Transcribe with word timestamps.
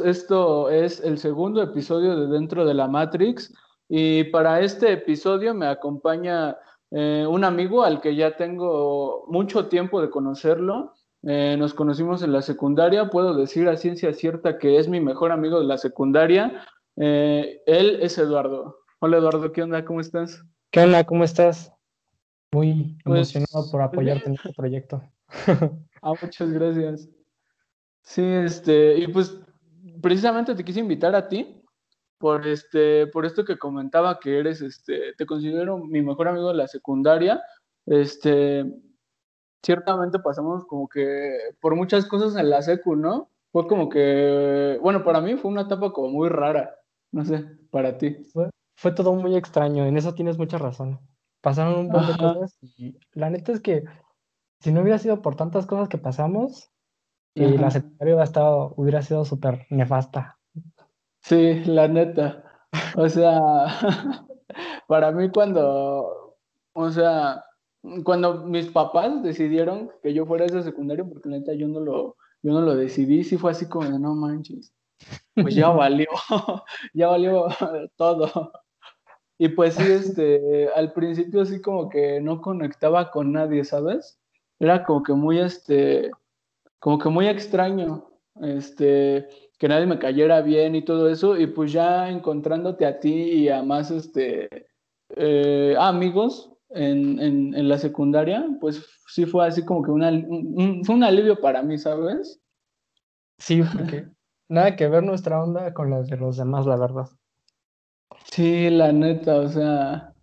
amigos, 0.00 0.16
esto 0.16 0.70
es 0.70 1.00
el 1.00 1.18
segundo 1.18 1.62
episodio 1.62 2.16
de 2.16 2.26
Dentro 2.26 2.64
de 2.64 2.74
la 2.74 2.88
Matrix 2.88 3.52
y 3.88 4.24
para 4.24 4.60
este 4.60 4.92
episodio 4.92 5.54
me 5.54 5.66
acompaña 5.66 6.56
eh, 6.90 7.26
un 7.28 7.44
amigo 7.44 7.84
al 7.84 8.00
que 8.00 8.14
ya 8.14 8.36
tengo 8.36 9.24
mucho 9.28 9.66
tiempo 9.68 10.00
de 10.00 10.10
conocerlo. 10.10 10.94
Eh, 11.22 11.56
nos 11.58 11.74
conocimos 11.74 12.22
en 12.22 12.32
la 12.32 12.42
secundaria, 12.42 13.10
puedo 13.10 13.34
decir 13.34 13.68
a 13.68 13.76
ciencia 13.76 14.12
cierta 14.12 14.58
que 14.58 14.78
es 14.78 14.88
mi 14.88 15.00
mejor 15.00 15.32
amigo 15.32 15.60
de 15.60 15.66
la 15.66 15.78
secundaria. 15.78 16.64
Eh, 16.96 17.62
él 17.66 17.98
es 18.00 18.18
Eduardo. 18.18 18.78
Hola 19.00 19.18
Eduardo, 19.18 19.52
¿qué 19.52 19.62
onda? 19.62 19.84
¿Cómo 19.84 20.00
estás? 20.00 20.42
¿Qué 20.70 20.80
onda? 20.80 21.04
¿Cómo 21.04 21.24
estás? 21.24 21.72
Muy 22.52 22.98
pues, 23.04 23.34
emocionado 23.34 23.70
por 23.70 23.82
apoyarte 23.82 24.28
en 24.28 24.34
este 24.34 24.52
proyecto. 24.52 25.02
ah, 26.02 26.14
muchas 26.20 26.50
gracias. 26.50 27.08
Sí, 28.02 28.22
este, 28.22 28.98
y 28.98 29.06
pues 29.08 29.38
precisamente 30.00 30.54
te 30.54 30.64
quise 30.64 30.80
invitar 30.80 31.14
a 31.14 31.28
ti 31.28 31.62
por 32.18 32.46
este, 32.46 33.06
por 33.06 33.24
esto 33.24 33.44
que 33.44 33.58
comentaba 33.58 34.20
que 34.20 34.38
eres, 34.38 34.60
este, 34.60 35.14
te 35.16 35.26
considero 35.26 35.78
mi 35.78 36.02
mejor 36.02 36.28
amigo 36.28 36.48
de 36.48 36.54
la 36.54 36.68
secundaria. 36.68 37.42
Este, 37.86 38.64
ciertamente 39.62 40.18
pasamos 40.18 40.64
como 40.66 40.88
que 40.88 41.36
por 41.60 41.74
muchas 41.76 42.06
cosas 42.06 42.36
en 42.36 42.50
la 42.50 42.62
secu, 42.62 42.94
¿no? 42.94 43.30
Fue 43.52 43.66
como 43.66 43.88
que, 43.88 44.78
bueno, 44.82 45.02
para 45.02 45.20
mí 45.20 45.36
fue 45.36 45.50
una 45.50 45.62
etapa 45.62 45.92
como 45.92 46.10
muy 46.10 46.28
rara, 46.28 46.76
no 47.10 47.24
sé, 47.24 47.44
para 47.70 47.98
ti. 47.98 48.22
Fue, 48.32 48.50
fue 48.76 48.92
todo 48.92 49.14
muy 49.14 49.34
extraño, 49.34 49.86
en 49.86 49.96
eso 49.96 50.14
tienes 50.14 50.38
mucha 50.38 50.58
razón. 50.58 51.00
Pasaron 51.40 51.78
un 51.78 51.88
montón 51.88 52.06
de 52.06 52.16
cosas 52.18 52.58
y 52.60 52.98
la 53.12 53.30
neta 53.30 53.52
es 53.52 53.60
que 53.60 53.84
si 54.60 54.72
no 54.72 54.82
hubiera 54.82 54.98
sido 54.98 55.22
por 55.22 55.36
tantas 55.36 55.66
cosas 55.66 55.88
que 55.88 55.98
pasamos, 55.98 56.70
y 57.34 57.58
la 57.58 57.70
secundaria 57.70 58.14
hubiera, 58.14 58.24
estado, 58.24 58.74
hubiera 58.76 59.02
sido 59.02 59.24
súper 59.24 59.66
nefasta. 59.70 60.38
Sí, 61.22 61.62
la 61.64 61.88
neta. 61.88 62.44
O 62.96 63.08
sea, 63.08 63.66
para 64.88 65.12
mí 65.12 65.30
cuando, 65.30 66.36
o 66.72 66.90
sea, 66.90 67.44
cuando 68.04 68.44
mis 68.44 68.66
papás 68.68 69.22
decidieron 69.22 69.90
que 70.02 70.12
yo 70.12 70.26
fuera 70.26 70.46
ese 70.46 70.62
secundario, 70.62 71.08
porque 71.08 71.28
la 71.28 71.38
neta 71.38 71.54
yo 71.54 71.68
no 71.68 71.80
lo, 71.80 72.16
yo 72.42 72.52
no 72.52 72.60
lo 72.60 72.74
decidí, 72.74 73.24
sí 73.24 73.36
fue 73.36 73.52
así 73.52 73.68
como 73.68 73.90
de 73.90 73.98
no 73.98 74.14
manches. 74.14 74.72
Pues 75.34 75.54
ya 75.54 75.68
valió, 75.70 76.08
ya 76.94 77.08
valió 77.08 77.46
todo. 77.96 78.52
Y 79.38 79.48
pues 79.48 79.74
sí, 79.74 79.90
este, 79.90 80.68
al 80.74 80.92
principio 80.92 81.46
sí 81.46 81.62
como 81.62 81.88
que 81.88 82.20
no 82.20 82.42
conectaba 82.42 83.10
con 83.10 83.32
nadie, 83.32 83.64
¿sabes? 83.64 84.18
Era 84.58 84.84
como 84.84 85.02
que 85.02 85.14
muy, 85.14 85.38
este, 85.38 86.10
como 86.80 86.98
que 86.98 87.08
muy 87.08 87.28
extraño, 87.28 88.10
este, 88.42 89.28
que 89.58 89.68
nadie 89.68 89.86
me 89.86 89.98
cayera 89.98 90.40
bien 90.40 90.74
y 90.74 90.82
todo 90.82 91.08
eso, 91.08 91.36
y 91.36 91.46
pues 91.46 91.72
ya 91.72 92.08
encontrándote 92.08 92.86
a 92.86 92.98
ti 92.98 93.12
y 93.12 93.48
a 93.48 93.62
más, 93.62 93.90
este, 93.90 94.48
eh, 95.16 95.76
amigos 95.78 96.52
en, 96.70 97.20
en, 97.20 97.68
la 97.68 97.78
secundaria, 97.78 98.46
pues 98.60 98.84
sí 99.06 99.26
fue 99.26 99.46
así 99.46 99.64
como 99.64 99.82
que 99.82 99.90
una, 99.90 100.08
un, 100.08 100.82
fue 100.84 100.94
un 100.94 101.04
alivio 101.04 101.40
para 101.40 101.62
mí, 101.62 101.78
¿sabes? 101.78 102.40
Sí, 103.38 103.62
porque 103.62 104.06
nada 104.48 104.76
que 104.76 104.88
ver 104.88 105.02
nuestra 105.02 105.42
onda 105.42 105.74
con 105.74 105.90
las 105.90 106.08
de 106.08 106.16
los 106.16 106.36
demás, 106.36 106.66
la 106.66 106.76
verdad. 106.76 107.08
Sí, 108.30 108.70
la 108.70 108.92
neta, 108.92 109.36
o 109.36 109.48
sea, 109.48 110.14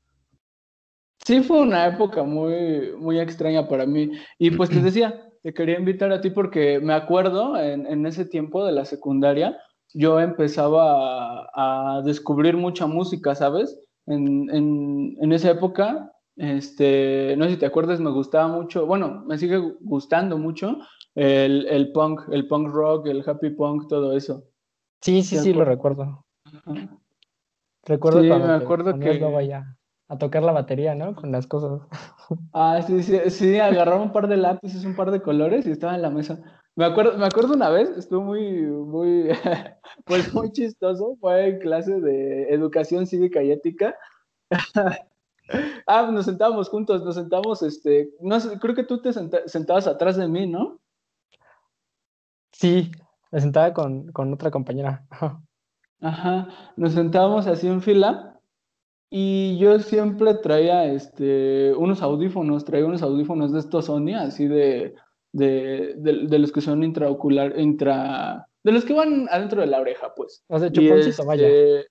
sí 1.26 1.42
fue 1.42 1.62
una 1.62 1.88
época 1.88 2.24
muy, 2.24 2.94
muy 2.98 3.20
extraña 3.20 3.68
para 3.68 3.86
mí. 3.86 4.12
Y 4.40 4.52
pues 4.52 4.70
te 4.70 4.82
decía, 4.82 5.27
te 5.44 5.54
quería 5.54 5.80
invitar 5.80 6.12
a 6.12 6.22
ti 6.22 6.30
porque 6.30 6.80
me 6.80 6.94
acuerdo 6.94 7.58
en, 7.58 8.06
ese 8.06 8.26
tiempo 8.26 8.66
de 8.66 8.72
la 8.72 8.86
secundaria, 8.86 9.58
yo 9.94 10.20
empezaba 10.20 11.50
a, 11.54 12.02
descubrir 12.04 12.58
mucha 12.58 12.88
música, 12.88 13.36
¿sabes? 13.36 13.80
En, 14.06 15.32
esa 15.32 15.52
época, 15.52 16.12
este, 16.36 17.36
no 17.38 17.46
sé 17.46 17.52
si 17.52 17.58
te 17.58 17.66
acuerdas, 17.66 18.00
me 18.00 18.12
gustaba 18.12 18.48
mucho, 18.48 18.86
bueno, 18.86 19.24
me 19.28 19.38
sigue 19.38 19.58
gustando 19.82 20.38
mucho 20.38 20.78
el, 21.16 21.92
punk, 21.94 22.22
el 22.32 22.48
punk 22.48 22.70
rock, 22.70 23.08
el 23.08 23.24
happy 23.28 23.52
punk, 23.52 23.88
todo 23.88 24.16
eso. 24.16 24.44
Sí, 25.02 25.24
sí, 25.24 25.38
sí, 25.38 25.54
lo 25.54 25.66
recuerdo. 25.66 26.26
Recuerdo 27.86 28.22
sí, 28.22 28.28
me 28.28 28.54
acuerdo 28.54 29.00
que 29.00 29.20
a 30.10 30.18
tocar 30.18 30.44
la 30.44 30.52
batería, 30.52 30.96
¿no? 30.96 31.16
Con 31.16 31.32
las 31.32 31.48
cosas. 31.48 31.82
Ah, 32.52 32.82
sí, 32.86 33.04
sí, 33.04 33.18
sí, 33.30 33.58
agarraba 33.58 34.04
un 34.04 34.12
par 34.12 34.28
de 34.28 34.36
lápices, 34.36 34.84
un 34.84 34.98
par 34.98 35.12
de 35.12 35.22
colores 35.22 35.66
y 35.66 35.72
estaba 35.72 35.96
en 35.96 36.02
la 36.02 36.10
mesa. 36.10 36.38
Me 36.76 36.84
acuerdo, 36.84 37.18
me 37.18 37.26
acuerdo 37.26 37.54
una 37.54 37.70
vez, 37.70 37.90
estuvo 37.92 38.22
muy, 38.22 38.64
muy, 38.64 39.30
pues 40.06 40.34
muy 40.34 40.52
chistoso, 40.52 41.16
fue 41.22 41.48
en 41.48 41.60
clase 41.60 42.02
de 42.02 42.54
educación 42.54 43.08
cívica 43.08 43.42
y 43.42 43.52
ética. 43.52 43.96
ah, 45.88 46.10
nos 46.12 46.26
sentábamos 46.26 46.68
juntos, 46.68 47.02
nos 47.06 47.16
sentamos, 47.16 47.62
este, 47.62 48.10
no 48.20 48.42
sé, 48.42 48.60
creo 48.60 48.76
que 48.76 48.84
tú 48.84 49.02
te 49.02 49.14
sentabas 49.14 49.88
atrás 49.88 50.18
de 50.18 50.28
mí, 50.28 50.46
¿no? 50.46 50.82
Sí, 52.52 52.92
me 53.32 53.40
sentaba 53.40 53.74
con, 53.74 54.12
con 54.12 54.34
otra 54.34 54.52
compañera. 54.52 55.08
Ajá, 56.02 56.50
nos 56.76 56.92
sentábamos 56.92 57.48
así 57.48 57.70
en 57.70 57.82
fila 57.82 58.37
y 59.10 59.58
yo 59.58 59.80
siempre 59.80 60.34
traía 60.36 60.86
este, 60.86 61.74
unos 61.76 62.02
audífonos, 62.02 62.66
traía 62.66 62.86
unos 62.86 63.02
audífonos 63.02 63.54
de 63.54 63.60
estos 63.60 63.86
Sony, 63.86 64.16
así 64.16 64.48
de, 64.48 64.96
de, 65.32 65.94
de, 65.98 66.40
los 66.40 66.52
que 66.52 66.60
son 66.60 66.84
intraocular, 66.84 67.58
intra, 67.58 68.48
de 68.64 68.72
los 68.74 68.84
que 68.84 68.94
van 68.94 69.28
adentro 69.32 69.62
de 69.62 69.68
la 69.68 69.80
oreja, 69.80 70.14
pues. 70.14 70.44
Los 70.50 70.62
de 70.62 70.72
chuponcito, 70.74 71.26
vaya. 71.26 71.48
Este, 71.48 71.88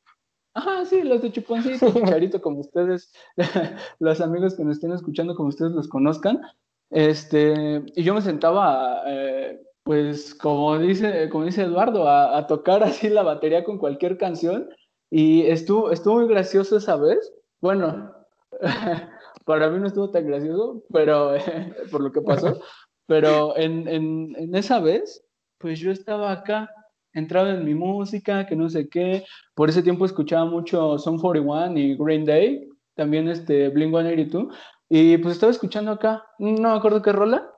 ajá, 0.52 0.84
sí, 0.84 1.02
los 1.02 1.22
de 1.22 1.32
chuponcito, 1.32 1.90
charito, 2.04 2.42
como 2.42 2.60
ustedes, 2.60 3.10
los 3.98 4.20
amigos 4.20 4.54
que 4.54 4.64
nos 4.64 4.76
estén 4.76 4.92
escuchando, 4.92 5.34
como 5.34 5.48
ustedes 5.48 5.72
los 5.72 5.88
conozcan. 5.88 6.42
Este, 6.90 7.82
y 7.94 8.02
yo 8.02 8.12
me 8.12 8.20
sentaba, 8.20 9.02
eh, 9.06 9.58
pues, 9.84 10.34
como 10.34 10.78
dice, 10.78 11.30
como 11.30 11.46
dice 11.46 11.62
Eduardo, 11.62 12.08
a, 12.08 12.36
a 12.36 12.46
tocar 12.46 12.82
así 12.82 13.08
la 13.08 13.22
batería 13.22 13.64
con 13.64 13.78
cualquier 13.78 14.18
canción 14.18 14.68
y 15.10 15.42
estuvo, 15.42 15.90
estuvo 15.90 16.16
muy 16.16 16.28
gracioso 16.28 16.76
esa 16.76 16.96
vez. 16.96 17.32
Bueno, 17.60 18.12
para 19.44 19.70
mí 19.70 19.78
no 19.78 19.86
estuvo 19.86 20.10
tan 20.10 20.26
gracioso, 20.26 20.82
pero 20.92 21.34
por 21.90 22.00
lo 22.00 22.12
que 22.12 22.20
pasó. 22.20 22.60
Pero 23.06 23.56
en, 23.56 23.86
en, 23.86 24.34
en, 24.36 24.54
esa 24.54 24.80
vez, 24.80 25.24
pues 25.58 25.78
yo 25.78 25.92
estaba 25.92 26.32
acá, 26.32 26.68
entrado 27.12 27.50
en 27.50 27.64
mi 27.64 27.74
música, 27.74 28.46
que 28.46 28.56
no 28.56 28.68
sé 28.68 28.88
qué. 28.88 29.24
Por 29.54 29.68
ese 29.68 29.82
tiempo 29.82 30.04
escuchaba 30.04 30.44
mucho 30.44 30.98
Song 30.98 31.20
41 31.20 31.78
y 31.78 31.96
Green 31.96 32.24
Day, 32.24 32.68
también 32.94 33.28
este 33.28 33.68
Blink 33.68 33.90
182. 33.90 34.54
Y 34.88 35.18
pues 35.18 35.34
estaba 35.34 35.52
escuchando 35.52 35.92
acá, 35.92 36.24
no 36.38 36.70
me 36.70 36.76
acuerdo 36.76 37.02
qué 37.02 37.12
rola. 37.12 37.50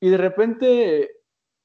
Y 0.00 0.10
de 0.10 0.16
repente, 0.16 1.10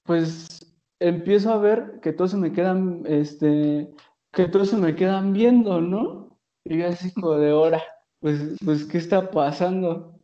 pues 0.03 0.75
empiezo 0.99 1.51
a 1.51 1.57
ver 1.57 1.99
que 2.01 2.13
todos 2.13 2.31
se 2.31 2.37
me 2.37 2.51
quedan 2.51 3.03
este, 3.05 3.89
que 4.31 4.47
todos 4.47 4.69
se 4.69 4.77
me 4.77 4.95
quedan 4.95 5.33
viendo, 5.33 5.81
¿no? 5.81 6.39
Y 6.63 6.77
yo 6.79 6.87
así 6.87 7.11
como 7.13 7.35
de 7.35 7.51
hora, 7.51 7.81
pues, 8.19 8.57
pues, 8.63 8.85
¿qué 8.85 8.97
está 8.97 9.31
pasando? 9.31 10.19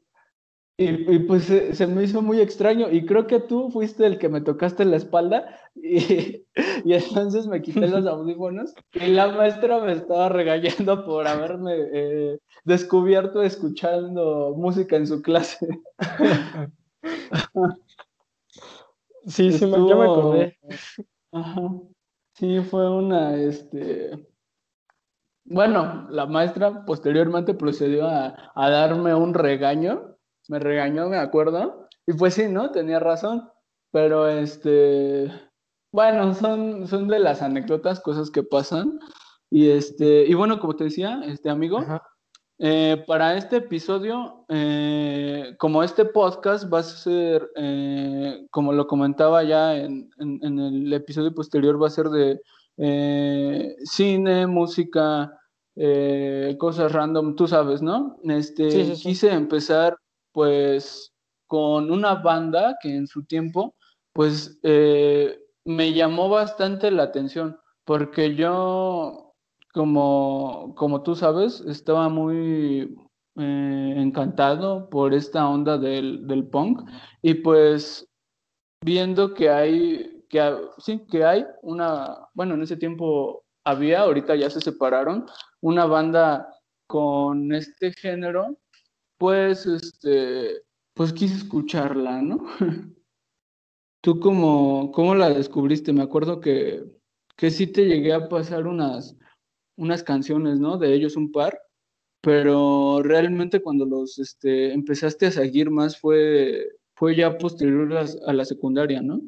Y, 0.79 1.19
pues 1.19 1.45
se, 1.45 1.87
me 1.87 2.03
hizo 2.03 2.21
muy 2.21 2.39
extraño 2.39 2.91
y 2.91 3.07
creo 3.07 3.25
que 3.25 3.39
tú 3.39 3.71
fuiste 3.71 4.05
el 4.05 4.19
que 4.19 4.29
me 4.29 4.41
tocaste 4.41 4.85
la 4.85 4.97
espalda 4.97 5.59
y, 5.73 6.45
y 6.85 6.93
entonces 6.93 7.47
me 7.47 7.63
quité 7.63 7.87
los 7.87 8.05
audífonos 8.05 8.75
y 8.93 9.07
la 9.07 9.29
maestra 9.29 9.79
me 9.79 9.93
estaba 9.93 10.29
regañando 10.29 11.03
por 11.03 11.27
haberme 11.27 11.73
eh, 11.91 12.39
descubierto 12.63 13.41
escuchando 13.41 14.53
música 14.55 14.97
en 14.97 15.07
su 15.07 15.23
clase. 15.23 15.67
Sí, 19.25 19.51
sí, 19.51 19.65
me, 19.65 19.77
yo 19.77 19.97
me 19.97 20.05
acordé. 20.05 20.57
Ajá. 21.31 21.69
Sí, 22.37 22.59
fue 22.59 22.87
una, 22.87 23.35
este, 23.35 24.11
bueno, 25.43 26.07
la 26.11 26.27
maestra 26.27 26.85
posteriormente 26.85 27.55
procedió 27.55 28.07
a, 28.07 28.51
darme 28.55 29.15
un 29.15 29.33
regaño, 29.33 30.15
me 30.47 30.59
regañó, 30.59 31.09
me 31.09 31.17
acuerdo, 31.17 31.87
y 32.05 32.13
pues 32.13 32.35
sí, 32.35 32.47
¿no? 32.47 32.69
Tenía 32.69 32.99
razón, 32.99 33.49
pero 33.91 34.27
este, 34.27 35.31
bueno, 35.91 36.35
son, 36.35 36.85
son 36.85 37.07
de 37.07 37.17
las 37.17 37.41
anécdotas, 37.41 38.01
cosas 38.01 38.29
que 38.29 38.43
pasan, 38.43 38.99
y 39.49 39.71
este, 39.71 40.27
y 40.27 40.35
bueno, 40.35 40.59
como 40.59 40.75
te 40.75 40.83
decía, 40.83 41.21
este 41.25 41.49
amigo, 41.49 41.79
eh, 42.59 43.03
para 43.05 43.37
este 43.37 43.57
episodio, 43.57 44.45
eh, 44.49 45.53
como 45.59 45.83
este 45.83 46.05
podcast 46.05 46.71
va 46.73 46.79
a 46.79 46.83
ser, 46.83 47.51
eh, 47.55 48.47
como 48.49 48.73
lo 48.73 48.87
comentaba 48.87 49.43
ya 49.43 49.75
en, 49.77 50.09
el 50.19 50.91
episodio 50.91 51.33
posterior, 51.35 51.81
va 51.81 51.87
a 51.87 51.91
ser 51.91 52.07
de 52.07 52.39
cine, 53.83 54.47
música, 54.47 55.31
cosas 56.57 56.91
random, 56.91 57.35
tú 57.35 57.47
sabes, 57.47 57.81
¿no? 57.81 58.17
Este, 58.23 58.93
Quise 58.93 59.31
empezar 59.31 59.95
pues 60.31 61.13
con 61.47 61.91
una 61.91 62.15
banda 62.15 62.77
que 62.81 62.95
en 62.95 63.07
su 63.07 63.23
tiempo 63.25 63.75
pues 64.13 64.59
me 64.63 65.93
llamó 65.93 66.29
bastante 66.29 66.89
la 66.89 67.03
atención. 67.03 67.59
porque 67.85 68.35
yo, 68.35 69.26
como, 69.77 70.73
como 70.75 71.03
tú 71.03 71.15
sabes, 71.15 71.61
estaba 71.61 72.09
muy 72.09 72.97
eh, 73.35 73.93
encantado 73.95 74.89
por 74.89 75.13
esta 75.13 75.47
onda 75.47 75.77
del, 75.77 76.25
del 76.25 76.47
punk 76.47 76.89
y 77.21 77.35
pues 77.35 78.09
viendo 78.83 79.35
que 79.35 79.51
hay, 79.51 80.25
que, 80.29 80.57
sí, 80.79 81.05
que 81.11 81.23
hay 81.23 81.45
una, 81.61 82.27
bueno, 82.33 82.55
en 82.55 82.63
ese 82.63 82.75
tiempo 82.75 83.45
había, 83.63 83.99
ahorita 83.99 84.35
ya 84.35 84.49
se 84.49 84.61
separaron, 84.61 85.27
una 85.61 85.85
banda 85.85 86.51
con 86.87 87.53
este 87.53 87.93
género, 87.93 88.57
pues, 89.19 89.67
este, 89.67 90.63
pues 90.95 91.13
quise 91.13 91.35
escucharla, 91.35 92.23
¿no? 92.23 92.43
¿Tú 94.01 94.19
cómo, 94.19 94.91
cómo 94.91 95.13
la 95.13 95.29
descubriste? 95.29 95.93
Me 95.93 96.01
acuerdo 96.01 96.39
que, 96.39 96.83
que 97.35 97.51
sí 97.51 97.67
te 97.67 97.85
llegué 97.85 98.13
a 98.13 98.27
pasar 98.27 98.65
unas, 98.65 99.15
unas 99.77 100.03
canciones, 100.03 100.59
¿no? 100.59 100.77
De 100.77 100.93
ellos 100.93 101.15
un 101.15 101.31
par, 101.31 101.59
pero 102.21 103.01
realmente 103.03 103.61
cuando 103.61 103.85
los 103.85 104.19
este, 104.19 104.73
empezaste 104.73 105.27
a 105.27 105.31
seguir 105.31 105.69
más 105.69 105.97
fue, 105.97 106.67
fue 106.95 107.15
ya 107.15 107.37
posterior 107.37 107.95
a, 108.25 108.33
la 108.33 108.45
secundaria, 108.45 109.01
¿no? 109.01 109.21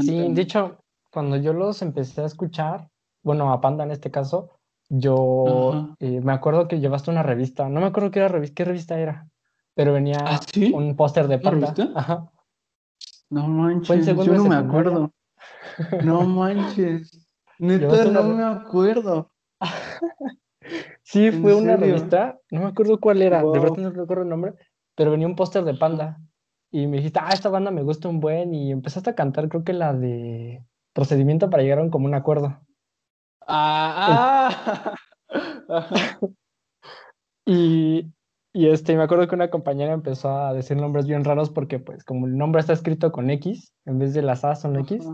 Sí, 0.00 0.32
de 0.32 0.42
hecho, 0.42 0.78
cuando 1.10 1.36
yo 1.36 1.52
los 1.52 1.82
empecé 1.82 2.20
a 2.20 2.26
escuchar, 2.26 2.88
bueno, 3.22 3.52
a 3.52 3.60
Panda 3.60 3.84
en 3.84 3.92
este 3.92 4.10
caso, 4.10 4.50
yo 4.88 5.96
eh, 5.98 6.20
me 6.20 6.32
acuerdo 6.32 6.68
que 6.68 6.80
llevaste 6.80 7.10
una 7.10 7.22
revista, 7.22 7.68
no 7.68 7.80
me 7.80 7.86
acuerdo 7.86 8.10
qué, 8.10 8.18
era 8.18 8.28
revista, 8.28 8.54
qué 8.54 8.64
revista 8.64 8.98
era, 8.98 9.28
pero 9.74 9.92
venía 9.92 10.18
¿Ah, 10.20 10.40
un 10.72 10.96
póster 10.96 11.26
de 11.28 11.38
Panda. 11.38 11.74
Ajá. 11.94 12.30
No 13.30 13.48
manches, 13.48 14.06
yo 14.06 14.14
no 14.14 14.44
me 14.48 14.56
acuerdo. 14.56 15.12
No 16.02 16.22
manches. 16.22 17.26
Neta, 17.58 18.04
no 18.04 18.22
me 18.24 18.44
acuerdo. 18.44 19.33
sí, 21.02 21.30
fue 21.30 21.54
una 21.54 21.76
revista, 21.76 22.38
no 22.50 22.60
me 22.60 22.66
acuerdo 22.66 22.98
cuál 23.00 23.22
era, 23.22 23.42
de 23.42 23.58
verdad 23.58 23.76
no 23.76 23.90
recuerdo 23.90 24.22
el 24.22 24.28
nombre, 24.28 24.54
pero 24.94 25.10
venía 25.10 25.26
un 25.26 25.36
póster 25.36 25.64
de 25.64 25.74
Panda. 25.74 26.18
Y 26.70 26.88
me 26.88 26.96
dijiste, 26.96 27.20
ah, 27.22 27.30
esta 27.32 27.50
banda 27.50 27.70
me 27.70 27.84
gusta 27.84 28.08
un 28.08 28.18
buen. 28.18 28.52
Y 28.52 28.72
empezaste 28.72 29.10
a 29.10 29.14
cantar, 29.14 29.48
creo 29.48 29.62
que 29.62 29.72
la 29.72 29.94
de 29.94 30.64
Procedimiento 30.92 31.48
para 31.50 31.62
llegar 31.62 31.78
a 31.78 31.82
un 31.82 31.90
común 31.90 32.14
acuerdo. 32.14 32.60
Ah, 33.46 34.94
y, 37.46 38.06
y 38.52 38.68
este, 38.68 38.96
me 38.96 39.02
acuerdo 39.02 39.28
que 39.28 39.34
una 39.34 39.50
compañera 39.50 39.92
empezó 39.92 40.36
a 40.36 40.52
decir 40.52 40.76
nombres 40.76 41.06
bien 41.06 41.24
raros 41.24 41.50
porque, 41.50 41.78
pues, 41.78 42.04
como 42.04 42.26
el 42.26 42.36
nombre 42.36 42.60
está 42.60 42.72
escrito 42.72 43.12
con 43.12 43.30
X, 43.30 43.72
en 43.84 43.98
vez 43.98 44.14
de 44.14 44.22
las 44.22 44.44
A 44.44 44.54
son 44.54 44.78
X, 44.80 45.04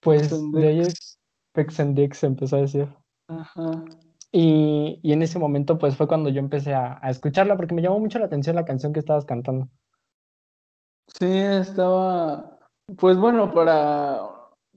pues 0.00 0.30
de 0.52 0.68
ahí 0.68 0.82
Pexendix 1.52 2.24
empezó 2.24 2.56
a 2.56 2.60
decir. 2.62 2.88
Ajá. 3.30 3.84
Y, 4.32 5.00
y, 5.02 5.12
en 5.12 5.22
ese 5.22 5.38
momento, 5.38 5.78
pues, 5.78 5.96
fue 5.96 6.06
cuando 6.06 6.30
yo 6.30 6.40
empecé 6.40 6.74
a, 6.74 6.98
a, 7.02 7.10
escucharla 7.10 7.56
porque 7.56 7.74
me 7.74 7.82
llamó 7.82 7.98
mucho 7.98 8.18
la 8.18 8.26
atención 8.26 8.56
la 8.56 8.64
canción 8.64 8.92
que 8.92 9.00
estabas 9.00 9.24
cantando. 9.24 9.68
Sí, 11.18 11.26
estaba, 11.26 12.58
pues 12.96 13.16
bueno, 13.16 13.52
para, 13.52 14.20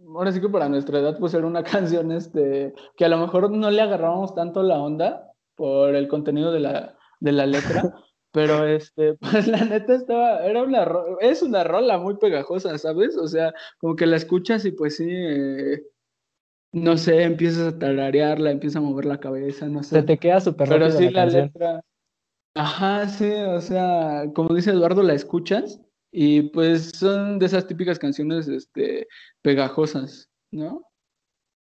ahora 0.08 0.32
sí 0.32 0.42
que 0.42 0.50
para 0.50 0.70
nuestra 0.70 1.00
edad, 1.00 1.18
pues 1.20 1.34
era 1.34 1.46
una 1.46 1.64
canción, 1.64 2.12
este, 2.12 2.74
que 2.98 3.06
a 3.06 3.10
lo 3.10 3.18
mejor 3.18 3.52
no 3.52 3.70
le 3.70 3.82
agarrábamos 3.82 4.34
tanto 4.36 4.64
la 4.64 4.80
onda 4.80 5.32
por 5.56 5.96
el 5.96 6.08
contenido 6.08 6.52
de 6.52 6.60
la 6.60 6.98
de 7.20 7.32
la 7.32 7.46
letra, 7.46 7.84
pero 8.32 8.68
este, 8.68 9.14
pues 9.22 9.48
la 9.48 9.64
neta 9.64 9.96
estaba, 9.96 10.46
era 10.46 10.64
una, 10.64 10.86
es 11.22 11.42
una 11.42 11.64
rola 11.64 11.98
muy 11.98 12.18
pegajosa, 12.18 12.78
¿sabes? 12.78 13.18
O 13.18 13.28
sea, 13.28 13.54
como 13.78 13.96
que 13.96 14.06
la 14.06 14.18
escuchas 14.18 14.66
y 14.66 14.72
pues 14.72 14.98
sí, 14.98 15.08
eh, 15.10 15.82
no 16.74 16.98
sé, 16.98 17.24
empiezas 17.24 17.74
a 17.74 17.80
tararearla, 17.80 18.52
empiezas 18.52 18.78
a 18.78 18.86
mover 18.86 19.06
la 19.06 19.20
cabeza, 19.20 19.68
no 19.68 19.84
sé. 19.84 19.96
Se 19.96 20.04
te 20.04 20.18
queda 20.18 20.42
súper 20.42 20.68
Pero 20.68 20.92
sí 20.92 21.10
la, 21.10 21.28
letra, 21.28 21.82
ajá, 22.56 23.08
sí, 23.08 23.32
o 23.32 23.62
sea, 23.62 24.26
como 24.34 24.54
dice 24.54 24.72
Eduardo, 24.72 25.04
la 25.04 25.14
escuchas 25.14 25.80
y 26.12 26.42
pues 26.50 26.92
son 26.96 27.40
de 27.40 27.46
esas 27.46 27.68
típicas 27.68 28.00
canciones, 28.00 28.48
este, 28.48 29.08
pegajosas, 29.42 30.30
¿no? 30.52 30.84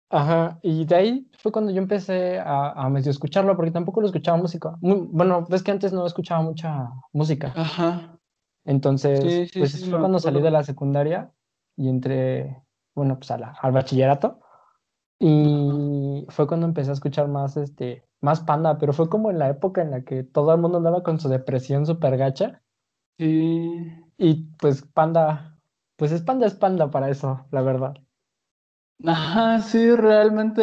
Ajá, 0.08 0.60
y 0.62 0.84
de 0.84 0.94
ahí 0.94 1.30
fue 1.38 1.50
cuando 1.50 1.72
yo 1.72 1.78
empecé 1.78 2.38
a, 2.38 2.70
a 2.72 2.88
medio 2.90 3.10
escucharlo, 3.10 3.56
porque 3.56 3.70
tampoco 3.70 4.00
lo 4.00 4.06
escuchaba 4.06 4.36
música. 4.36 4.76
bueno, 4.80 5.46
ves 5.48 5.62
que 5.62 5.70
antes 5.70 5.92
no 5.92 6.06
escuchaba 6.06 6.42
mucha 6.42 6.90
música. 7.12 7.52
Ajá. 7.56 8.18
Entonces, 8.64 9.50
pues 9.52 9.88
fue 9.88 9.98
cuando 9.98 10.18
salí 10.18 10.40
de 10.40 10.50
la 10.50 10.62
secundaria 10.62 11.32
y 11.76 11.88
entré, 11.88 12.62
bueno, 12.94 13.18
pues 13.18 13.30
al 13.30 13.72
bachillerato. 13.72 14.41
Y 15.24 16.26
fue 16.30 16.48
cuando 16.48 16.66
empecé 16.66 16.90
a 16.90 16.94
escuchar 16.94 17.28
más, 17.28 17.56
este, 17.56 18.02
más 18.20 18.40
panda, 18.40 18.76
pero 18.78 18.92
fue 18.92 19.08
como 19.08 19.30
en 19.30 19.38
la 19.38 19.50
época 19.50 19.80
en 19.80 19.92
la 19.92 20.02
que 20.02 20.24
todo 20.24 20.52
el 20.52 20.60
mundo 20.60 20.78
andaba 20.78 21.04
con 21.04 21.20
su 21.20 21.28
depresión 21.28 21.86
súper 21.86 22.16
gacha. 22.16 22.60
Sí. 23.20 23.70
Y 24.18 24.34
pues 24.58 24.82
panda, 24.82 25.56
pues 25.94 26.10
es 26.10 26.22
panda, 26.22 26.48
es 26.48 26.54
panda 26.54 26.90
para 26.90 27.08
eso, 27.08 27.46
la 27.52 27.62
verdad. 27.62 27.94
Ajá, 29.06 29.60
sí, 29.60 29.94
realmente 29.94 30.62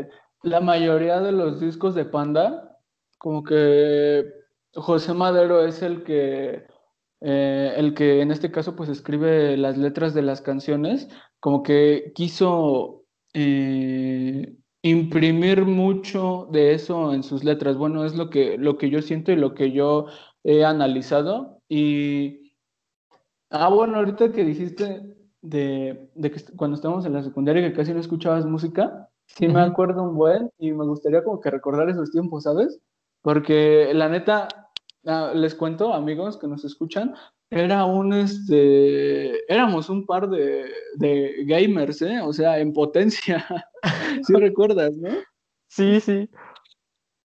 eh, 0.00 0.08
la 0.42 0.60
mayoría 0.60 1.20
de 1.20 1.32
los 1.32 1.60
discos 1.60 1.94
de 1.94 2.06
Panda, 2.06 2.78
como 3.18 3.42
que 3.42 4.24
José 4.74 5.12
Madero 5.12 5.62
es 5.62 5.82
el 5.82 6.04
que, 6.04 6.66
eh, 7.20 7.74
el 7.76 7.92
que 7.92 8.22
en 8.22 8.30
este 8.30 8.50
caso 8.50 8.76
pues 8.76 8.88
escribe 8.88 9.58
las 9.58 9.76
letras 9.76 10.14
de 10.14 10.22
las 10.22 10.40
canciones, 10.40 11.10
como 11.38 11.62
que 11.62 12.12
quiso 12.14 13.03
eh, 13.34 14.56
imprimir 14.82 15.64
mucho 15.64 16.48
de 16.52 16.74
eso 16.74 17.12
en 17.12 17.22
sus 17.22 17.42
letras. 17.42 17.76
Bueno, 17.76 18.04
es 18.04 18.14
lo 18.14 18.30
que, 18.30 18.56
lo 18.58 18.78
que 18.78 18.90
yo 18.90 19.02
siento 19.02 19.32
y 19.32 19.36
lo 19.36 19.54
que 19.54 19.72
yo 19.72 20.06
he 20.44 20.64
analizado. 20.64 21.60
Y, 21.68 22.52
ah, 23.50 23.68
bueno, 23.68 23.96
ahorita 23.96 24.30
que 24.32 24.44
dijiste 24.44 25.16
de, 25.42 26.10
que 26.22 26.56
cuando 26.56 26.76
estábamos 26.76 27.04
en 27.06 27.14
la 27.14 27.22
secundaria 27.22 27.62
que 27.62 27.76
casi 27.76 27.92
no 27.92 28.00
escuchabas 28.00 28.46
música, 28.46 29.08
sí 29.26 29.48
me 29.48 29.60
acuerdo 29.60 30.02
un 30.02 30.16
buen 30.16 30.50
y 30.58 30.72
me 30.72 30.84
gustaría 30.84 31.24
como 31.24 31.40
que 31.40 31.50
recordar 31.50 31.88
esos 31.88 32.10
tiempos, 32.10 32.44
¿sabes? 32.44 32.78
Porque 33.22 33.92
la 33.94 34.08
neta, 34.08 34.48
ah, 35.06 35.32
les 35.34 35.54
cuento, 35.54 35.92
amigos 35.92 36.36
que 36.36 36.46
nos 36.46 36.64
escuchan, 36.64 37.14
era 37.50 37.84
un, 37.84 38.12
este, 38.12 39.52
éramos 39.52 39.88
un 39.88 40.06
par 40.06 40.28
de, 40.28 40.70
de 40.96 41.44
gamers, 41.46 42.02
¿eh? 42.02 42.20
O 42.20 42.32
sea, 42.32 42.58
en 42.58 42.72
potencia. 42.72 43.46
¿Sí 44.26 44.32
recuerdas, 44.34 44.96
no? 44.96 45.10
Sí, 45.68 46.00
sí. 46.00 46.28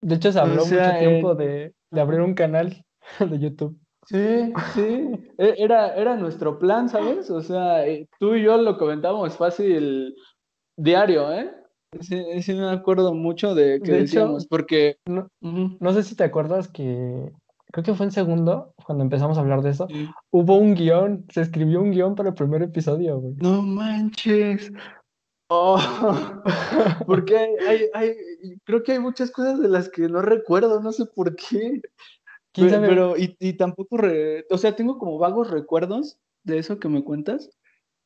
De 0.01 0.15
hecho, 0.15 0.33
se 0.33 0.39
habló 0.39 0.65
mucho 0.65 0.99
tiempo 0.99 1.35
de, 1.35 1.75
de 1.91 2.01
abrir 2.01 2.21
un 2.21 2.35
canal 2.35 2.85
de 3.21 3.39
YouTube. 3.39 3.79
Sí, 4.07 4.53
sí, 4.73 5.09
e, 5.37 5.55
era, 5.59 5.97
era 5.97 6.17
nuestro 6.17 6.61
plan, 6.61 6.89
¿sabes? 6.89 7.29
O 7.29 7.43
sea, 7.43 7.85
eh, 7.87 8.09
tú 8.21 8.37
y 8.37 8.45
yo 8.45 8.57
lo 8.57 8.79
comentábamos 8.79 9.37
fácil 9.37 10.15
diario, 10.77 11.33
¿eh? 11.33 11.51
Sí, 12.01 12.43
sí 12.43 12.55
me 12.55 12.71
acuerdo 12.71 13.15
mucho 13.15 13.55
de 13.55 13.81
que 13.81 13.93
decíamos, 13.93 14.47
porque... 14.47 14.99
No, 15.07 15.29
no, 15.41 15.93
sé 15.93 16.05
si 16.05 16.15
te 16.15 16.25
acuerdas 16.25 16.69
que, 16.69 17.33
creo 17.73 17.85
que 17.85 17.95
fue 17.95 18.07
en 18.07 18.13
segundo, 18.13 18.75
cuando 18.85 19.05
empezamos 19.05 19.37
a 19.37 19.41
hablar 19.41 19.63
de 19.63 19.71
eso, 19.71 19.89
hubo 20.31 20.57
un 20.57 20.75
guion, 20.75 21.27
se 21.31 21.43
escribió 21.43 21.81
un 21.81 21.91
guion 21.91 22.15
para 22.15 22.31
el 22.31 22.35
primer 22.35 22.63
episodio, 22.63 23.19
güey. 23.19 23.35
No 23.37 23.63
manches. 23.63 24.73
Oh, 25.49 25.79
porque 27.07 27.37
hay, 27.37 27.89
hay, 27.95 28.15
creo 28.65 28.83
que 28.83 28.93
hay 28.93 28.99
muchas 28.99 29.31
cosas 29.31 29.61
de 29.61 29.69
las 29.69 29.89
que 29.89 30.09
no 30.09 30.23
recuerdo, 30.23 30.81
no 30.81 30.93
sé 30.93 31.07
por 31.07 31.37
qué. 31.37 31.81
Pero, 32.53 33.15
y, 33.19 33.53
tampoco, 33.53 33.99
o 34.51 34.59
sea, 34.59 34.75
tengo 34.75 34.99
como 34.99 35.19
vagos 35.19 35.51
recuerdos 35.51 36.19
de 36.43 36.59
eso 36.59 36.79
que 36.79 36.89
me 36.89 37.05
cuentas, 37.05 37.51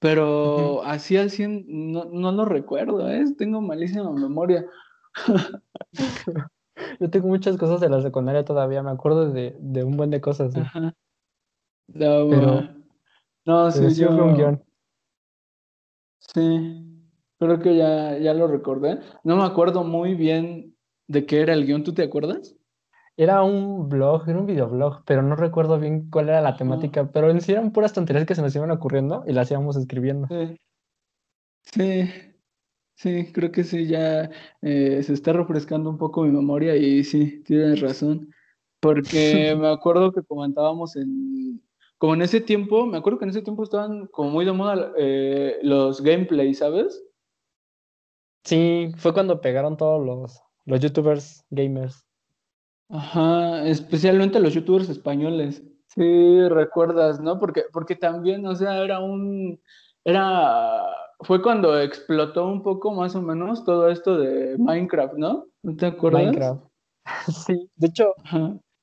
pero 0.00 0.82
así 0.82 1.16
al 1.16 1.30
100 1.30 1.66
no, 1.68 2.06
no 2.06 2.32
lo 2.32 2.44
recuerdo, 2.46 3.08
¿eh? 3.08 3.24
Tengo 3.38 3.60
malísima 3.60 4.10
memoria. 4.10 4.66
Yo 6.98 7.10
tengo 7.10 7.28
muchas 7.28 7.56
cosas 7.56 7.80
de 7.80 7.88
la 7.88 8.00
secundaria 8.02 8.44
todavía, 8.44 8.82
me 8.82 8.90
acuerdo 8.90 9.30
de, 9.30 9.56
de 9.58 9.84
un 9.84 9.96
buen 9.96 10.10
de 10.10 10.20
cosas. 10.20 10.52
¿sí? 10.52 10.60
No, 11.88 12.28
pero, 12.28 12.68
no, 13.44 13.70
sí, 13.70 13.94
yo... 13.94 14.10
un 14.10 14.34
guion. 14.34 14.64
Sí, 16.18 17.06
creo 17.38 17.58
que 17.58 17.76
ya, 17.76 18.18
ya 18.18 18.34
lo 18.34 18.46
recordé. 18.46 19.00
No 19.24 19.36
me 19.36 19.44
acuerdo 19.44 19.82
muy 19.82 20.14
bien 20.14 20.76
de 21.08 21.26
qué 21.26 21.40
era 21.40 21.54
el 21.54 21.66
guion, 21.66 21.82
¿tú 21.82 21.92
te 21.92 22.02
acuerdas? 22.02 22.54
Era 23.16 23.42
un 23.42 23.88
blog, 23.88 24.28
era 24.28 24.38
un 24.38 24.46
videoblog, 24.46 25.02
pero 25.04 25.22
no 25.22 25.36
recuerdo 25.36 25.78
bien 25.78 26.08
cuál 26.10 26.28
era 26.28 26.40
la 26.40 26.56
temática, 26.56 27.10
pero 27.10 27.30
en 27.30 27.40
sí 27.40 27.52
eran 27.52 27.72
puras 27.72 27.92
tonterías 27.92 28.24
que 28.24 28.34
se 28.34 28.40
nos 28.40 28.54
iban 28.54 28.70
ocurriendo 28.70 29.24
y 29.26 29.32
las 29.32 29.50
íbamos 29.50 29.76
escribiendo. 29.76 30.26
Sí, 30.28 30.56
sí, 31.62 32.29
creo 33.32 33.52
que 33.52 33.64
sí, 33.64 33.86
ya 33.86 34.30
eh, 34.62 35.02
se 35.02 35.12
está 35.12 35.32
refrescando 35.32 35.90
un 35.90 35.98
poco 35.98 36.22
mi 36.22 36.30
memoria 36.30 36.76
y 36.76 37.04
sí, 37.04 37.42
tienes 37.44 37.80
razón, 37.80 38.32
porque 38.80 39.54
me 39.58 39.68
acuerdo 39.68 40.12
que 40.12 40.22
comentábamos 40.22 40.96
en, 40.96 41.62
como 41.98 42.14
en 42.14 42.22
ese 42.22 42.40
tiempo, 42.40 42.86
me 42.86 42.98
acuerdo 42.98 43.18
que 43.18 43.24
en 43.24 43.30
ese 43.30 43.42
tiempo 43.42 43.64
estaban 43.64 44.06
como 44.08 44.30
muy 44.30 44.44
de 44.44 44.52
moda 44.52 44.92
eh, 44.98 45.58
los 45.62 46.02
gameplays, 46.02 46.58
¿sabes? 46.58 47.02
Sí, 48.44 48.92
fue 48.96 49.12
cuando 49.12 49.40
pegaron 49.40 49.76
todos 49.76 50.04
los, 50.04 50.40
los 50.64 50.80
youtubers 50.80 51.44
gamers. 51.50 52.04
Ajá, 52.88 53.66
especialmente 53.66 54.40
los 54.40 54.54
youtubers 54.54 54.88
españoles. 54.88 55.62
Sí, 55.86 56.48
recuerdas, 56.48 57.20
¿no? 57.20 57.38
Porque, 57.38 57.64
porque 57.72 57.96
también, 57.96 58.46
o 58.46 58.54
sea, 58.54 58.82
era 58.82 59.00
un, 59.00 59.60
era, 60.04 60.82
fue 61.20 61.42
cuando 61.42 61.78
explotó 61.80 62.46
un 62.46 62.62
poco 62.62 62.92
más 62.92 63.14
o 63.14 63.22
menos 63.22 63.64
todo 63.64 63.88
esto 63.88 64.18
de 64.18 64.56
Minecraft, 64.58 65.14
¿no? 65.14 65.46
¿No 65.62 65.76
te 65.76 65.86
acuerdas? 65.86 66.24
Minecraft. 66.24 66.64
Sí, 67.46 67.68
de 67.76 67.86
hecho, 67.88 68.14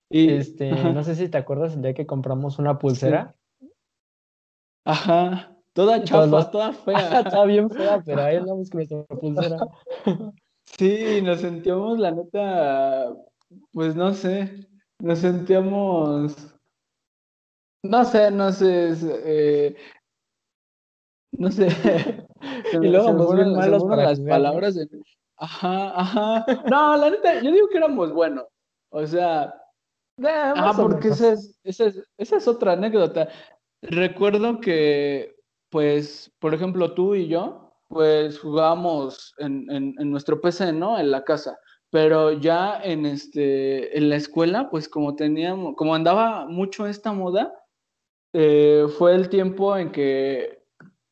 y, 0.09 0.29
este, 0.29 0.71
no 0.71 1.03
sé 1.03 1.15
si 1.15 1.29
te 1.29 1.37
acuerdas 1.37 1.75
el 1.75 1.81
día 1.81 1.93
que 1.93 2.05
compramos 2.05 2.59
una 2.59 2.79
pulsera. 2.79 3.35
Ajá, 4.85 5.55
toda 5.73 6.03
chafa, 6.03 6.49
toda 6.49 6.73
fea. 6.85 7.21
Está 7.21 7.45
bien 7.45 7.69
fea, 7.69 8.01
pero 8.05 8.21
ahí 8.21 8.37
andamos 8.37 8.69
con 8.69 8.79
nuestra 8.79 9.03
pulsera. 9.03 9.57
Sí, 10.77 11.21
nos 11.23 11.39
sentíamos, 11.39 11.97
la 11.97 12.11
neta, 12.11 13.15
pues 13.71 13.95
no 13.95 14.13
sé, 14.13 14.67
nos 14.99 15.19
sentíamos, 15.19 16.35
no 17.83 18.03
sé, 18.03 18.31
no 18.31 18.51
sé, 18.51 18.93
eh, 19.01 19.75
no 21.31 21.51
sé. 21.51 21.67
y 22.73 22.87
luego 22.87 23.13
nos 23.13 23.35
bien 23.35 23.53
malos 23.53 23.83
para 23.83 24.03
las 24.03 24.19
palabras. 24.19 24.75
De... 24.75 24.87
Ajá, 25.37 25.99
ajá. 25.99 26.45
No, 26.69 26.97
la 26.97 27.09
neta, 27.09 27.41
yo 27.41 27.51
digo 27.51 27.67
que 27.69 27.77
éramos 27.77 28.11
buenos. 28.13 28.45
O 28.89 29.05
sea, 29.05 29.53
ah, 30.23 30.73
porque 30.75 31.09
esa 31.09 31.33
es, 31.33 31.59
esa, 31.63 31.85
es, 31.85 32.01
esa 32.17 32.37
es 32.37 32.47
otra 32.47 32.73
anécdota. 32.73 33.29
Recuerdo 33.81 34.59
que, 34.59 35.35
pues, 35.69 36.31
por 36.39 36.53
ejemplo, 36.53 36.93
tú 36.93 37.15
y 37.15 37.27
yo, 37.27 37.73
pues 37.89 38.39
jugábamos 38.39 39.33
en, 39.37 39.69
en, 39.71 39.95
en, 39.97 40.11
nuestro 40.11 40.41
PC, 40.41 40.73
¿no? 40.73 40.99
En 40.99 41.11
la 41.11 41.23
casa. 41.23 41.57
Pero 41.89 42.33
ya 42.33 42.81
en, 42.83 43.05
este, 43.05 43.97
en 43.97 44.09
la 44.09 44.17
escuela, 44.17 44.69
pues 44.69 44.89
como 44.89 45.15
teníamos, 45.15 45.75
como 45.75 45.95
andaba 45.95 46.45
mucho 46.47 46.85
esta 46.85 47.13
moda, 47.13 47.53
eh, 48.33 48.85
fue 48.97 49.15
el 49.15 49.29
tiempo 49.29 49.77
en 49.77 49.91
que 49.91 50.56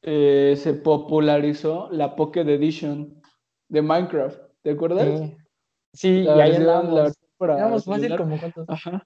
eh, 0.07 0.55
se 0.55 0.75
popularizó 0.75 1.89
la 1.91 2.15
Pocket 2.15 2.47
Edition 2.47 3.19
de 3.69 3.81
Minecraft. 3.81 4.39
¿Te 4.61 4.69
acuerdas? 4.71 5.31
Sí, 5.93 6.21
y 6.21 6.27
ahí 6.27 6.55
andábamos. 6.55 7.17
Éramos 7.39 7.85
fácil 7.85 8.15
como, 8.15 8.37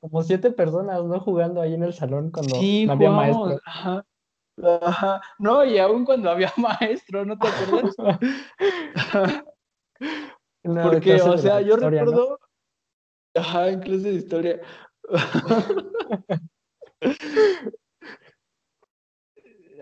como 0.02 0.24
siete 0.24 0.52
personas, 0.52 1.06
¿no? 1.06 1.22
Jugando 1.22 1.62
ahí 1.62 1.74
en 1.74 1.84
el 1.84 1.94
salón 1.94 2.32
cuando 2.32 2.60
no 2.86 2.92
había 2.92 3.12
maestro. 3.12 3.62
Ajá. 3.66 4.06
Ajá. 4.82 5.22
No, 5.40 5.64
y 5.64 5.78
aún 5.78 6.04
cuando 6.04 6.30
había 6.30 6.52
maestro, 6.58 7.24
¿no 7.26 7.40
te 7.40 7.48
acuerdas? 7.48 7.96
Porque, 10.84 11.22
o 11.22 11.38
sea, 11.38 11.62
yo 11.62 11.78
recuerdo. 11.78 12.40
Ajá, 13.36 13.70
en 13.70 13.80
clase 13.80 14.12
de 14.12 14.16
historia. 14.16 14.60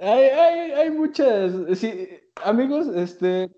hay, 0.01 0.23
hay, 0.23 0.71
hay 0.71 0.91
muchas. 0.91 1.53
Sí, 1.77 2.09
amigos, 2.43 2.87
este. 2.95 3.49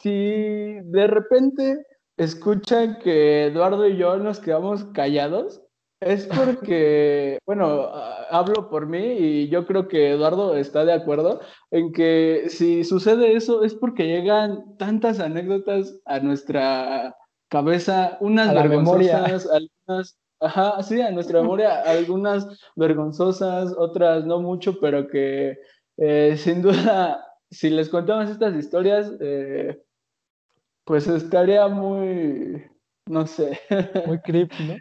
Si 0.00 0.10
de 0.10 1.06
repente 1.06 1.86
escuchan 2.16 2.98
que 2.98 3.46
Eduardo 3.46 3.86
y 3.88 3.96
yo 3.96 4.16
nos 4.18 4.40
quedamos 4.40 4.84
callados, 4.86 5.62
es 6.00 6.26
porque, 6.26 7.38
bueno, 7.46 7.88
hablo 8.30 8.68
por 8.68 8.86
mí 8.86 8.98
y 8.98 9.48
yo 9.48 9.66
creo 9.66 9.88
que 9.88 10.10
Eduardo 10.10 10.56
está 10.56 10.84
de 10.84 10.92
acuerdo 10.92 11.40
en 11.70 11.92
que 11.92 12.46
si 12.48 12.84
sucede 12.84 13.36
eso 13.36 13.62
es 13.62 13.74
porque 13.74 14.06
llegan 14.06 14.76
tantas 14.78 15.20
anécdotas 15.20 16.00
a 16.04 16.18
nuestra 16.20 17.16
cabeza, 17.48 18.16
unas 18.20 18.54
vergonzosas, 18.54 19.46
algunas, 19.46 20.18
ajá, 20.42 20.82
sí, 20.82 21.00
a 21.00 21.10
nuestra 21.10 21.40
memoria, 21.40 21.82
algunas 21.82 22.46
vergonzosas, 22.76 23.74
otras 23.76 24.24
no 24.24 24.40
mucho, 24.40 24.78
pero 24.80 25.08
que 25.08 25.58
eh, 25.96 26.36
sin 26.36 26.62
duda, 26.62 27.24
si 27.50 27.70
les 27.70 27.88
contamos 27.88 28.30
estas 28.30 28.54
historias, 28.56 29.12
eh, 29.20 29.82
pues 30.84 31.06
estaría 31.06 31.68
muy, 31.68 32.64
no 33.08 33.26
sé. 33.26 33.58
Muy 34.06 34.20
creepy, 34.20 34.78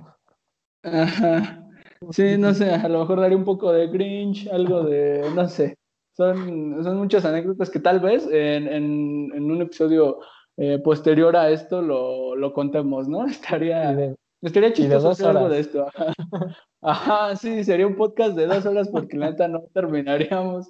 ¿no? 0.83 0.91
Ajá. 0.91 1.67
Sí, 2.09 2.35
no 2.37 2.53
sé, 2.53 2.71
a 2.71 2.87
lo 2.87 2.99
mejor 2.99 3.19
daría 3.21 3.37
un 3.37 3.45
poco 3.45 3.71
de 3.71 3.87
Grinch, 3.87 4.47
algo 4.47 4.83
de, 4.83 5.23
no 5.35 5.47
sé. 5.47 5.77
Son, 6.17 6.83
son 6.83 6.97
muchas 6.97 7.23
anécdotas 7.25 7.69
que 7.69 7.79
tal 7.79 7.99
vez 7.99 8.27
en, 8.31 8.67
en, 8.67 9.31
en 9.33 9.51
un 9.51 9.61
episodio 9.61 10.19
eh, 10.57 10.79
posterior 10.79 11.35
a 11.35 11.49
esto 11.49 11.81
lo, 11.81 12.35
lo 12.35 12.53
contemos, 12.53 13.07
¿no? 13.07 13.25
Estaría, 13.27 14.15
estaría 14.41 14.73
chistoso 14.73 15.09
hacer 15.09 15.27
algo 15.27 15.49
de 15.49 15.59
esto. 15.59 15.87
Ajá. 15.87 16.13
Ajá, 16.83 17.35
sí, 17.35 17.63
sería 17.63 17.85
un 17.85 17.95
podcast 17.95 18.35
de 18.35 18.47
dos 18.47 18.65
horas 18.65 18.89
porque 18.89 19.15
la 19.15 19.29
neta 19.29 19.47
no 19.47 19.63
terminaríamos 19.73 20.67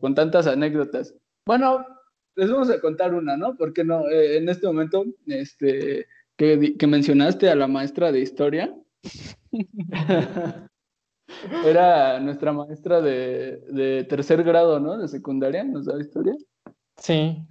con 0.00 0.14
tantas 0.14 0.48
anécdotas. 0.48 1.14
Bueno, 1.46 1.86
les 2.34 2.50
vamos 2.50 2.70
a 2.70 2.80
contar 2.80 3.14
una, 3.14 3.36
¿no? 3.36 3.56
Porque 3.56 3.84
no, 3.84 4.08
eh, 4.08 4.38
en 4.38 4.48
este 4.48 4.66
momento, 4.66 5.04
este, 5.26 6.06
que, 6.36 6.76
que, 6.76 6.86
mencionaste 6.88 7.48
a 7.48 7.54
la 7.54 7.68
maestra 7.68 8.10
de 8.10 8.20
historia, 8.20 8.74
era 11.64 12.18
nuestra 12.18 12.52
maestra 12.52 13.00
de, 13.00 13.58
de, 13.70 14.04
tercer 14.04 14.42
grado, 14.42 14.80
¿no? 14.80 14.98
De 14.98 15.06
secundaria, 15.06 15.62
¿nos 15.62 15.86
da 15.86 16.00
historia? 16.00 16.34
Sí. 16.96 17.46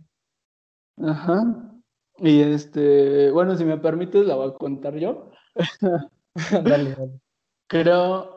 Ajá. 1.02 1.72
Y 2.18 2.42
este, 2.42 3.32
bueno, 3.32 3.56
si 3.56 3.64
me 3.64 3.78
permites, 3.78 4.26
la 4.26 4.36
voy 4.36 4.50
a 4.50 4.54
contar 4.54 4.98
yo. 4.98 5.32
dale, 6.64 6.96
dale. 6.96 7.20
Creo 7.68 8.34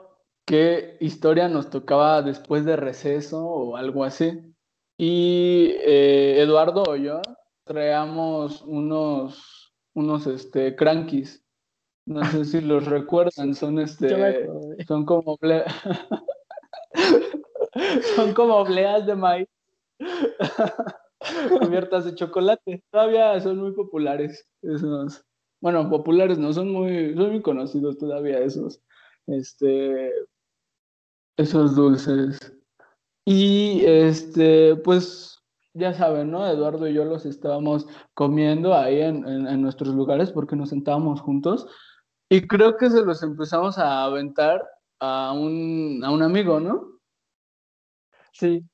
que 0.47 0.97
historia 1.01 1.49
nos 1.49 1.71
tocaba 1.71 2.23
después 2.23 2.65
de 2.65 2.77
receso 2.77 3.45
o 3.45 3.77
algo 3.77 4.05
así. 4.05 4.55
Y 4.97 5.73
eh, 5.81 6.41
Eduardo 6.41 6.85
o 6.89 6.97
yo 6.97 7.21
traíamos 7.65 8.63
unos, 8.63 9.75
unos 9.95 10.27
este, 10.27 10.77
crankies. 10.77 11.45
No 12.07 12.25
sé 12.25 12.45
si 12.45 12.61
los 12.61 12.87
recuerdan, 12.87 13.55
son 13.55 13.81
este, 13.81 14.47
son 14.87 15.05
como 15.05 15.37
son 18.17 18.33
como 18.33 18.55
obleas 18.55 19.05
de 19.07 19.17
maíz 19.17 19.49
cubiertas 21.61 22.05
de 22.05 22.15
chocolate. 22.15 22.85
Todavía 22.91 23.39
son 23.41 23.59
muy 23.59 23.73
populares 23.73 24.49
esos. 24.63 25.26
Bueno, 25.61 25.89
populares 25.89 26.39
no, 26.39 26.53
son 26.53 26.71
muy, 26.71 27.15
son 27.15 27.31
muy 27.31 27.43
conocidos 27.43 27.99
todavía 27.99 28.39
esos, 28.39 28.83
este, 29.27 30.13
esos 31.37 31.75
dulces. 31.75 32.39
Y 33.25 33.85
este, 33.85 34.77
pues 34.77 35.43
ya 35.75 35.93
saben, 35.93 36.31
¿no? 36.31 36.47
Eduardo 36.47 36.89
y 36.89 36.95
yo 36.95 37.05
los 37.05 37.27
estábamos 37.27 37.87
comiendo 38.15 38.75
ahí 38.75 39.01
en, 39.01 39.27
en, 39.27 39.61
nuestros 39.61 39.95
lugares 39.95 40.31
porque 40.31 40.57
nos 40.57 40.71
sentábamos 40.71 41.21
juntos. 41.21 41.69
Y 42.31 42.47
creo 42.47 42.77
que 42.77 42.91
se 42.91 43.05
los 43.05 43.23
empezamos 43.23 43.79
a 43.79 44.05
aventar 44.05 44.65
a 45.01 45.33
un, 45.33 46.03
a 46.03 46.11
un 46.11 46.23
amigo, 46.23 46.61
¿no? 46.61 46.99
Sí, 48.33 48.65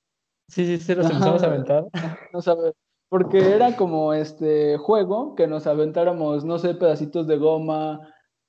sí, 0.48 0.64
sí, 0.64 0.78
se 0.78 0.94
los 0.94 1.06
empezamos 1.06 1.42
a 1.42 1.46
aventar. 1.46 1.84
No 2.32 2.40
sabe, 2.40 2.72
porque 3.12 3.52
era 3.52 3.76
como 3.76 4.14
este 4.14 4.78
juego 4.78 5.34
que 5.34 5.46
nos 5.46 5.66
aventáramos, 5.66 6.46
no 6.46 6.58
sé, 6.58 6.74
pedacitos 6.74 7.26
de 7.26 7.36
goma, 7.36 8.00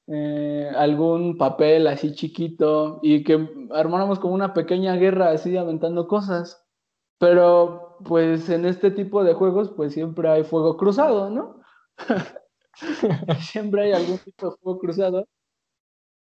eh, 0.07 0.71
algún 0.77 1.37
papel 1.37 1.85
así 1.85 2.13
chiquito 2.15 3.01
y 3.01 3.25
que 3.25 3.45
armáramos 3.71 4.19
como 4.19 4.35
una 4.35 4.53
pequeña 4.53 4.95
guerra 4.95 5.31
así 5.31 5.57
aventando 5.57 6.07
cosas. 6.07 6.65
Pero 7.19 7.97
pues 8.05 8.49
en 8.49 8.63
este 8.63 8.89
tipo 8.89 9.25
de 9.25 9.33
juegos 9.33 9.69
pues 9.69 9.91
siempre 9.91 10.29
hay 10.29 10.45
fuego 10.45 10.77
cruzado, 10.77 11.29
¿no? 11.29 11.59
siempre 13.41 13.83
hay 13.83 13.91
algún 13.91 14.17
tipo 14.19 14.49
de 14.49 14.55
fuego 14.61 14.79
cruzado. 14.79 15.27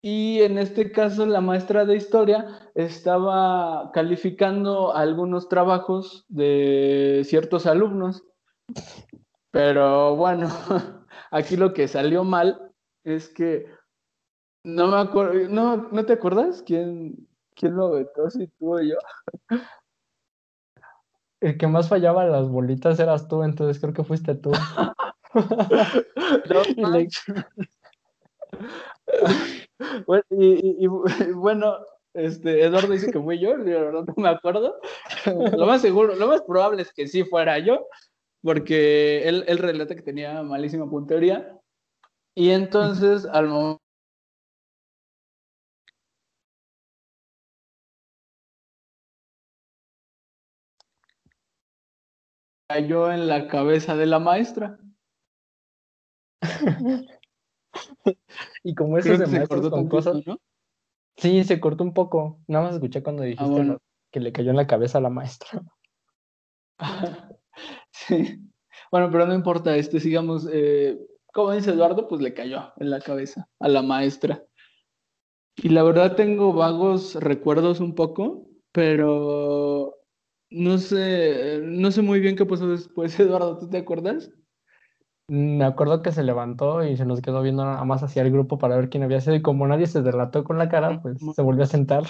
Y 0.02 0.40
en 0.40 0.58
este 0.58 0.90
caso 0.90 1.26
la 1.26 1.40
maestra 1.40 1.84
de 1.84 1.94
historia 1.94 2.72
estaba 2.74 3.92
calificando 3.92 4.96
algunos 4.96 5.48
trabajos 5.48 6.24
de 6.28 7.22
ciertos 7.24 7.66
alumnos. 7.66 8.24
Pero 9.50 10.16
bueno, 10.16 10.48
aquí 11.30 11.56
lo 11.56 11.74
que 11.74 11.88
salió 11.88 12.24
mal 12.24 12.72
es 13.04 13.28
que 13.28 13.66
no 14.64 14.86
me 14.88 14.98
acuerdo, 14.98 15.48
no, 15.48 15.88
¿no 15.90 16.06
te 16.06 16.14
acuerdas 16.14 16.62
quién, 16.64 17.28
quién 17.54 17.76
lo 17.76 17.90
vetó, 17.90 18.30
si 18.30 18.46
tú 18.58 18.76
o 18.76 18.80
yo? 18.80 18.96
El 21.40 21.58
que 21.58 21.66
más 21.66 21.88
fallaba 21.88 22.24
las 22.24 22.48
bolitas 22.48 23.00
eras 23.00 23.26
tú, 23.26 23.42
entonces 23.42 23.80
creo 23.80 23.92
que 23.92 24.04
fuiste 24.04 24.36
tú. 24.36 24.52
bueno, 30.06 30.22
y, 30.30 30.84
y, 30.84 30.86
bueno, 30.86 31.78
este, 32.14 32.64
Eduardo 32.64 32.92
dice 32.92 33.10
que 33.10 33.20
fui 33.20 33.40
yo, 33.40 33.58
no 33.58 34.04
me 34.16 34.28
acuerdo. 34.28 34.78
Lo 35.26 35.66
más 35.66 35.82
seguro, 35.82 36.14
lo 36.14 36.28
más 36.28 36.42
probable 36.42 36.82
es 36.82 36.92
que 36.92 37.08
sí 37.08 37.24
fuera 37.24 37.58
yo, 37.58 37.88
porque 38.42 39.28
él, 39.28 39.44
él 39.46 39.58
relata 39.58 39.94
que 39.94 40.02
tenía 40.02 40.42
malísima 40.42 40.88
puntería. 40.88 41.58
Y 42.34 42.50
entonces, 42.50 43.26
al 43.26 43.48
momento 43.48 43.82
cayó 52.68 53.12
en 53.12 53.28
la 53.28 53.48
cabeza 53.48 53.96
de 53.96 54.06
la 54.06 54.18
maestra. 54.18 54.78
y 58.64 58.74
como 58.74 58.98
eso 58.98 59.14
se 59.26 59.46
cortó 59.46 59.70
con 59.70 59.88
cosas, 59.88 60.26
¿no? 60.26 60.38
Sí, 61.16 61.44
se 61.44 61.60
cortó 61.60 61.84
un 61.84 61.92
poco. 61.92 62.40
Nada 62.46 62.64
más 62.64 62.74
escuché 62.74 63.02
cuando 63.02 63.22
ah, 63.22 63.26
dijiste 63.26 63.76
que 64.10 64.20
le 64.20 64.32
cayó 64.32 64.50
en 64.50 64.56
la 64.56 64.66
cabeza 64.66 64.98
a 64.98 65.02
la 65.02 65.10
maestra. 65.10 65.62
sí. 68.06 68.38
Bueno, 68.90 69.10
pero 69.10 69.26
no 69.26 69.34
importa, 69.34 69.76
este, 69.76 70.00
sigamos. 70.00 70.48
Eh, 70.52 70.98
como 71.32 71.52
dice 71.52 71.70
Eduardo, 71.70 72.08
pues 72.08 72.20
le 72.20 72.34
cayó 72.34 72.72
en 72.76 72.90
la 72.90 73.00
cabeza 73.00 73.48
a 73.58 73.68
la 73.68 73.82
maestra. 73.82 74.44
Y 75.56 75.70
la 75.70 75.82
verdad 75.82 76.16
tengo 76.16 76.52
vagos 76.52 77.14
recuerdos 77.14 77.80
un 77.80 77.94
poco, 77.94 78.46
pero 78.72 79.94
no 80.50 80.78
sé, 80.78 81.60
no 81.62 81.90
sé 81.90 82.02
muy 82.02 82.20
bien 82.20 82.36
qué 82.36 82.46
pasó 82.46 82.68
después, 82.68 83.18
Eduardo, 83.20 83.58
¿tú 83.58 83.68
te 83.68 83.78
acuerdas? 83.78 84.30
Me 85.28 85.64
acuerdo 85.64 86.02
que 86.02 86.12
se 86.12 86.22
levantó 86.22 86.84
y 86.84 86.96
se 86.96 87.06
nos 87.06 87.22
quedó 87.22 87.42
viendo 87.42 87.64
nada 87.64 87.84
más 87.84 88.02
hacia 88.02 88.22
el 88.22 88.30
grupo 88.30 88.58
para 88.58 88.76
ver 88.76 88.90
quién 88.90 89.02
había 89.02 89.20
sido 89.20 89.36
y 89.36 89.42
como 89.42 89.66
nadie 89.66 89.86
se 89.86 90.02
delató 90.02 90.44
con 90.44 90.58
la 90.58 90.68
cara, 90.68 91.00
pues 91.00 91.16
se 91.34 91.42
volvió 91.42 91.64
a 91.64 91.66
sentar. 91.66 92.04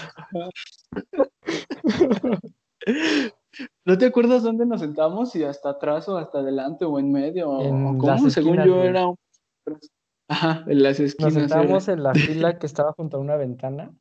¿No 3.84 3.98
te 3.98 4.06
acuerdas 4.06 4.42
dónde 4.42 4.66
nos 4.66 4.80
sentamos? 4.80 5.30
Si 5.30 5.44
hasta 5.44 5.70
atrás 5.70 6.08
o 6.08 6.16
hasta 6.16 6.38
adelante 6.38 6.84
o 6.84 6.98
en 6.98 7.12
medio. 7.12 7.60
En 7.60 7.98
¿Cómo? 7.98 8.30
Según 8.30 8.62
yo 8.64 8.82
era 8.82 9.08
un... 9.08 9.16
Ajá, 10.28 10.64
en 10.66 10.82
las 10.82 10.98
esquinas. 10.98 11.34
Nos 11.34 11.42
sentamos 11.42 11.88
en 11.88 12.02
la 12.02 12.14
fila 12.14 12.58
que 12.58 12.66
estaba 12.66 12.92
junto 12.92 13.18
a 13.18 13.20
una 13.20 13.36
ventana 13.36 13.92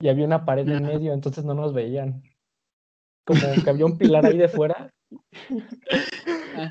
y 0.00 0.08
había 0.08 0.24
una 0.24 0.44
pared 0.44 0.68
en 0.68 0.84
medio, 0.84 1.12
entonces 1.12 1.44
no 1.44 1.54
nos 1.54 1.74
veían. 1.74 2.22
Como 3.26 3.40
que 3.62 3.70
había 3.70 3.86
un 3.86 3.98
pilar 3.98 4.24
ahí 4.24 4.38
de 4.38 4.48
fuera. 4.48 4.90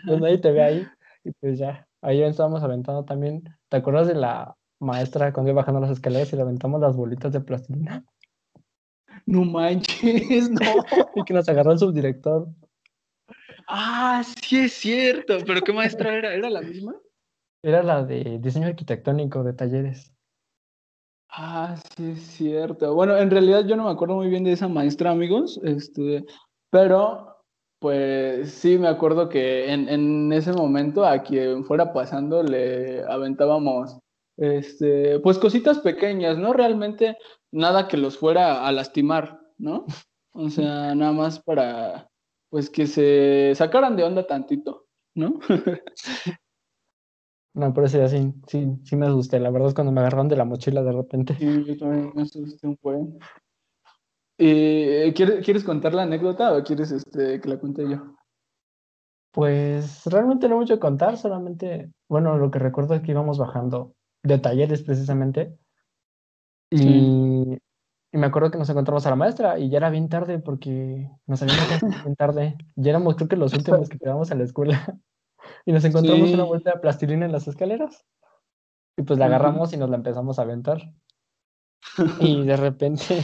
Pues 0.07 0.19
nadie 0.19 0.37
te 0.39 0.51
ve 0.51 0.63
ahí. 0.63 0.87
Y 1.23 1.31
pues 1.33 1.59
ya, 1.59 1.87
ahí 2.01 2.23
estábamos 2.23 2.63
aventando 2.63 3.05
también. 3.05 3.43
¿Te 3.69 3.77
acuerdas 3.77 4.07
de 4.07 4.15
la 4.15 4.55
maestra 4.79 5.33
cuando 5.33 5.51
iba 5.51 5.61
bajando 5.61 5.81
las 5.81 5.91
escaleras 5.91 6.31
y 6.31 6.35
le 6.35 6.41
aventamos 6.43 6.81
las 6.81 6.95
bolitas 6.95 7.31
de 7.33 7.41
plastilina? 7.41 8.03
No 9.25 9.43
manches, 9.45 10.49
no. 10.49 10.83
y 11.15 11.23
que 11.23 11.33
nos 11.33 11.47
agarró 11.49 11.71
el 11.71 11.79
subdirector. 11.79 12.47
Ah, 13.67 14.23
sí 14.41 14.59
es 14.59 14.73
cierto. 14.73 15.37
¿Pero 15.45 15.61
qué 15.61 15.73
maestra 15.73 16.15
era? 16.15 16.33
¿Era 16.33 16.49
la 16.49 16.61
misma? 16.61 16.95
Era 17.63 17.81
la 17.81 18.03
de 18.03 18.37
diseño 18.39 18.67
arquitectónico 18.67 19.43
de 19.43 19.53
talleres. 19.53 20.13
Ah, 21.29 21.75
sí 21.97 22.11
es 22.11 22.21
cierto. 22.21 22.93
Bueno, 22.93 23.17
en 23.17 23.29
realidad 23.29 23.65
yo 23.65 23.75
no 23.75 23.85
me 23.85 23.91
acuerdo 23.91 24.15
muy 24.15 24.29
bien 24.29 24.43
de 24.43 24.51
esa 24.51 24.67
maestra, 24.67 25.11
amigos. 25.11 25.59
Este, 25.63 26.25
pero 26.69 27.35
pues 27.79 28.51
sí, 28.51 28.77
me 28.77 28.87
acuerdo 28.87 29.29
que 29.29 29.71
en, 29.71 30.31
ese 30.31 30.53
momento 30.53 31.05
a 31.05 31.23
quien 31.23 31.65
fuera 31.65 31.91
pasando 31.93 32.41
le 32.41 33.03
aventábamos, 33.03 33.99
este, 34.37 35.19
pues 35.19 35.37
cositas 35.37 35.79
pequeñas, 35.79 36.37
¿no? 36.37 36.53
Realmente 36.53 37.17
nada 37.55 37.87
que 37.87 37.97
los 37.97 38.17
fuera 38.17 38.67
a 38.67 38.71
lastimar, 38.71 39.39
¿no? 39.57 39.85
O 40.37 40.49
sea, 40.49 40.93
nada 40.93 41.13
más 41.13 41.39
para, 41.39 42.09
pues 42.49 42.69
que 42.69 42.87
se 42.87 43.53
sacaran 43.55 43.95
de 43.95 44.03
onda 44.03 44.27
tantito, 44.27 44.85
¿no? 45.15 45.39
No, 47.53 47.73
pero 47.73 47.87
sí, 47.87 47.97
sí, 48.09 48.33
sí, 48.47 48.67
sí 48.83 48.95
me 48.97 49.05
asusté. 49.05 49.39
La 49.39 49.49
verdad 49.49 49.69
es 49.69 49.73
cuando 49.73 49.93
me 49.93 50.01
agarraron 50.01 50.27
de 50.27 50.35
la 50.35 50.43
mochila 50.43 50.83
de 50.83 50.91
repente. 50.91 51.37
Sí, 51.39 51.63
yo 51.63 51.77
también 51.77 52.11
me 52.13 52.23
asusté 52.23 52.67
un 52.67 52.75
poco. 52.75 53.17
Eh, 54.37 55.13
¿quieres, 55.15 55.63
contar 55.63 55.93
la 55.93 56.03
anécdota 56.03 56.53
o 56.53 56.61
quieres 56.65 56.91
este, 56.91 57.39
que 57.39 57.47
la 57.47 57.57
cuente 57.57 57.89
yo? 57.89 58.13
Pues 59.31 60.05
realmente 60.07 60.49
no 60.49 60.57
mucho 60.57 60.73
que 60.73 60.81
contar, 60.81 61.15
solamente, 61.15 61.93
bueno, 62.09 62.37
lo 62.37 62.51
que 62.51 62.59
recuerdo 62.59 62.93
es 62.93 63.01
que 63.01 63.11
íbamos 63.11 63.37
bajando 63.37 63.95
de 64.21 64.37
talleres 64.37 64.83
precisamente 64.83 65.57
y, 66.69 66.77
me 68.17 68.27
acuerdo 68.27 68.51
que 68.51 68.57
nos 68.57 68.69
encontramos 68.69 69.05
a 69.05 69.09
la 69.09 69.15
maestra 69.15 69.59
y 69.59 69.69
ya 69.69 69.77
era 69.77 69.89
bien 69.89 70.09
tarde 70.09 70.39
porque 70.39 71.09
nos 71.25 71.41
habíamos 71.41 71.65
quedado 71.65 71.87
bien 72.05 72.15
tarde. 72.15 72.57
Ya 72.75 72.91
éramos 72.91 73.15
creo 73.15 73.27
que 73.27 73.35
los 73.35 73.53
últimos 73.53 73.89
que 73.89 73.99
quedamos 73.99 74.31
en 74.31 74.39
la 74.39 74.43
escuela 74.43 74.99
y 75.65 75.71
nos 75.71 75.83
encontramos 75.83 76.31
una 76.31 76.43
vuelta 76.43 76.71
de 76.71 76.79
plastilina 76.79 77.25
en 77.25 77.31
las 77.31 77.47
escaleras 77.47 78.05
y 78.97 79.03
pues 79.03 79.19
la 79.19 79.25
agarramos 79.25 79.73
y 79.73 79.77
nos 79.77 79.89
la 79.89 79.97
empezamos 79.97 80.39
a 80.39 80.43
aventar. 80.43 80.93
Y 82.19 82.43
de 82.45 82.55
repente 82.57 83.21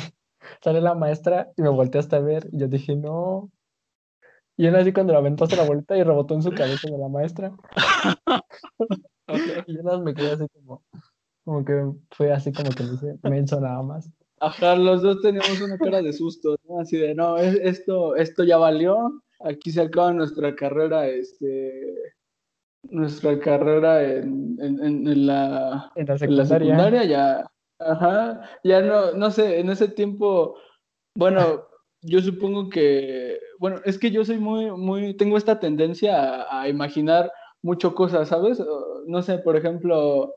sale 0.62 0.82
la 0.82 0.95
maestra 0.95 1.51
y 1.56 1.62
me 1.62 1.69
volteé 1.69 1.99
hasta 1.99 2.19
ver 2.19 2.47
y 2.51 2.60
yo 2.60 2.67
dije, 2.67 2.95
no. 2.95 3.49
Y 4.58 4.67
él 4.67 4.75
así 4.75 4.91
cuando 4.91 5.13
la 5.13 5.19
aventó 5.19 5.45
hacia 5.45 5.58
la 5.58 5.65
vuelta 5.65 5.97
y 5.97 6.04
rebotó 6.04 6.34
en 6.36 6.43
su 6.43 6.51
cabeza 6.51 6.89
de 6.89 6.97
la 6.97 7.08
maestra. 7.08 7.54
y 9.65 9.75
yo 9.75 9.99
me 10.01 10.13
quedé 10.13 10.32
así 10.32 10.47
como, 10.49 10.84
como 11.45 11.65
que 11.65 11.91
fue 12.12 12.32
así 12.32 12.51
como 12.51 12.69
que 12.71 12.84
me 12.84 12.93
hice 12.93 13.17
menso 13.23 13.60
nada 13.62 13.82
más. 13.82 14.12
Ajá, 14.41 14.75
los 14.75 15.01
dos 15.01 15.21
teníamos 15.21 15.62
una 15.62 15.77
cara 15.77 16.01
de 16.01 16.13
susto, 16.13 16.58
¿no? 16.67 16.80
Así 16.80 16.97
de, 16.97 17.13
no, 17.13 17.38
esto, 17.38 18.15
esto 18.15 18.43
ya 18.43 18.58
valió, 18.58 19.21
aquí 19.39 19.71
se 19.71 19.82
acaba 19.82 20.12
nuestra 20.13 20.56
carrera, 20.56 21.08
este, 21.08 21.93
nuestra 22.89 23.39
carrera 23.39 24.04
en, 24.04 24.58
en, 24.60 25.08
en, 25.08 25.27
la, 25.27 25.91
en 25.95 26.36
la 26.36 26.45
secundaria 26.45 27.04
ya, 27.04 27.51
Ajá, 27.86 28.41
ya 28.63 28.82
no, 28.82 29.13
no 29.13 29.32
sé, 29.32 29.60
en 29.60 29.69
ese 29.69 29.88
tiempo, 29.88 30.56
bueno, 31.15 31.67
yo 32.01 32.21
supongo 32.21 32.69
que, 32.69 33.39
bueno, 33.60 33.80
es 33.86 33.97
que 33.97 34.12
yo 34.12 34.23
soy 34.23 34.38
muy, 34.38 34.71
muy, 34.71 35.15
tengo 35.15 35.38
esta 35.38 35.60
tendencia 35.60 36.47
a, 36.49 36.67
imaginar 36.69 37.32
mucho 37.63 37.95
cosas, 37.95 38.30
¿sabes? 38.30 38.62
No 39.08 39.21
sé, 39.21 39.39
por 39.39 39.56
ejemplo, 39.56 40.34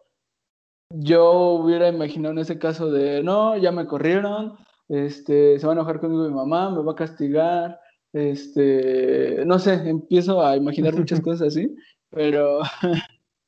yo 0.98 1.50
hubiera 1.54 1.88
imaginado 1.88 2.32
en 2.32 2.38
ese 2.38 2.58
caso 2.58 2.90
de, 2.90 3.22
no, 3.22 3.56
ya 3.56 3.72
me 3.72 3.86
corrieron, 3.86 4.54
este, 4.88 5.58
se 5.58 5.66
va 5.66 5.72
a 5.72 5.76
enojar 5.76 6.00
conmigo 6.00 6.24
mi 6.24 6.34
mamá, 6.34 6.70
me 6.70 6.82
va 6.82 6.92
a 6.92 6.96
castigar, 6.96 7.80
este, 8.12 9.44
no 9.46 9.58
sé, 9.58 9.74
empiezo 9.88 10.44
a 10.44 10.56
imaginar 10.56 10.94
muchas 10.94 11.20
cosas 11.20 11.48
así, 11.48 11.74
pero 12.10 12.60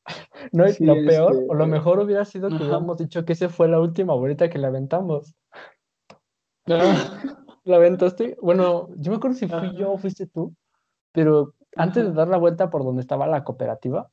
No, 0.53 0.65
es 0.65 0.81
lo 0.81 0.95
peor, 0.95 1.45
o 1.49 1.55
lo 1.55 1.67
mejor 1.67 1.99
hubiera 1.99 2.25
sido 2.25 2.49
que 2.49 2.57
hubiéramos 2.57 2.99
dicho 2.99 3.25
que 3.25 3.33
esa 3.33 3.49
fue 3.49 3.69
la 3.69 3.81
última 3.81 4.15
bolita 4.15 4.49
que 4.49 4.59
le 4.59 4.67
aventamos. 4.67 5.35
¿La 7.65 7.77
aventaste? 7.77 8.37
Bueno, 8.41 8.89
yo 8.97 9.11
me 9.11 9.17
acuerdo 9.17 9.37
si 9.37 9.49
fui 9.49 9.77
yo 9.77 9.93
o 9.93 9.99
fuiste 9.99 10.27
tú, 10.27 10.55
pero 11.13 11.55
antes 11.77 12.05
de 12.05 12.13
dar 12.13 12.29
la 12.29 12.37
vuelta 12.37 12.71
por 12.71 12.85
donde 12.85 13.03
estaba 13.03 13.27
la 13.27 13.43
cooperativa, 13.43 14.09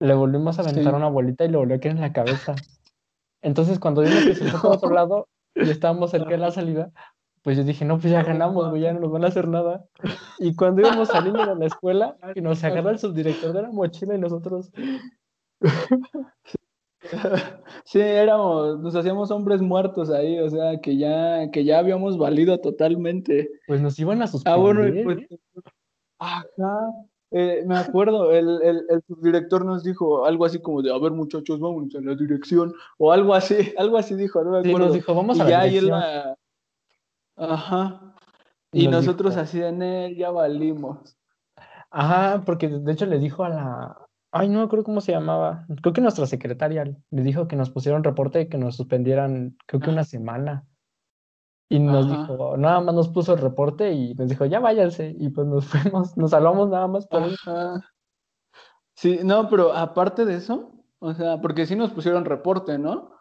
le 0.00 0.14
volvimos 0.14 0.58
a 0.58 0.62
aventar 0.62 0.94
una 0.94 1.08
bolita 1.08 1.44
y 1.44 1.48
le 1.48 1.56
volvió 1.56 1.76
a 1.76 1.80
caer 1.80 1.94
en 1.94 2.00
la 2.00 2.12
cabeza. 2.12 2.54
Entonces, 3.42 3.78
cuando 3.78 4.02
vimos 4.02 4.24
que 4.24 4.34
se 4.34 4.44
fue 4.50 4.60
por 4.60 4.76
otro 4.76 4.90
lado 4.94 5.28
y 5.54 5.70
estábamos 5.70 6.10
cerca 6.10 6.30
de 6.30 6.38
la 6.38 6.50
salida, 6.50 6.90
pues 7.42 7.56
yo 7.56 7.64
dije, 7.64 7.84
no, 7.84 7.98
pues 7.98 8.12
ya 8.12 8.22
ganamos, 8.22 8.68
güey, 8.68 8.82
ya 8.82 8.92
no 8.92 9.00
nos 9.00 9.12
van 9.12 9.24
a 9.24 9.28
hacer 9.28 9.48
nada. 9.48 9.86
Y 10.38 10.54
cuando 10.56 10.82
íbamos 10.82 11.08
saliendo 11.08 11.46
de 11.46 11.54
la 11.54 11.66
escuela, 11.66 12.16
y 12.34 12.40
nos 12.40 12.62
agarra 12.64 12.90
el 12.90 12.98
subdirector 12.98 13.52
de 13.52 13.62
la 13.62 13.70
mochila 13.70 14.14
y 14.14 14.18
nosotros, 14.18 14.70
Sí, 17.84 18.00
éramos, 18.00 18.78
nos 18.80 18.94
hacíamos 18.94 19.30
hombres 19.30 19.62
muertos 19.62 20.10
ahí, 20.10 20.38
o 20.38 20.48
sea, 20.48 20.80
que 20.80 20.96
ya, 20.96 21.50
que 21.50 21.64
ya 21.64 21.78
habíamos 21.78 22.18
valido 22.18 22.60
totalmente. 22.60 23.48
Pues 23.66 23.80
nos 23.80 23.98
iban 23.98 24.22
a 24.22 24.26
suspender. 24.26 24.58
Ah, 24.58 24.62
bueno, 24.62 25.04
pues, 25.04 25.18
¿eh? 25.18 25.38
ajá, 26.18 26.92
eh, 27.30 27.62
me 27.66 27.76
acuerdo, 27.76 28.32
el, 28.32 28.60
el, 28.62 28.82
el 28.88 29.02
subdirector 29.06 29.64
nos 29.64 29.84
dijo 29.84 30.24
algo 30.24 30.44
así 30.44 30.60
como 30.60 30.82
de, 30.82 30.92
a 30.92 30.98
ver 30.98 31.12
muchachos, 31.12 31.60
vamos 31.60 31.94
a 31.94 32.00
la 32.00 32.14
dirección, 32.14 32.74
o 32.98 33.12
algo 33.12 33.34
así, 33.34 33.54
algo 33.78 33.96
así 33.96 34.14
dijo, 34.14 34.42
no 34.42 34.50
me 34.50 34.58
acuerdo. 34.58 34.78
Sí, 34.78 34.84
nos 34.84 34.92
dijo, 34.94 35.14
vamos 35.14 35.40
a 35.40 35.44
la 35.44 35.64
dirección. 35.64 36.02
Ajá, 37.36 38.14
y, 38.72 38.88
nosotros 38.88 39.36
así 39.36 39.62
en 39.62 39.82
él 39.82 40.16
ya 40.16 40.30
valimos. 40.30 41.16
Ajá, 41.90 42.42
porque 42.44 42.68
de 42.68 42.92
hecho 42.92 43.06
le 43.06 43.18
dijo 43.18 43.44
a 43.44 43.48
la, 43.48 43.96
Ay, 44.32 44.48
no 44.48 44.68
creo 44.68 44.84
cómo 44.84 45.00
se 45.00 45.12
llamaba. 45.12 45.66
Creo 45.82 45.92
que 45.92 46.00
nuestra 46.00 46.26
secretaria 46.26 46.84
le 46.84 47.22
dijo 47.22 47.48
que 47.48 47.56
nos 47.56 47.70
pusieron 47.70 48.04
reporte 48.04 48.42
y 48.42 48.48
que 48.48 48.58
nos 48.58 48.76
suspendieran, 48.76 49.56
creo 49.66 49.80
que 49.80 49.90
una 49.90 50.04
semana. 50.04 50.64
Y 51.72 51.78
nos 51.78 52.08
dijo, 52.08 52.56
nada 52.56 52.80
más 52.80 52.94
nos 52.94 53.08
puso 53.08 53.34
el 53.34 53.38
reporte 53.38 53.92
y 53.92 54.12
nos 54.14 54.28
dijo, 54.28 54.44
ya 54.44 54.58
váyanse. 54.58 55.14
Y 55.16 55.28
pues 55.28 55.46
nos 55.46 55.64
fuimos, 55.66 56.16
nos 56.16 56.32
salvamos 56.32 56.68
nada 56.68 56.88
más 56.88 57.06
por 57.06 57.22
Sí, 58.96 59.20
no, 59.22 59.48
pero 59.48 59.72
aparte 59.72 60.26
de 60.26 60.34
eso, 60.34 60.72
o 60.98 61.14
sea, 61.14 61.40
porque 61.40 61.64
sí 61.64 61.76
nos 61.76 61.90
pusieron 61.90 62.24
reporte, 62.24 62.76
¿no? 62.76 63.12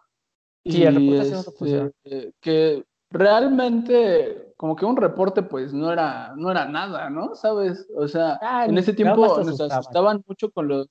Sí, 0.65 0.83
el 0.83 0.95
reporte 0.95 1.25
sí 1.25 1.31
nos 1.31 1.55
pusieron. 1.55 1.93
Este, 2.03 2.33
que 2.41 2.85
realmente 3.11 4.53
como 4.57 4.75
que 4.75 4.85
un 4.85 4.97
reporte 4.97 5.43
pues 5.43 5.71
no 5.71 5.91
era, 5.91 6.33
no 6.35 6.51
era 6.51 6.65
nada, 6.65 7.09
¿no? 7.09 7.35
¿Sabes? 7.35 7.87
O 7.95 8.07
sea, 8.07 8.39
ah, 8.41 8.65
en 8.65 8.77
ese 8.77 8.93
tiempo 8.93 9.41
nos 9.41 9.61
asustaban 9.61 10.23
mucho 10.27 10.51
con 10.51 10.67
los, 10.67 10.87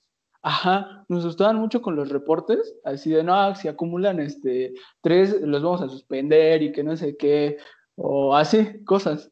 ajá, 0.48 1.04
nos 1.08 1.20
asustaban 1.20 1.56
mucho 1.56 1.82
con 1.82 1.94
los 1.94 2.08
reportes, 2.08 2.74
así 2.82 3.10
de, 3.10 3.22
no, 3.22 3.54
si 3.54 3.68
acumulan 3.68 4.18
este, 4.18 4.72
tres, 5.02 5.38
los 5.42 5.62
vamos 5.62 5.82
a 5.82 5.88
suspender 5.90 6.62
y 6.62 6.72
que 6.72 6.82
no 6.82 6.96
sé 6.96 7.18
qué, 7.18 7.58
o 7.96 8.34
así, 8.34 8.82
cosas, 8.84 9.30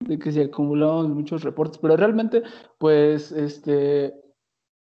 de 0.00 0.18
que 0.18 0.32
se 0.32 0.42
acumulaban 0.44 1.12
muchos 1.12 1.44
reportes, 1.44 1.78
pero 1.78 1.96
realmente, 1.96 2.42
pues, 2.78 3.32
este, 3.32 4.14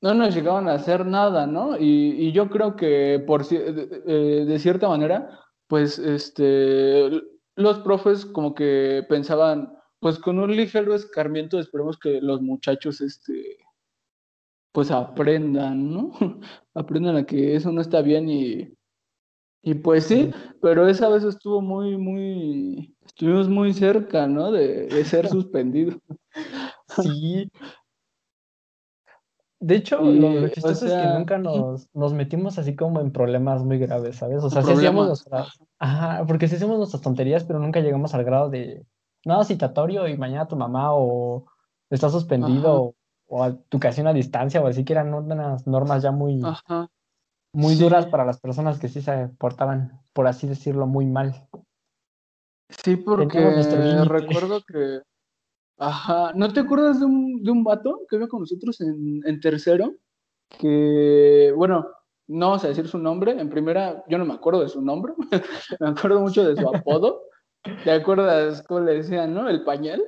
no 0.02 0.16
nos 0.16 0.34
llegaban 0.34 0.68
a 0.68 0.74
hacer 0.74 1.06
nada, 1.06 1.46
¿no? 1.46 1.78
Y, 1.78 2.32
yo 2.32 2.50
creo 2.50 2.76
que 2.76 3.24
por 3.28 3.44
eh, 3.52 4.46
de, 4.48 4.60
cierta 4.60 4.88
manera, 4.90 5.30
pues 5.68 6.00
este 6.00 7.10
los 7.56 7.80
profes 7.80 8.26
como 8.26 8.56
que 8.56 9.06
pensaban, 9.08 9.74
pues 10.00 10.18
con 10.18 10.40
un 10.40 10.56
ligero 10.56 10.96
escarmiento 10.96 11.60
esperemos 11.60 12.00
que 12.00 12.20
los 12.22 12.42
muchachos 12.42 13.02
este 13.02 13.58
pues 14.72 14.92
aprendan, 14.92 15.92
¿no? 15.92 16.12
aprendan 16.74 17.18
a 17.18 17.26
que 17.26 17.56
eso 17.56 17.72
no 17.72 17.82
está 17.82 18.02
bien 18.02 18.30
y 18.30 18.74
y 19.64 19.76
pues 19.76 20.06
sí, 20.06 20.32
pero 20.60 20.88
esa 20.88 21.08
vez 21.08 21.24
estuvo 21.24 21.62
muy, 21.62 21.96
muy, 21.96 22.96
estuvimos 23.06 23.48
muy 23.48 23.74
cerca, 23.74 24.26
¿no? 24.26 24.52
De, 24.52 24.88
de 24.88 25.06
ser 25.06 25.28
suspendido. 25.30 26.00
Sí, 26.88 27.48
de 29.60 29.76
hecho, 29.76 30.02
lo 30.02 30.48
chistoso 30.48 30.88
es 30.88 30.92
que 30.92 31.08
nunca 31.20 31.38
nos, 31.38 31.88
nos, 31.94 32.14
metimos 32.14 32.58
así 32.58 32.76
como 32.76 33.00
en 33.00 33.12
problemas 33.12 33.64
muy 33.64 33.78
graves, 33.78 34.16
¿sabes? 34.16 34.44
O 34.44 34.50
sea, 34.50 34.64
si 34.64 34.72
hacíamos 34.72 35.06
nuestras. 35.06 35.60
Ajá, 35.78 36.26
porque 36.26 36.48
si 36.48 36.56
hacíamos 36.56 36.80
nuestras 36.80 37.04
tonterías, 37.04 37.44
pero 37.44 37.60
nunca 37.60 37.80
llegamos 37.80 38.16
al 38.16 38.24
grado 38.24 38.50
de. 38.50 38.84
No, 39.24 39.44
citatorio 39.44 40.08
y 40.08 40.18
mañana 40.18 40.48
tu 40.48 40.56
mamá 40.56 40.96
o 40.96 41.46
está 41.92 42.10
suspendido 42.10 42.96
o, 43.32 43.44
a 43.44 43.54
tu 43.54 43.78
educación 43.78 44.08
a 44.08 44.14
distancia 44.14 44.62
o 44.62 44.68
así 44.68 44.84
que 44.84 44.94
eran 44.94 45.14
unas 45.14 45.66
normas 45.66 46.04
ya 46.04 46.12
muy, 46.12 46.42
muy 47.54 47.76
duras 47.76 48.06
para 48.08 48.26
las 48.26 48.40
personas 48.40 48.80
que 48.80 48.90
sí 48.90 49.02
se 49.02 49.30
portaban, 49.38 50.02
por 50.14 50.28
así 50.28 50.48
decirlo, 50.48 50.86
muy 50.86 51.06
mal. 51.06 51.48
Sí, 52.70 52.98
porque 52.98 53.40
recuerdo 54.06 54.62
que 54.68 55.02
Ajá, 55.78 56.32
¿no 56.36 56.54
te 56.54 56.60
acuerdas 56.60 57.00
de 57.00 57.08
un, 57.08 57.42
de 57.42 57.50
un 57.50 57.64
vato 57.64 58.02
que 58.08 58.18
iba 58.18 58.28
con 58.28 58.42
nosotros 58.42 58.80
en, 58.82 59.20
en 59.26 59.40
tercero? 59.40 59.96
Que, 60.60 61.52
bueno, 61.56 61.88
no 62.28 62.50
vamos 62.50 62.64
a 62.64 62.68
decir 62.68 62.88
su 62.88 63.00
nombre. 63.00 63.32
En 63.32 63.50
primera, 63.50 64.04
yo 64.08 64.20
no 64.20 64.26
me 64.26 64.36
acuerdo 64.36 64.62
de 64.62 64.70
su 64.70 64.80
nombre, 64.80 65.14
me 65.80 65.90
acuerdo 65.90 66.20
mucho 66.20 66.48
de 66.48 66.56
su 66.56 66.70
apodo. 66.70 67.24
¿Te 67.84 67.92
acuerdas 67.92 68.62
cómo 68.68 68.82
le 68.82 68.94
decían, 68.94 69.34
no? 69.34 69.50
El 69.50 69.64
pañal. 69.64 70.04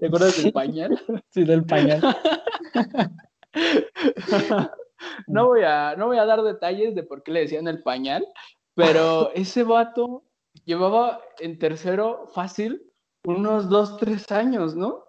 ¿Te 0.00 0.06
acuerdas 0.06 0.42
del 0.42 0.52
pañal? 0.52 1.00
Sí, 1.30 1.44
del 1.44 1.64
pañal. 1.64 2.00
no, 5.26 5.46
voy 5.46 5.62
a, 5.62 5.96
no 5.96 6.06
voy 6.06 6.18
a 6.18 6.24
dar 6.24 6.42
detalles 6.42 6.94
de 6.94 7.02
por 7.02 7.22
qué 7.22 7.32
le 7.32 7.40
decían 7.40 7.68
el 7.68 7.82
pañal, 7.82 8.26
pero 8.74 9.32
ese 9.34 9.64
vato 9.64 10.24
llevaba 10.64 11.20
en 11.40 11.58
tercero 11.58 12.26
fácil 12.34 12.82
unos 13.24 13.68
dos, 13.68 13.96
tres 13.98 14.30
años, 14.32 14.74
¿no? 14.74 15.04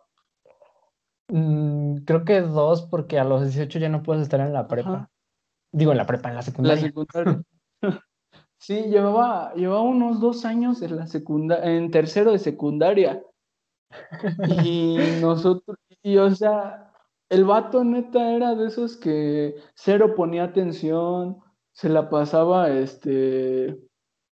Mm, 1.29 1.97
creo 2.05 2.25
que 2.25 2.41
dos, 2.41 2.83
porque 2.83 3.19
a 3.19 3.23
los 3.23 3.43
18 3.43 3.79
ya 3.79 3.89
no 3.89 4.03
puedes 4.03 4.23
estar 4.23 4.39
en 4.39 4.53
la 4.53 4.67
prepa. 4.67 5.09
Digo, 5.71 5.91
en 5.91 5.97
la 5.97 6.05
prepa, 6.05 6.29
en 6.29 6.35
la 6.35 6.43
secundaria. 6.43 6.81
La 6.81 6.87
secundaria. 6.87 7.43
sí, 8.59 8.83
llevaba, 8.83 9.53
llevaba 9.55 9.81
unos 9.81 10.19
dos 10.19 10.45
años 10.45 10.81
en 10.81 10.95
la 10.95 11.07
secundaria, 11.07 11.65
en 11.65 11.89
tercero 11.89 12.31
de 12.31 12.39
secundaria. 12.39 13.23
Y 14.63 14.97
nosotros, 15.21 15.77
y 16.01 16.17
o 16.17 16.33
sea, 16.33 16.82
el 17.33 17.45
vato 17.45 17.83
neta 17.83 18.31
era 18.31 18.53
de 18.53 18.67
esos 18.67 18.95
que 18.95 19.55
cero 19.73 20.13
ponía 20.15 20.43
atención, 20.43 21.39
se 21.71 21.89
la 21.89 22.09
pasaba, 22.09 22.69
este, 22.69 23.79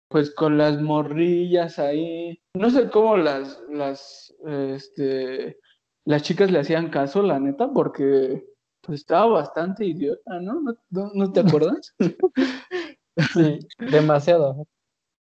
pues 0.09 0.35
con 0.35 0.57
las 0.57 0.81
morrillas 0.81 1.79
ahí. 1.79 2.41
No 2.55 2.71
sé 2.71 2.89
cómo 2.89 3.19
las, 3.19 3.63
las, 3.69 4.35
este, 4.47 5.59
las 6.07 6.23
chicas 6.23 6.51
le 6.51 6.61
hacían 6.61 6.89
caso, 6.89 7.23
la 7.23 7.39
neta, 7.39 7.71
porque 7.71 8.47
pues, 8.81 9.01
estaba 9.01 9.27
bastante 9.27 9.85
idiota, 9.85 10.41
¿no? 10.41 10.63
¿No, 10.91 11.33
te 11.33 11.41
acuerdas? 11.41 11.95
sí, 13.35 13.59
demasiado. 13.79 14.67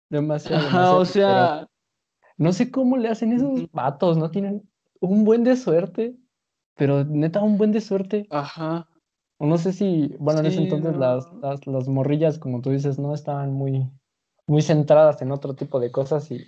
Demasiado. 0.09 0.99
o 0.99 1.05
sea. 1.05 1.69
No 2.39 2.55
sé 2.55 2.71
cómo 2.71 2.97
le 2.97 3.11
hacen 3.11 3.35
esos 3.35 3.71
vatos, 3.71 4.17
¿no? 4.17 4.31
Tienen 4.31 4.67
un 4.99 5.25
buen 5.27 5.45
de 5.45 5.57
suerte, 5.57 6.17
pero 6.81 7.05
neta, 7.05 7.43
un 7.43 7.59
buen 7.59 7.73
de 7.73 7.83
suerte. 7.83 8.27
Ajá. 8.31 8.89
O 9.37 9.45
no 9.45 9.59
sé 9.59 9.75
si, 9.75 10.17
bueno, 10.19 10.41
en 10.41 10.47
ese 10.47 10.63
entonces 10.63 10.97
las, 10.97 11.31
las, 11.35 11.67
las, 11.67 11.89
morrillas, 11.89 12.39
como 12.39 12.63
tú 12.63 12.71
dices, 12.71 12.99
no 12.99 13.13
estaban 13.13 13.53
muy, 13.53 13.87
muy 14.47 14.63
centradas 14.63 15.21
en 15.21 15.31
otro 15.31 15.55
tipo 15.55 15.79
de 15.79 15.93
cosas 15.93 16.31
y 16.31 16.39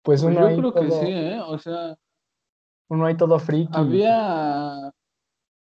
pues, 0.00 0.22
pues 0.22 0.22
uno 0.22 0.48
yo 0.48 0.56
creo 0.58 0.72
que 0.74 0.90
sí, 0.92 1.06
¿eh? 1.08 1.40
O 1.40 1.58
sea, 1.58 1.98
uno 2.88 3.06
hay 3.06 3.16
todo 3.16 3.40
friki. 3.40 3.68
Había. 3.72 4.92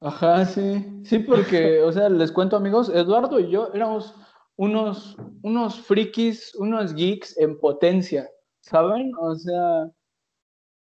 Ajá, 0.01 0.45
sí. 0.45 1.03
Sí, 1.05 1.19
porque, 1.19 1.83
o 1.83 1.91
sea, 1.91 2.09
les 2.11 2.31
cuento, 2.31 2.57
amigos, 2.57 2.91
Eduardo 2.91 3.41
y 3.41 3.51
yo 3.51 3.73
éramos 3.75 4.15
unos, 4.55 5.17
unos 5.43 5.81
frikis, 5.81 6.55
unos 6.55 6.95
geeks 6.95 7.37
en 7.39 7.59
potencia, 7.59 8.31
¿saben? 8.61 9.11
O 9.21 9.35
sea, 9.35 9.91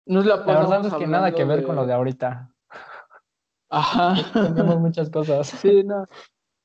nos 0.06 0.26
la 0.26 0.38
La 0.38 0.60
verdad 0.60 0.86
es 0.86 0.94
que 0.94 1.08
nada 1.08 1.32
que 1.34 1.46
ver 1.46 1.64
con 1.64 1.76
lo 1.76 1.86
de 1.86 1.94
ahorita. 1.94 2.54
Ajá. 3.70 4.16
Tenemos 4.34 4.80
muchas 4.80 5.10
cosas. 5.10 5.48
Sí, 5.62 5.84
no. 5.84 6.06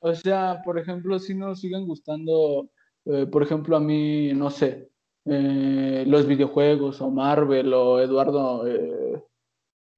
O 0.01 0.15
sea, 0.15 0.61
por 0.65 0.79
ejemplo, 0.79 1.19
si 1.19 1.35
nos 1.35 1.61
siguen 1.61 1.87
gustando, 1.87 2.69
eh, 3.07 3.27
por 3.27 3.43
ejemplo, 3.43 3.77
a 3.77 3.81
mí, 3.81 4.35
no 4.35 4.51
sé, 4.51 4.91
eh, 5.25 6.05
los 6.07 6.27
videojuegos 6.27 7.01
o 7.01 7.11
Marvel 7.11 7.73
o 7.73 8.01
Eduardo, 8.01 8.67
eh, 8.67 9.23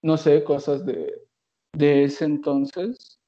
no 0.02 0.16
sé, 0.16 0.44
cosas 0.44 0.86
de, 0.86 1.26
ese 1.76 2.24
entonces. 2.24 3.18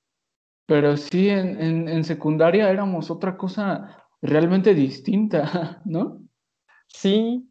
Pero 0.66 0.96
sí, 0.96 1.28
en, 1.28 1.88
en, 1.88 2.04
secundaria 2.04 2.70
éramos 2.70 3.10
otra 3.10 3.36
cosa 3.36 4.06
realmente 4.22 4.74
distinta, 4.74 5.82
¿no? 5.84 6.22
Sí. 6.86 7.47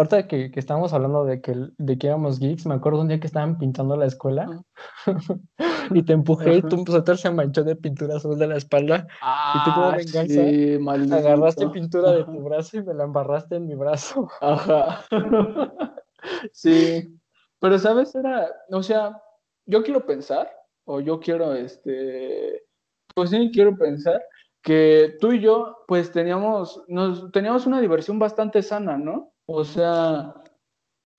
Ahorita 0.00 0.26
que, 0.26 0.50
que 0.50 0.58
estábamos 0.58 0.94
hablando 0.94 1.26
de 1.26 1.42
que, 1.42 1.54
de 1.76 1.98
que 1.98 2.06
éramos 2.06 2.38
geeks, 2.38 2.64
me 2.64 2.74
acuerdo 2.74 3.02
un 3.02 3.08
día 3.08 3.20
que 3.20 3.26
estaban 3.26 3.58
pintando 3.58 3.98
la 3.98 4.06
escuela 4.06 4.48
y 5.90 6.02
te 6.02 6.14
empujé 6.14 6.54
y 6.54 6.62
tu 6.62 6.86
suéter 6.86 7.18
se 7.18 7.30
manchó 7.30 7.64
de 7.64 7.76
pintura 7.76 8.16
azul 8.16 8.38
de 8.38 8.46
la 8.46 8.56
espalda 8.56 9.06
y 9.54 9.62
tú 9.62 9.74
como 9.74 9.90
ah, 9.90 9.96
venganza 9.98 11.16
agarraste 11.18 11.68
pintura 11.68 12.12
de 12.12 12.24
tu 12.24 12.40
brazo 12.42 12.78
y 12.78 12.82
me 12.82 12.94
la 12.94 13.04
embarraste 13.04 13.56
en 13.56 13.66
mi 13.66 13.74
brazo. 13.74 14.26
Ajá. 14.40 15.04
sí. 16.52 17.14
Pero, 17.58 17.78
¿sabes? 17.78 18.14
Era, 18.14 18.50
o 18.70 18.82
sea, 18.82 19.20
yo 19.66 19.82
quiero 19.82 20.06
pensar, 20.06 20.50
o 20.86 21.00
yo 21.00 21.20
quiero, 21.20 21.52
este, 21.54 22.62
pues 23.14 23.28
sí, 23.28 23.50
quiero 23.52 23.76
pensar 23.76 24.22
que 24.62 25.18
tú 25.20 25.32
y 25.32 25.40
yo, 25.40 25.84
pues 25.86 26.10
teníamos, 26.10 26.82
nos, 26.88 27.30
teníamos 27.32 27.66
una 27.66 27.82
diversión 27.82 28.18
bastante 28.18 28.62
sana, 28.62 28.96
¿no? 28.96 29.29
O 29.52 29.64
sea, 29.64 30.32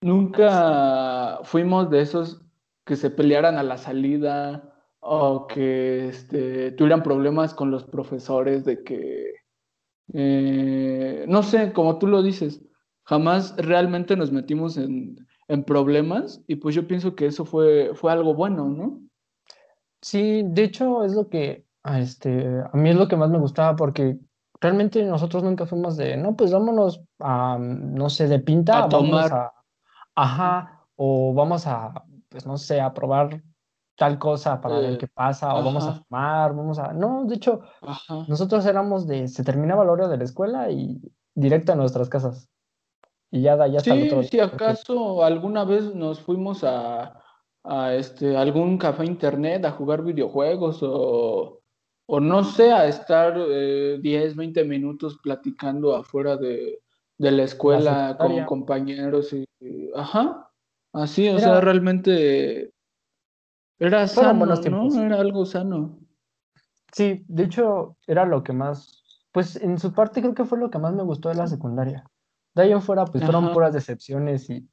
nunca 0.01 1.39
fuimos 1.43 1.89
de 1.89 1.99
esos 1.99 2.41
que 2.85 2.95
se 2.95 3.09
pelearan 3.09 3.57
a 3.57 3.63
la 3.63 3.77
salida 3.77 4.73
o 5.01 5.47
que 5.47 6.07
este, 6.07 6.71
tuvieran 6.71 7.03
problemas 7.03 7.53
con 7.53 7.71
los 7.71 7.83
profesores 7.83 8.63
de 8.63 8.85
que, 8.85 9.33
eh, 10.13 11.25
no 11.27 11.43
sé, 11.43 11.73
como 11.73 11.99
tú 11.99 12.07
lo 12.07 12.23
dices, 12.23 12.63
jamás 13.03 13.53
realmente 13.57 14.15
nos 14.15 14.31
metimos 14.31 14.77
en, 14.77 15.17
en 15.49 15.63
problemas 15.65 16.41
y 16.47 16.55
pues 16.55 16.73
yo 16.73 16.87
pienso 16.87 17.15
que 17.15 17.25
eso 17.25 17.43
fue, 17.43 17.91
fue 17.95 18.13
algo 18.13 18.33
bueno, 18.33 18.69
¿no? 18.69 19.01
Sí, 20.01 20.43
de 20.45 20.63
hecho 20.63 21.03
es 21.03 21.15
lo 21.15 21.27
que, 21.27 21.65
este, 21.83 22.61
a 22.71 22.77
mí 22.77 22.91
es 22.91 22.95
lo 22.95 23.09
que 23.09 23.17
más 23.17 23.29
me 23.29 23.39
gustaba 23.39 23.75
porque 23.75 24.17
realmente 24.61 25.03
nosotros 25.03 25.43
nunca 25.43 25.65
fuimos 25.65 25.97
de, 25.97 26.15
no, 26.15 26.35
pues 26.35 26.53
vámonos 26.53 27.01
a, 27.19 27.57
no 27.59 28.09
sé, 28.09 28.27
de 28.27 28.39
pinta, 28.39 28.83
a 28.83 28.89
tomar. 28.89 29.33
A, 29.33 29.53
ajá, 30.15 30.85
o 30.95 31.33
vamos 31.33 31.65
a, 31.65 31.91
pues 32.29 32.45
no 32.45 32.57
sé, 32.57 32.79
a 32.79 32.93
probar 32.93 33.41
tal 33.97 34.17
cosa 34.19 34.61
para 34.61 34.79
ver 34.79 34.97
qué 34.97 35.07
pasa, 35.07 35.53
o 35.53 35.63
vamos 35.63 35.85
a 35.85 35.93
fumar, 35.93 36.55
vamos 36.55 36.79
a... 36.79 36.93
No, 36.93 37.25
de 37.25 37.35
hecho, 37.35 37.61
nosotros 38.27 38.65
éramos 38.65 39.05
de, 39.05 39.27
se 39.27 39.43
terminaba 39.43 39.83
la 39.83 39.91
hora 39.91 40.07
de 40.07 40.17
la 40.17 40.23
escuela 40.23 40.69
y 40.71 41.01
directo 41.35 41.73
a 41.73 41.75
nuestras 41.75 42.09
casas. 42.09 42.49
Y 43.31 43.41
ya, 43.41 43.55
ya 43.67 43.77
está 43.77 43.93
sí, 43.93 44.09
Si 44.29 44.39
acaso 44.39 45.23
alguna 45.23 45.65
vez 45.65 45.93
nos 45.95 46.19
fuimos 46.19 46.63
a, 46.63 47.21
a, 47.63 47.93
este, 47.93 48.35
algún 48.35 48.77
café 48.77 49.05
internet 49.05 49.65
a 49.65 49.71
jugar 49.71 50.03
videojuegos 50.03 50.79
o, 50.81 51.60
o 52.13 52.19
no 52.19 52.43
sé, 52.43 52.73
a 52.73 52.87
estar 52.87 53.35
10, 53.35 54.03
eh, 54.03 54.33
20 54.35 54.65
minutos 54.65 55.17
platicando 55.23 55.95
afuera 55.95 56.35
de, 56.35 56.81
de 57.17 57.31
la 57.31 57.43
escuela 57.43 58.17
con 58.19 58.43
compañeros 58.43 59.31
y, 59.31 59.47
ajá, 59.95 60.51
así, 60.91 61.29
o 61.29 61.39
sea, 61.39 61.61
realmente 61.61 62.73
era 63.79 64.09
sano, 64.09 64.45
¿no? 64.45 65.01
Era 65.01 65.21
algo 65.21 65.45
sano. 65.45 66.01
Sí, 66.91 67.23
de 67.29 67.43
hecho, 67.43 67.95
era 68.05 68.25
lo 68.25 68.43
que 68.43 68.51
más, 68.51 69.05
pues 69.31 69.55
en 69.55 69.79
su 69.79 69.93
parte 69.93 70.19
creo 70.19 70.33
que 70.33 70.43
fue 70.43 70.59
lo 70.59 70.69
que 70.69 70.79
más 70.79 70.93
me 70.93 71.03
gustó 71.03 71.29
de 71.29 71.35
la 71.35 71.47
secundaria. 71.47 72.03
De 72.55 72.63
ahí 72.63 72.73
en 72.73 72.81
fuera, 72.81 73.05
pues 73.05 73.23
fueron 73.23 73.53
puras 73.53 73.71
decepciones 73.71 74.49
y... 74.49 74.67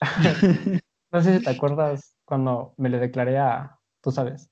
no 1.12 1.20
sé 1.20 1.38
si 1.38 1.44
te 1.44 1.50
acuerdas 1.50 2.16
cuando 2.24 2.72
me 2.78 2.88
le 2.88 2.98
declaré 2.98 3.36
a, 3.36 3.78
tú 4.00 4.10
sabes. 4.10 4.50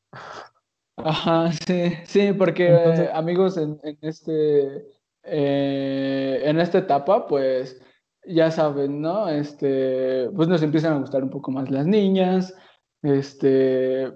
Ajá, 1.05 1.51
sí, 1.67 1.95
sí, 2.05 2.33
porque 2.35 3.09
amigos, 3.15 3.57
en, 3.57 3.79
este, 4.03 4.87
eh, 5.23 6.43
en 6.45 6.61
esta 6.61 6.79
etapa, 6.79 7.27
pues 7.27 7.81
ya 8.27 8.51
saben, 8.51 9.01
¿no? 9.01 9.29
Este, 9.29 10.29
pues 10.37 10.49
nos 10.49 10.63
empiezan 10.63 10.93
a 10.95 10.99
gustar 10.99 11.23
un 11.23 11.31
poco 11.31 11.51
más 11.53 11.71
las 11.71 11.87
niñas, 11.87 12.55
este, 13.03 14.13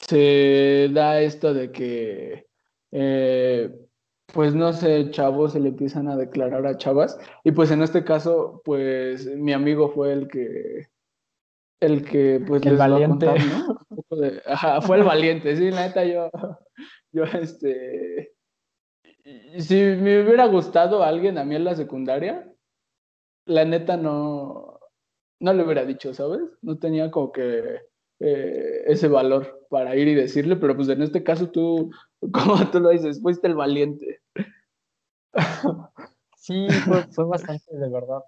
se 0.00 0.90
da 0.92 1.20
esto 1.20 1.54
de 1.54 1.70
que, 1.70 2.46
eh, 2.90 3.70
pues 4.32 4.54
no 4.54 4.72
sé, 4.72 5.10
chavos 5.10 5.52
se 5.52 5.60
le 5.60 5.68
empiezan 5.68 6.08
a 6.08 6.16
declarar 6.16 6.66
a 6.66 6.76
chavas, 6.76 7.18
y 7.44 7.52
pues 7.52 7.70
en 7.70 7.82
este 7.82 8.02
caso, 8.04 8.62
pues 8.64 9.26
mi 9.26 9.52
amigo 9.52 9.90
fue 9.90 10.12
el 10.12 10.26
que, 10.28 10.88
el 11.80 12.04
que, 12.04 12.42
pues 12.46 12.64
el 12.66 12.76
valiente. 12.76 13.26
¿no? 13.26 13.80
ajá, 14.46 14.80
fue 14.82 14.98
el 14.98 15.04
valiente, 15.04 15.56
sí, 15.56 15.70
la 15.70 15.86
neta 15.86 16.04
yo, 16.04 16.30
yo, 17.12 17.24
este, 17.24 18.34
si 19.58 19.74
me 19.74 20.22
hubiera 20.22 20.46
gustado 20.46 21.02
alguien 21.02 21.38
a 21.38 21.44
mí 21.44 21.56
en 21.56 21.64
la 21.64 21.74
secundaria, 21.74 22.46
la 23.46 23.64
neta 23.64 23.96
no, 23.96 24.78
no 25.40 25.52
le 25.52 25.64
hubiera 25.64 25.84
dicho, 25.84 26.14
¿sabes? 26.14 26.42
No 26.62 26.78
tenía 26.78 27.10
como 27.10 27.32
que 27.32 27.80
eh, 28.20 28.82
ese 28.86 29.08
valor 29.08 29.66
para 29.70 29.96
ir 29.96 30.08
y 30.08 30.14
decirle, 30.14 30.56
pero 30.56 30.76
pues 30.76 30.88
en 30.88 31.02
este 31.02 31.24
caso 31.24 31.50
tú, 31.50 31.90
como 32.32 32.70
tú 32.70 32.80
lo 32.80 32.90
dices, 32.90 33.20
fuiste 33.20 33.46
el 33.46 33.54
valiente. 33.54 34.20
Sí, 36.42 36.68
fue, 36.70 37.02
fue 37.12 37.26
bastante 37.26 37.76
de 37.76 37.90
verdad. 37.90 38.22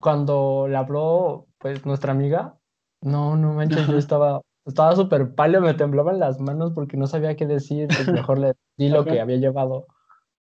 Cuando 0.00 0.66
le 0.68 0.76
habló, 0.76 1.46
pues, 1.64 1.86
nuestra 1.86 2.12
amiga, 2.12 2.58
no, 3.00 3.36
no 3.36 3.54
manches, 3.54 3.86
yo 3.86 3.96
estaba, 3.96 4.42
estaba 4.66 4.94
súper 4.96 5.34
pálido, 5.34 5.62
me 5.62 5.72
temblaban 5.72 6.18
las 6.18 6.38
manos 6.38 6.72
porque 6.74 6.98
no 6.98 7.06
sabía 7.06 7.36
qué 7.36 7.46
decir, 7.46 7.88
pues 7.88 8.06
mejor 8.06 8.38
le 8.38 8.52
di 8.76 8.90
lo 8.90 9.02
que 9.06 9.18
había 9.18 9.38
llevado. 9.38 9.86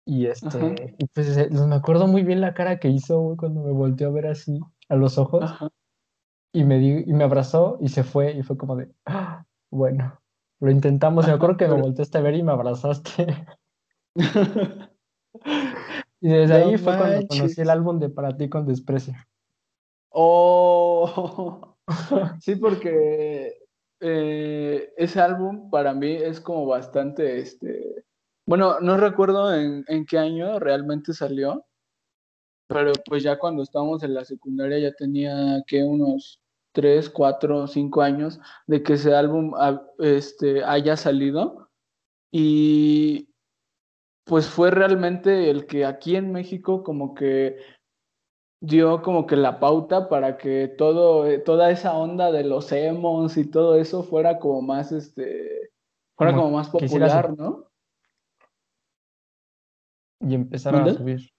Y 0.05 0.25
este, 0.25 0.93
y 0.97 1.05
pues 1.05 1.37
eh, 1.37 1.49
me 1.49 1.75
acuerdo 1.75 2.07
muy 2.07 2.23
bien 2.23 2.41
la 2.41 2.53
cara 2.53 2.79
que 2.79 2.89
hizo 2.89 3.37
cuando 3.37 3.61
me 3.61 3.71
volteó 3.71 4.09
a 4.09 4.11
ver 4.11 4.27
así 4.27 4.59
a 4.89 4.97
los 4.97 5.17
ojos 5.17 5.49
y 6.51 6.65
me, 6.65 6.79
di, 6.79 7.05
y 7.07 7.13
me 7.13 7.23
abrazó 7.23 7.77
y 7.79 7.87
se 7.87 8.03
fue 8.03 8.33
y 8.33 8.43
fue 8.43 8.57
como 8.57 8.75
de, 8.75 8.91
ah, 9.05 9.45
bueno, 9.71 10.19
lo 10.59 10.69
intentamos. 10.69 11.27
Me 11.27 11.31
acuerdo 11.31 11.55
que 11.55 11.69
me 11.69 11.79
volteaste 11.79 12.17
a 12.17 12.21
ver 12.21 12.35
y 12.35 12.43
me 12.43 12.51
abrazaste. 12.51 13.47
y 16.19 16.27
desde 16.27 16.55
ahí 16.55 16.77
fue 16.77 16.97
cuando 16.97 17.25
conocí 17.25 17.61
el 17.61 17.69
álbum 17.69 17.99
de 17.99 18.09
Para 18.09 18.35
ti 18.35 18.49
con 18.49 18.65
desprecio. 18.65 19.13
Oh, 20.17 21.75
sí, 22.39 22.55
porque 22.55 23.53
eh, 23.99 24.93
ese 24.95 25.19
álbum 25.19 25.69
para 25.69 25.93
mí 25.93 26.13
es 26.13 26.39
como 26.39 26.65
bastante, 26.65 27.39
este, 27.39 28.05
bueno, 28.47 28.79
no 28.79 28.95
recuerdo 28.95 29.53
en, 29.53 29.83
en 29.87 30.05
qué 30.05 30.17
año 30.17 30.57
realmente 30.59 31.11
salió, 31.11 31.65
pero 32.67 32.93
pues 33.05 33.23
ya 33.23 33.37
cuando 33.37 33.63
estábamos 33.63 34.03
en 34.03 34.13
la 34.13 34.23
secundaria 34.23 34.79
ya 34.79 34.93
tenía 34.93 35.61
que 35.67 35.83
unos 35.83 36.39
tres, 36.71 37.09
cuatro, 37.09 37.67
cinco 37.67 38.01
años 38.01 38.39
de 38.67 38.83
que 38.83 38.93
ese 38.93 39.13
álbum 39.13 39.53
ah, 39.57 39.81
este, 39.99 40.63
haya 40.63 40.95
salido. 40.97 41.69
Y 42.31 43.29
pues 44.25 44.47
fue 44.47 44.71
realmente 44.71 45.49
el 45.49 45.67
que 45.67 45.85
aquí 45.85 46.15
en 46.15 46.31
México 46.31 46.83
como 46.83 47.15
que 47.15 47.57
dio 48.61 49.01
como 49.01 49.27
que 49.27 49.35
la 49.35 49.59
pauta 49.59 50.09
para 50.09 50.37
que 50.37 50.67
todo, 50.67 51.27
eh, 51.27 51.39
toda 51.39 51.71
esa 51.71 51.95
onda 51.95 52.31
de 52.31 52.43
los 52.43 52.71
emos 52.71 53.37
y 53.37 53.45
todo 53.45 53.75
eso 53.75 54.03
fuera 54.03 54.39
como 54.39 54.61
más, 54.61 54.91
este, 54.91 55.71
fuera 56.15 56.33
como, 56.33 56.51
más 56.51 56.69
popular, 56.69 57.35
¿no? 57.37 57.69
Y 60.21 60.33
empezaron 60.33 60.87
a 60.87 60.93
subir. 60.93 61.29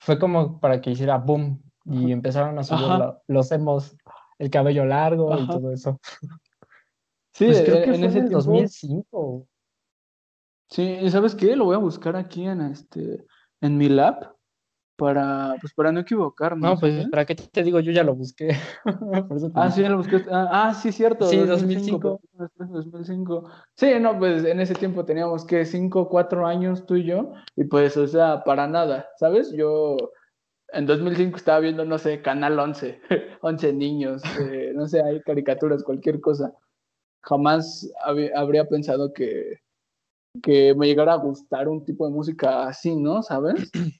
Fue 0.00 0.18
como 0.18 0.60
para 0.60 0.80
que 0.80 0.90
hiciera 0.90 1.18
boom 1.18 1.62
y 1.84 2.12
empezaron 2.12 2.58
a 2.58 2.62
subir 2.62 3.14
los 3.26 3.50
emos 3.52 3.96
el 4.38 4.50
cabello 4.50 4.84
largo 4.84 5.36
y 5.38 5.46
todo 5.46 5.72
eso. 5.72 6.00
Sí, 7.32 7.46
pues 7.46 7.62
creo 7.62 7.84
que 7.84 7.94
en 7.94 8.04
ese 8.04 8.22
2005. 8.22 9.46
Sí, 10.68 10.82
¿y 10.82 11.10
sabes 11.10 11.34
qué? 11.34 11.56
Lo 11.56 11.64
voy 11.64 11.74
a 11.74 11.78
buscar 11.78 12.16
aquí 12.16 12.46
en 12.46 12.60
este 12.60 13.24
en 13.60 13.76
mi 13.76 13.88
lab 13.88 14.34
para 15.00 15.56
pues 15.62 15.72
para 15.72 15.90
no 15.90 16.00
equivocarme. 16.00 16.68
No, 16.68 16.78
pues 16.78 17.08
para 17.08 17.24
qué 17.24 17.34
te 17.34 17.62
digo, 17.62 17.80
yo 17.80 17.90
ya 17.90 18.04
lo 18.04 18.14
busqué. 18.14 18.50
ah, 19.54 19.70
sí, 19.70 19.80
ya 19.80 19.88
lo 19.88 19.96
busqué. 19.96 20.22
Ah, 20.30 20.68
ah 20.68 20.74
sí, 20.74 20.92
cierto. 20.92 21.24
Sí, 21.24 21.38
2005. 21.38 22.20
2005. 22.34 23.50
Sí, 23.76 23.94
no, 23.98 24.18
pues 24.18 24.44
en 24.44 24.60
ese 24.60 24.74
tiempo 24.74 25.06
teníamos 25.06 25.46
que 25.46 25.64
5, 25.64 26.10
4 26.10 26.46
años 26.46 26.84
tú 26.84 26.96
y 26.96 27.04
yo 27.04 27.32
y 27.56 27.64
pues 27.64 27.96
o 27.96 28.06
sea, 28.06 28.44
para 28.44 28.68
nada, 28.68 29.08
¿sabes? 29.16 29.50
Yo 29.52 29.96
en 30.68 30.84
2005 30.84 31.38
estaba 31.38 31.60
viendo, 31.60 31.86
no 31.86 31.96
sé, 31.96 32.20
Canal 32.20 32.58
11, 32.58 33.00
11 33.40 33.72
niños, 33.72 34.22
eh, 34.38 34.72
no 34.74 34.86
sé, 34.86 35.02
hay 35.02 35.22
caricaturas, 35.22 35.82
cualquier 35.82 36.20
cosa. 36.20 36.52
Jamás 37.22 37.90
habría 38.34 38.66
pensado 38.66 39.14
que, 39.14 39.60
que 40.42 40.74
me 40.74 40.86
llegara 40.86 41.14
a 41.14 41.16
gustar 41.16 41.68
un 41.68 41.84
tipo 41.86 42.06
de 42.06 42.12
música 42.12 42.66
así, 42.66 42.94
¿no? 42.96 43.22
¿Sabes? 43.22 43.70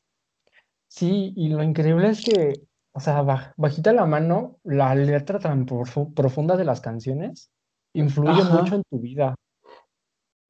Sí, 0.90 1.32
y 1.36 1.48
lo 1.48 1.62
increíble 1.62 2.08
es 2.08 2.24
que, 2.24 2.66
o 2.92 2.98
sea, 2.98 3.22
bajita 3.56 3.92
la 3.92 4.06
mano, 4.06 4.58
la 4.64 4.92
letra 4.96 5.38
tan 5.38 5.64
profunda 5.64 6.56
de 6.56 6.64
las 6.64 6.80
canciones 6.80 7.52
influye 7.94 8.42
mucho 8.42 8.74
en 8.74 8.82
tu 8.90 8.98
vida. 8.98 9.36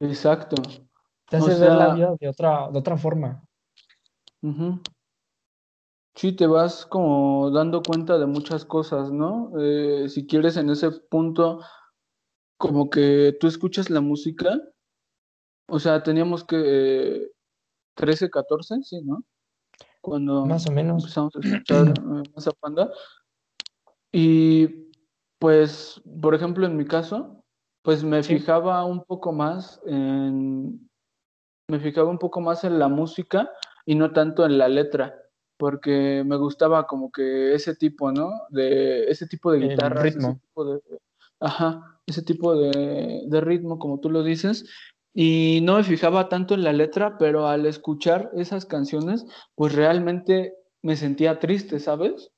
Exacto. 0.01 0.57
Te 1.29 1.37
hace 1.37 1.61
ver 1.61 1.73
la 1.73 1.95
vida 1.95 2.15
de 2.19 2.29
otra, 2.29 2.71
de 2.71 2.79
otra 2.79 2.97
forma. 2.97 3.45
Sí, 6.15 6.33
te 6.33 6.47
vas 6.47 6.87
como 6.87 7.51
dando 7.51 7.83
cuenta 7.83 8.19
de 8.19 8.25
muchas 8.25 8.65
cosas, 8.65 9.13
¿no? 9.13 9.53
Eh, 9.61 10.09
si 10.09 10.27
quieres 10.27 10.57
en 10.57 10.71
ese 10.71 10.91
punto, 10.91 11.61
como 12.57 12.89
que 12.89 13.37
tú 13.39 13.47
escuchas 13.47 13.91
la 13.91 14.01
música, 14.01 14.59
o 15.69 15.79
sea, 15.79 16.03
teníamos 16.03 16.45
que 16.45 17.31
13, 17.95 18.31
14, 18.31 18.83
sí, 18.83 19.03
¿no? 19.03 19.23
Cuando 20.01 20.47
más 20.47 20.67
o 20.67 20.73
menos 20.73 21.03
empezamos 21.03 21.35
a 21.37 21.41
escuchar 21.41 21.89
eh, 22.25 22.31
esa 22.37 22.53
banda. 22.61 22.91
Y 24.13 24.91
pues, 25.39 26.01
por 26.21 26.35
ejemplo, 26.35 26.67
en 26.67 26.77
mi 26.77 26.85
caso, 26.85 27.45
pues 27.83 28.05
me 28.05 28.23
fijaba 28.23 28.85
un 28.85 29.05
poco 29.05 29.33
más 29.33 29.81
en, 29.87 30.89
me 31.69 31.81
fijaba 31.81 32.11
un 32.11 32.19
poco 32.19 32.41
más 32.41 32.65
en 32.65 32.79
la 32.79 32.89
música 32.89 33.51
y 33.87 33.95
no 33.95 34.13
tanto 34.13 34.45
en 34.45 34.59
la 34.59 34.69
letra 34.69 35.15
porque 35.61 36.25
me 36.27 36.37
gustaba 36.37 36.87
como 36.87 37.13
que 37.13 37.55
ese 37.55 37.77
tipo, 37.77 38.11
¿no? 38.11 38.31
De 38.49 39.05
ese 39.05 39.27
tipo 39.27 39.53
de 39.53 39.59
guitarra, 39.59 40.03
ritmo. 40.03 40.31
Ese 40.31 40.41
tipo 40.41 40.65
de, 40.65 40.81
ajá, 41.39 42.01
ese 42.07 42.23
tipo 42.23 42.57
de, 42.57 43.25
de, 43.27 43.41
ritmo, 43.43 43.79
como 43.79 44.01
tú 44.01 44.11
lo 44.11 44.23
dices, 44.23 44.65
y 45.15 45.61
no 45.63 45.77
me 45.77 45.85
fijaba 45.85 46.29
tanto 46.29 46.55
en 46.55 46.65
la 46.65 46.73
letra, 46.73 47.19
pero 47.19 47.47
al 47.47 47.67
escuchar 47.67 48.31
esas 48.35 48.67
canciones, 48.67 49.25
pues 49.55 49.75
realmente 49.75 50.55
me 50.83 50.97
sentía 50.97 51.39
triste, 51.39 51.79
¿sabes? 51.79 52.31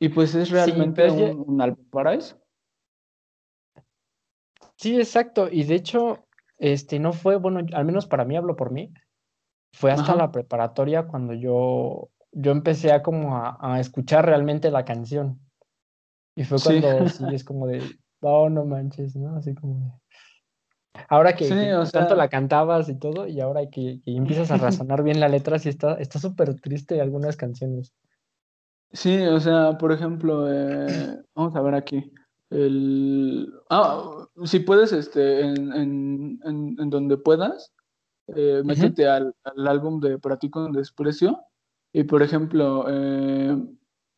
Y 0.00 0.10
pues 0.10 0.34
es 0.34 0.50
realmente 0.50 1.10
un, 1.10 1.44
un 1.46 1.60
álbum 1.60 1.88
para 1.90 2.14
eso. 2.14 2.38
Sí, 4.76 4.96
exacto, 4.96 5.48
y 5.50 5.64
de 5.64 5.74
hecho, 5.74 6.26
este 6.58 6.98
no 6.98 7.12
fue, 7.12 7.36
bueno, 7.36 7.60
al 7.72 7.84
menos 7.84 8.06
para 8.06 8.24
mí, 8.24 8.36
hablo 8.36 8.56
por 8.56 8.72
mí, 8.72 8.92
fue 9.72 9.92
hasta 9.92 10.14
la 10.14 10.30
preparatoria 10.30 11.06
cuando 11.06 11.34
yo 11.34 12.10
yo 12.38 12.52
empecé 12.52 12.92
a 12.92 13.02
como 13.02 13.36
a, 13.36 13.80
escuchar 13.80 14.26
realmente 14.26 14.70
la 14.70 14.84
canción. 14.84 15.40
Y 16.36 16.44
fue 16.44 16.58
cuando 16.62 17.08
sí, 17.08 17.24
es 17.32 17.44
como 17.44 17.66
de, 17.66 17.82
oh, 18.20 18.50
no 18.50 18.66
manches, 18.66 19.16
¿no? 19.16 19.36
Así 19.36 19.54
como 19.54 19.80
de... 19.80 19.90
Ahora 21.08 21.34
que, 21.34 21.48
tanto 21.92 22.14
la 22.14 22.28
cantabas 22.28 22.88
y 22.88 22.98
todo, 22.98 23.26
y 23.26 23.40
ahora 23.40 23.68
que, 23.70 24.00
empiezas 24.06 24.50
a 24.50 24.56
razonar 24.56 25.02
bien 25.02 25.20
la 25.20 25.28
letra, 25.28 25.58
sí 25.58 25.68
está 25.68 26.18
súper 26.18 26.60
triste 26.60 27.00
algunas 27.00 27.36
canciones. 27.36 27.92
Sí, 28.92 29.22
o 29.22 29.40
sea, 29.40 29.76
por 29.78 29.92
ejemplo, 29.92 30.50
eh, 30.52 31.18
vamos 31.34 31.54
a 31.56 31.60
ver 31.60 31.74
aquí. 31.74 32.12
El... 32.50 33.52
Ah, 33.68 34.28
si 34.44 34.60
puedes, 34.60 34.92
este, 34.92 35.40
en, 35.40 35.72
en, 35.72 36.40
en, 36.78 36.90
donde 36.90 37.16
puedas, 37.16 37.72
eh, 38.28 38.62
métete 38.64 39.08
al, 39.08 39.34
al, 39.44 39.68
álbum 39.68 40.00
de 40.00 40.18
Para 40.18 40.36
ti 40.36 40.50
con 40.50 40.72
desprecio 40.72 41.40
Y 41.92 42.04
por 42.04 42.22
ejemplo, 42.22 42.86
eh, 42.88 43.56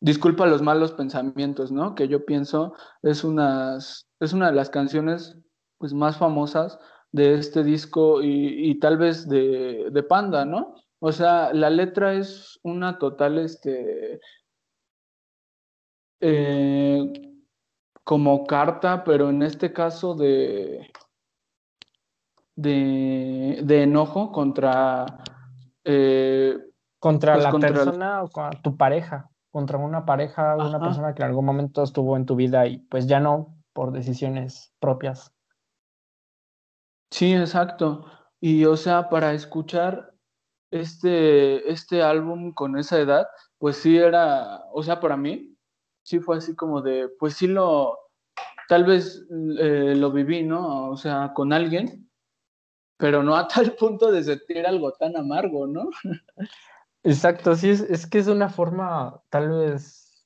Disculpa 0.01 0.45
los 0.45 0.61
malos 0.61 0.93
pensamientos, 0.93 1.71
¿no? 1.73 1.93
Que 1.93 2.07
yo 2.07 2.25
pienso 2.25 2.73
es, 3.01 3.25
unas, 3.25 4.07
es 4.21 4.31
una 4.31 4.49
de 4.49 4.55
las 4.55 4.69
canciones 4.69 5.37
pues, 5.79 5.93
más 5.93 6.17
famosas 6.17 6.77
de 7.11 7.33
este 7.33 7.63
disco 7.63 8.21
y, 8.21 8.77
tal 8.79 8.97
vez 8.97 9.27
de, 9.27 9.89
de, 9.91 10.03
Panda, 10.03 10.45
¿no? 10.45 10.75
O 10.99 11.11
sea, 11.11 11.51
la 11.53 11.71
letra 11.71 12.13
es 12.13 12.59
una 12.61 12.99
total, 12.99 13.39
este, 13.39 14.19
eh, 16.19 17.11
como 18.03 18.45
carta, 18.45 19.03
pero 19.03 19.29
en 19.29 19.41
este 19.41 19.73
caso 19.73 20.13
de, 20.13 20.91
de, 22.55 23.61
de 23.63 23.83
enojo 23.83 24.31
contra... 24.31 25.05
Eh, 25.83 26.55
contra 26.99 27.33
pues, 27.35 27.43
la 27.45 27.51
persona 27.51 28.23
o 28.23 28.29
contra 28.29 28.61
tu 28.61 28.75
pareja 28.77 29.31
contra 29.51 29.77
una 29.77 30.05
pareja, 30.05 30.55
una 30.55 30.79
persona 30.79 31.13
que 31.13 31.23
en 31.23 31.29
algún 31.29 31.45
momento 31.45 31.83
estuvo 31.83 32.15
en 32.15 32.25
tu 32.25 32.35
vida 32.35 32.67
y 32.67 32.77
pues 32.77 33.07
ya 33.07 33.19
no 33.19 33.55
por 33.73 33.91
decisiones 33.91 34.73
propias. 34.79 35.33
Sí, 37.11 37.33
exacto. 37.33 38.05
Y 38.39 38.65
o 38.65 38.77
sea, 38.77 39.09
para 39.09 39.33
escuchar 39.33 40.13
este, 40.71 41.69
este 41.71 42.01
álbum 42.01 42.53
con 42.53 42.77
esa 42.77 42.99
edad, 42.99 43.27
pues 43.57 43.77
sí 43.77 43.97
era, 43.97 44.63
o 44.71 44.83
sea, 44.83 44.99
para 44.99 45.17
mí, 45.17 45.55
sí 46.03 46.19
fue 46.19 46.37
así 46.37 46.55
como 46.55 46.81
de, 46.81 47.09
pues 47.19 47.33
sí 47.35 47.47
lo, 47.47 47.97
tal 48.67 48.85
vez 48.85 49.25
eh, 49.59 49.95
lo 49.95 50.11
viví, 50.11 50.43
¿no? 50.43 50.89
O 50.91 50.97
sea, 50.97 51.33
con 51.33 51.53
alguien, 51.53 52.09
pero 52.97 53.23
no 53.23 53.35
a 53.35 53.47
tal 53.49 53.73
punto 53.75 54.11
de 54.11 54.23
sentir 54.23 54.65
algo 54.65 54.93
tan 54.93 55.17
amargo, 55.17 55.67
¿no? 55.67 55.89
Exacto, 57.03 57.55
sí, 57.55 57.69
es, 57.69 57.81
es 57.81 58.05
que 58.05 58.19
es 58.19 58.27
una 58.27 58.49
forma 58.49 59.21
tal 59.29 59.49
vez, 59.49 60.25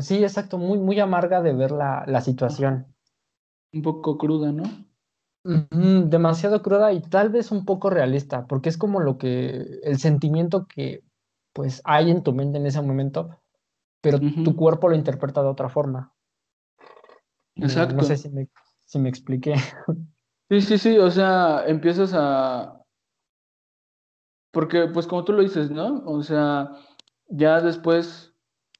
sí, 0.00 0.22
exacto, 0.22 0.58
muy, 0.58 0.78
muy 0.78 0.98
amarga 1.00 1.42
de 1.42 1.52
ver 1.52 1.70
la, 1.70 2.04
la 2.06 2.20
situación. 2.20 2.94
Un 3.72 3.82
poco 3.82 4.16
cruda, 4.16 4.50
¿no? 4.50 4.87
Demasiado 5.70 6.62
cruda 6.62 6.92
y 6.92 7.00
tal 7.00 7.30
vez 7.30 7.50
un 7.50 7.64
poco 7.64 7.90
realista, 7.90 8.46
porque 8.46 8.68
es 8.68 8.76
como 8.76 9.00
lo 9.00 9.18
que, 9.18 9.80
el 9.82 9.98
sentimiento 9.98 10.66
que 10.66 11.02
pues 11.52 11.80
hay 11.84 12.10
en 12.10 12.22
tu 12.22 12.32
mente 12.32 12.58
en 12.58 12.66
ese 12.66 12.80
momento, 12.82 13.30
pero 14.00 14.20
tu 14.20 14.54
cuerpo 14.54 14.88
lo 14.88 14.94
interpreta 14.94 15.42
de 15.42 15.48
otra 15.48 15.68
forma. 15.68 16.12
Exacto. 17.56 17.96
No, 17.96 18.02
sé 18.02 18.16
si 18.16 18.28
me, 18.28 18.48
si 18.84 18.98
me 18.98 19.08
expliqué. 19.08 19.54
Sí, 20.50 20.62
sí, 20.62 20.78
sí, 20.78 20.96
o 20.96 21.10
sea, 21.10 21.64
empiezas 21.66 22.14
a, 22.14 22.78
porque, 24.50 24.88
pues 24.88 25.06
como 25.06 25.24
tú 25.24 25.32
lo 25.32 25.42
dices, 25.42 25.70
¿no? 25.70 26.02
O 26.06 26.22
sea, 26.22 26.72
ya 27.28 27.60
después 27.60 28.34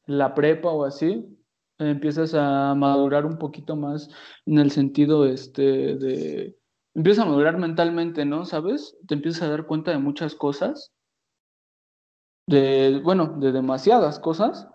la 0.07 0.35
prepa 0.35 0.71
o 0.71 0.85
así, 0.85 1.39
empiezas 1.79 2.35
a 2.35 2.75
madurar 2.75 3.27
un 3.27 3.39
poquito 3.39 3.77
más 3.77 4.09
en 4.47 4.59
el 4.59 4.71
sentido 4.71 5.27
este 5.27 5.97
de 5.97 6.58
empiezas 6.99 7.25
a 7.25 7.29
madurar 7.29 7.59
mentalmente, 7.59 8.25
¿no? 8.25 8.45
¿Sabes? 8.45 8.97
Te 9.07 9.15
empiezas 9.15 9.43
a 9.43 9.51
dar 9.51 9.67
cuenta 9.67 9.93
de 9.93 9.99
muchas 9.99 10.35
cosas. 10.35 10.93
De, 12.49 13.01
bueno, 13.05 13.37
de 13.39 13.53
demasiadas 13.53 14.19
cosas. 14.19 14.67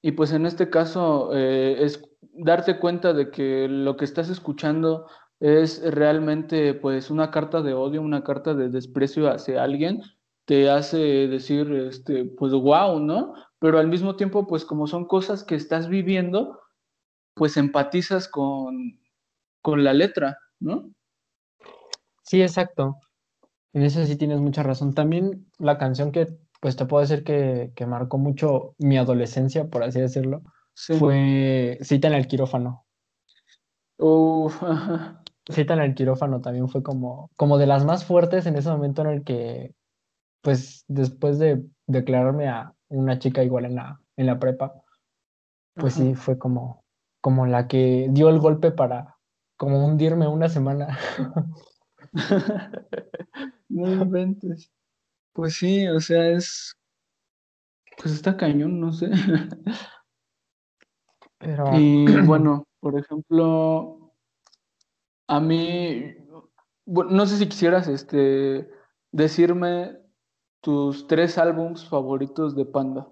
Y 0.00 0.12
pues 0.12 0.32
en 0.32 0.46
este 0.46 0.70
caso 0.70 1.30
eh, 1.34 1.76
es 1.80 2.02
darte 2.34 2.78
cuenta 2.78 3.12
de 3.12 3.30
que 3.30 3.66
lo 3.68 3.96
que 3.96 4.04
estás 4.04 4.28
escuchando 4.28 5.08
es 5.40 5.82
realmente 5.92 6.72
pues 6.74 7.10
una 7.10 7.32
carta 7.32 7.62
de 7.62 7.74
odio, 7.74 8.00
una 8.00 8.22
carta 8.22 8.54
de 8.54 8.68
desprecio 8.68 9.28
hacia 9.28 9.62
alguien 9.62 10.02
te 10.44 10.70
hace 10.70 11.28
decir, 11.28 11.72
este, 11.72 12.24
pues 12.24 12.52
wow, 12.52 13.00
¿no? 13.00 13.34
Pero 13.58 13.78
al 13.78 13.88
mismo 13.88 14.16
tiempo, 14.16 14.46
pues 14.46 14.64
como 14.64 14.86
son 14.86 15.06
cosas 15.06 15.44
que 15.44 15.54
estás 15.54 15.88
viviendo, 15.88 16.60
pues 17.34 17.56
empatizas 17.56 18.28
con, 18.28 19.00
con 19.62 19.84
la 19.84 19.94
letra, 19.94 20.38
¿no? 20.60 20.90
Sí, 22.32 22.40
exacto. 22.40 22.98
En 23.74 23.82
eso 23.82 24.02
sí 24.06 24.16
tienes 24.16 24.40
mucha 24.40 24.62
razón. 24.62 24.94
También 24.94 25.50
la 25.58 25.76
canción 25.76 26.12
que, 26.12 26.28
pues 26.62 26.76
te 26.76 26.86
puedo 26.86 27.02
decir 27.02 27.24
que, 27.24 27.72
que 27.76 27.84
marcó 27.84 28.16
mucho 28.16 28.74
mi 28.78 28.96
adolescencia, 28.96 29.66
por 29.66 29.82
así 29.82 30.00
decirlo, 30.00 30.40
fue 30.98 31.76
Cita 31.82 32.08
en 32.08 32.14
el 32.14 32.26
quirófano. 32.26 32.86
Uf, 33.98 34.62
Cita 35.46 35.74
en 35.74 35.80
el 35.80 35.94
quirófano 35.94 36.40
también 36.40 36.70
fue 36.70 36.82
como, 36.82 37.30
como 37.36 37.58
de 37.58 37.66
las 37.66 37.84
más 37.84 38.06
fuertes 38.06 38.46
en 38.46 38.56
ese 38.56 38.70
momento 38.70 39.02
en 39.02 39.08
el 39.08 39.24
que 39.24 39.74
pues 40.40 40.86
después 40.88 41.38
de 41.38 41.62
declararme 41.86 42.48
a 42.48 42.72
una 42.88 43.18
chica 43.18 43.44
igual 43.44 43.66
en 43.66 43.74
la, 43.74 44.00
en 44.16 44.24
la 44.24 44.38
prepa, 44.38 44.72
pues 45.74 45.92
sí, 45.92 46.14
fue 46.14 46.38
como, 46.38 46.82
como 47.20 47.44
la 47.44 47.68
que 47.68 48.08
dio 48.10 48.30
el 48.30 48.38
golpe 48.38 48.70
para 48.70 49.18
como 49.58 49.84
hundirme 49.84 50.26
una 50.28 50.48
semana. 50.48 50.98
no 53.68 53.92
inventes. 53.92 54.70
Pues 55.32 55.54
sí, 55.54 55.86
o 55.88 56.00
sea, 56.00 56.28
es. 56.28 56.76
Pues 57.98 58.14
está 58.14 58.36
cañón, 58.36 58.80
no 58.80 58.92
sé. 58.92 59.10
Pero... 61.38 61.78
Y 61.78 62.06
bueno, 62.22 62.66
por 62.80 62.98
ejemplo, 62.98 64.12
a 65.26 65.40
mí, 65.40 66.14
no 66.86 67.26
sé 67.26 67.36
si 67.36 67.48
quisieras 67.48 67.88
este, 67.88 68.68
decirme 69.10 69.98
tus 70.60 71.06
tres 71.06 71.38
álbums 71.38 71.88
favoritos 71.88 72.54
de 72.54 72.64
Panda. 72.64 73.08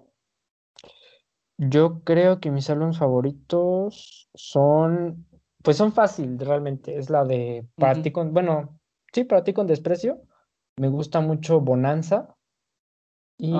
Yo 1.57 2.03
creo 2.03 2.39
que 2.39 2.49
mis 2.49 2.69
álbumes 2.69 2.97
favoritos 2.97 4.29
son, 4.33 5.27
pues 5.61 5.77
son 5.77 5.91
fáciles 5.91 6.39
realmente. 6.39 6.97
Es 6.97 7.09
la 7.09 7.23
de 7.23 7.67
Para 7.75 8.01
ti 8.01 8.11
con, 8.11 8.33
bueno, 8.33 8.79
sí, 9.13 9.23
Para 9.23 9.43
ti 9.43 9.53
con 9.53 9.67
desprecio. 9.67 10.21
Me 10.77 10.89
gusta 10.89 11.19
mucho 11.19 11.59
Bonanza 11.61 12.35
y 13.37 13.53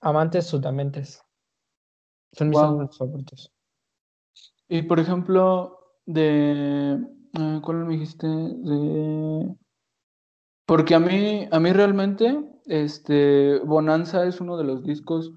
Amantes 0.00 0.46
Sudamentes. 0.46 1.22
Son 2.32 2.50
mis 2.50 2.96
favoritos. 2.96 3.52
Y 4.68 4.82
por 4.82 5.00
ejemplo, 5.00 5.78
de, 6.06 6.92
eh, 6.92 7.60
¿cuál 7.62 7.84
me 7.84 7.94
dijiste? 7.94 8.26
De 8.26 9.56
porque 10.68 10.94
a 10.94 11.00
mí, 11.00 11.48
a 11.50 11.58
mí 11.60 11.72
realmente, 11.72 12.44
este, 12.66 13.58
Bonanza 13.60 14.26
es 14.26 14.38
uno 14.38 14.58
de 14.58 14.64
los 14.64 14.82
discos 14.82 15.32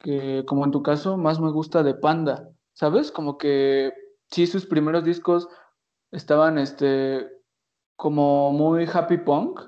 que, 0.00 0.42
como 0.44 0.64
en 0.64 0.72
tu 0.72 0.82
caso, 0.82 1.16
más 1.16 1.38
me 1.38 1.52
gusta 1.52 1.84
de 1.84 1.94
Panda, 1.94 2.50
¿sabes? 2.72 3.12
Como 3.12 3.38
que 3.38 3.92
sí, 4.32 4.48
sus 4.48 4.66
primeros 4.66 5.04
discos 5.04 5.46
estaban, 6.16 6.58
este, 6.58 7.28
como 7.96 8.52
muy 8.52 8.88
happy 8.92 9.18
punk. 9.18 9.60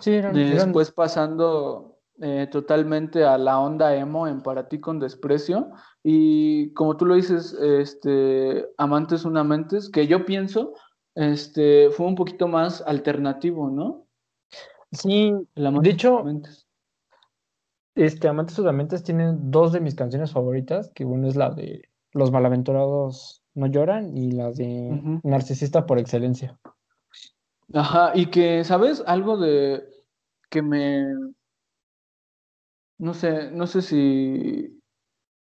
Sí, 0.00 0.12
eran, 0.12 0.34
Después 0.34 0.90
pasando 0.90 2.00
eh, 2.20 2.48
totalmente 2.50 3.24
a 3.24 3.38
la 3.38 3.60
onda 3.60 3.94
emo 3.94 4.26
en 4.26 4.42
Para 4.42 4.68
ti 4.68 4.80
con 4.80 4.98
desprecio. 4.98 5.70
Y 6.02 6.72
como 6.74 6.96
tú 6.96 7.06
lo 7.06 7.14
dices, 7.14 7.52
este, 7.54 8.68
Amantes 8.76 9.24
Unamentes, 9.24 9.88
que 9.88 10.06
yo 10.06 10.26
pienso 10.26 10.74
este, 11.14 11.90
fue 11.90 12.06
un 12.06 12.16
poquito 12.16 12.48
más 12.48 12.82
alternativo, 12.82 13.70
¿no? 13.70 14.06
Sí, 14.90 15.32
de 15.54 15.90
hecho, 15.90 16.18
Amantes. 16.18 16.66
este, 17.94 18.28
Amantes 18.28 18.56
Sudamentes 18.56 19.04
tienen 19.04 19.50
dos 19.50 19.72
de 19.72 19.80
mis 19.80 19.94
canciones 19.94 20.32
favoritas, 20.32 20.90
que 20.94 21.04
una 21.04 21.28
es 21.28 21.36
la 21.36 21.50
de 21.50 21.82
Los 22.12 22.32
Malaventurados 22.32 23.43
No 23.54 23.66
Lloran 23.66 24.16
y 24.16 24.32
la 24.32 24.50
de 24.50 25.20
Narcisista 25.22 25.86
por 25.86 25.98
Excelencia. 25.98 26.58
Ajá, 27.72 28.12
y 28.14 28.26
que, 28.26 28.64
¿sabes? 28.64 29.02
Algo 29.06 29.36
de 29.36 29.84
que 30.50 30.62
me... 30.62 31.06
No 32.98 33.14
sé, 33.14 33.50
no 33.50 33.66
sé 33.66 33.82
si... 33.82 34.80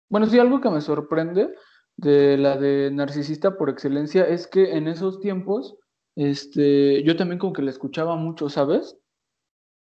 Bueno, 0.08 0.26
sí, 0.26 0.38
algo 0.38 0.60
que 0.60 0.70
me 0.70 0.80
sorprende 0.80 1.54
de 1.96 2.36
la 2.36 2.56
de 2.56 2.90
narcisista 2.90 3.56
por 3.56 3.70
excelencia 3.70 4.26
es 4.26 4.46
que 4.46 4.76
en 4.76 4.88
esos 4.88 5.20
tiempos, 5.20 5.76
este, 6.16 7.02
yo 7.04 7.16
también 7.16 7.38
como 7.38 7.52
que 7.52 7.62
la 7.62 7.70
escuchaba 7.70 8.16
mucho, 8.16 8.48
¿sabes? 8.48 8.98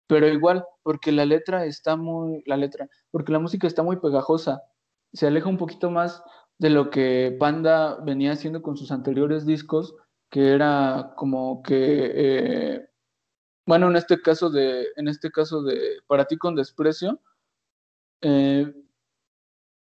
Pero 0.07 0.27
igual, 0.27 0.65
porque 0.83 1.11
la 1.11 1.25
letra 1.25 1.65
está 1.65 1.95
muy, 1.95 2.43
la 2.45 2.57
letra, 2.57 2.89
porque 3.11 3.31
la 3.31 3.39
música 3.39 3.67
está 3.67 3.83
muy 3.83 3.97
pegajosa, 3.97 4.61
se 5.13 5.27
aleja 5.27 5.49
un 5.49 5.57
poquito 5.57 5.91
más 5.91 6.23
de 6.59 6.69
lo 6.69 6.89
que 6.89 7.35
Panda 7.39 7.95
venía 8.03 8.33
haciendo 8.33 8.61
con 8.61 8.77
sus 8.77 8.91
anteriores 8.91 9.45
discos, 9.45 9.95
que 10.29 10.49
era 10.53 11.13
como 11.15 11.63
que, 11.63 12.11
eh, 12.13 12.89
bueno, 13.65 13.89
en 13.89 13.95
este 13.95 14.21
caso 14.21 14.49
de, 14.49 14.87
en 14.97 15.07
este 15.07 15.31
caso 15.31 15.63
de 15.63 16.01
Para 16.07 16.25
ti 16.25 16.37
con 16.37 16.55
desprecio, 16.55 17.21
eh, 18.21 18.73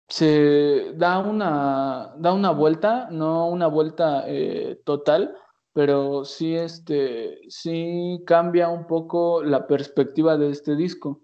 se 0.09 0.93
da 0.95 1.19
una, 1.19 2.13
da 2.17 2.33
una 2.33 2.51
vuelta, 2.51 3.09
no 3.11 3.47
una 3.47 3.67
vuelta 3.67 4.23
eh, 4.27 4.81
total, 4.85 5.35
pero 5.73 6.25
sí, 6.25 6.55
este, 6.55 7.41
sí 7.49 8.23
cambia 8.25 8.69
un 8.69 8.87
poco 8.87 9.43
la 9.43 9.67
perspectiva 9.67 10.37
de 10.37 10.49
este 10.49 10.75
disco. 10.75 11.21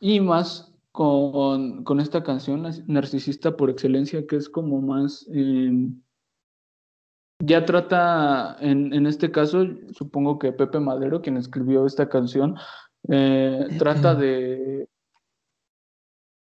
Y 0.00 0.20
más 0.20 0.75
con, 0.96 1.84
con 1.84 2.00
esta 2.00 2.22
canción, 2.22 2.66
Narcisista 2.86 3.54
por 3.54 3.68
excelencia, 3.68 4.26
que 4.26 4.36
es 4.36 4.48
como 4.48 4.80
más... 4.80 5.28
Em, 5.30 6.00
ya 7.44 7.66
trata, 7.66 8.56
en, 8.60 8.94
en, 8.94 9.06
este 9.06 9.30
caso, 9.30 9.62
supongo 9.92 10.38
que 10.38 10.52
Pepe 10.52 10.80
Madero, 10.80 11.20
quien 11.20 11.36
escribió 11.36 11.84
esta 11.84 12.08
canción, 12.08 12.56
eh, 13.10 13.66
trata 13.78 14.14
de, 14.14 14.88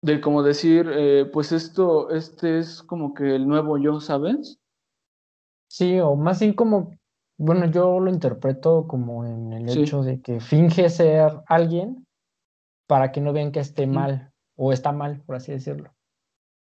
de 0.02 0.20
como 0.20 0.44
decir, 0.44 0.88
eh, 0.92 1.28
pues 1.32 1.50
esto, 1.50 2.10
este 2.10 2.60
es 2.60 2.84
como 2.84 3.14
que 3.14 3.34
el 3.34 3.48
nuevo 3.48 3.78
yo, 3.78 4.00
¿sabes? 4.00 4.60
Sí, 5.68 5.98
o 5.98 6.14
más 6.14 6.38
bien 6.38 6.52
como, 6.52 6.92
bueno, 7.36 7.66
yo 7.66 7.98
lo 7.98 8.10
interpreto 8.10 8.86
como 8.86 9.26
en 9.26 9.52
el 9.54 9.68
hecho 9.68 10.04
de 10.04 10.20
que 10.20 10.38
finge 10.38 10.88
ser 10.88 11.32
alguien 11.48 12.06
para 12.86 13.10
que 13.10 13.20
no 13.20 13.32
vean 13.32 13.50
que 13.50 13.58
esté 13.58 13.88
mal 13.88 14.32
o 14.56 14.72
está 14.72 14.92
mal, 14.92 15.22
por 15.22 15.36
así 15.36 15.52
decirlo. 15.52 15.94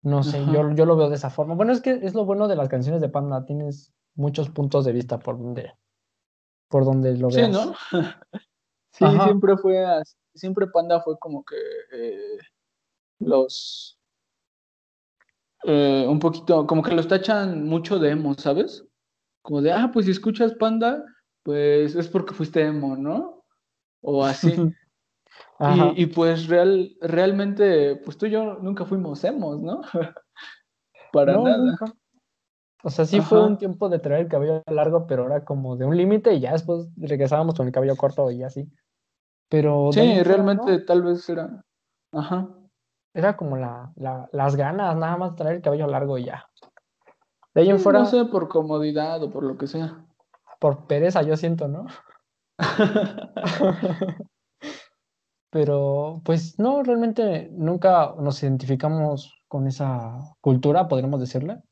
No 0.03 0.23
sé, 0.23 0.45
yo, 0.47 0.73
yo 0.73 0.85
lo 0.85 0.97
veo 0.97 1.09
de 1.09 1.17
esa 1.17 1.31
forma. 1.31 1.55
Bueno, 1.55 1.73
es 1.73 1.81
que 1.81 1.91
es 1.91 2.15
lo 2.15 2.25
bueno 2.25 2.47
de 2.47 2.55
las 2.55 2.69
canciones 2.69 3.01
de 3.01 3.09
Panda, 3.09 3.45
tienes 3.45 3.93
muchos 4.15 4.49
puntos 4.49 4.85
de 4.85 4.93
vista 4.93 5.19
por 5.19 5.39
donde, 5.39 5.73
por 6.69 6.85
donde 6.85 7.17
lo 7.17 7.29
veas. 7.29 7.51
Sí, 8.91 9.05
¿no? 9.05 9.13
sí, 9.13 9.21
siempre 9.25 9.57
fue 9.57 9.85
siempre 10.35 10.67
Panda 10.69 11.01
fue 11.01 11.19
como 11.19 11.45
que 11.45 11.57
eh, 11.93 12.39
los 13.21 13.99
eh, 15.65 16.07
un 16.09 16.19
poquito, 16.19 16.67
como 16.67 16.83
que 16.83 16.95
los 16.95 17.09
tachan 17.09 17.65
mucho 17.65 17.99
de 17.99 18.11
emo, 18.11 18.35
¿sabes? 18.35 18.85
Como 19.43 19.61
de, 19.61 19.73
ah, 19.73 19.91
pues 19.93 20.07
si 20.07 20.13
escuchas 20.13 20.55
Panda, 20.55 21.05
pues 21.43 21.95
es 21.95 22.09
porque 22.09 22.35
fuiste 22.35 22.63
emo, 22.63 22.97
¿no? 22.97 23.45
O 24.01 24.25
así. 24.25 24.55
y, 25.61 26.03
y, 26.03 26.07
pues 26.07 26.47
real, 26.47 26.97
realmente, 27.01 27.97
pues 27.97 28.17
tú 28.17 28.27
y 28.27 28.31
yo 28.31 28.55
nunca 28.61 28.85
fuimos 28.85 29.25
emos, 29.25 29.61
¿no? 29.61 29.81
Para 31.13 31.37
nada. 31.37 31.77
O 32.85 32.91
sea, 32.91 33.05
sí 33.05 33.21
fue 33.21 33.45
un 33.45 33.59
tiempo 33.59 33.89
de 33.89 33.99
traer 33.99 34.23
el 34.23 34.29
cabello 34.29 34.63
largo, 34.67 35.07
pero 35.07 35.27
era 35.27 35.45
como 35.45 35.77
de 35.77 35.85
un 35.85 35.97
límite 35.97 36.35
y 36.35 36.41
ya 36.41 36.53
después 36.53 36.89
regresábamos 36.97 37.57
con 37.57 37.67
el 37.67 37.73
cabello 37.73 37.97
corto 37.97 38.31
y 38.31 38.45
así. 38.45 38.71
Pero. 39.49 39.91
Sí, 39.93 40.23
realmente 40.23 40.79
tal 40.81 41.03
vez 41.03 41.29
era. 41.29 41.65
Ajá. 42.13 42.49
Era 43.15 43.37
como 43.37 43.57
la, 43.57 43.93
la, 43.97 44.29
las 44.33 44.55
ganas, 44.55 44.95
nada 44.97 45.17
más 45.17 45.35
traer 45.35 45.57
el 45.57 45.63
cabello 45.63 45.89
largo 45.89 46.19
y 46.19 46.27
ya. 46.27 46.49
De 47.55 47.63
ahí 47.63 47.71
en 47.71 47.81
fuera. 47.81 48.01
No 48.01 48.07
sé, 48.07 48.27
por 48.27 48.49
comodidad 48.49 49.21
o 49.25 49.31
por 49.31 49.43
lo 49.43 49.59
que 49.59 49.67
sea. 49.67 50.05
Por 50.61 50.87
pereza, 50.87 51.23
yo 51.23 51.37
siento, 51.37 51.67
¿no? 51.67 51.87
Pero, 55.51 56.21
pues 56.25 56.59
no, 56.59 56.83
realmente 56.83 57.49
nunca 57.53 58.15
nos 58.19 58.43
identificamos 58.43 59.35
con 59.49 59.67
esa 59.67 60.19
cultura, 60.41 60.89
podríamos 60.89 61.21
decirle. 61.21 61.63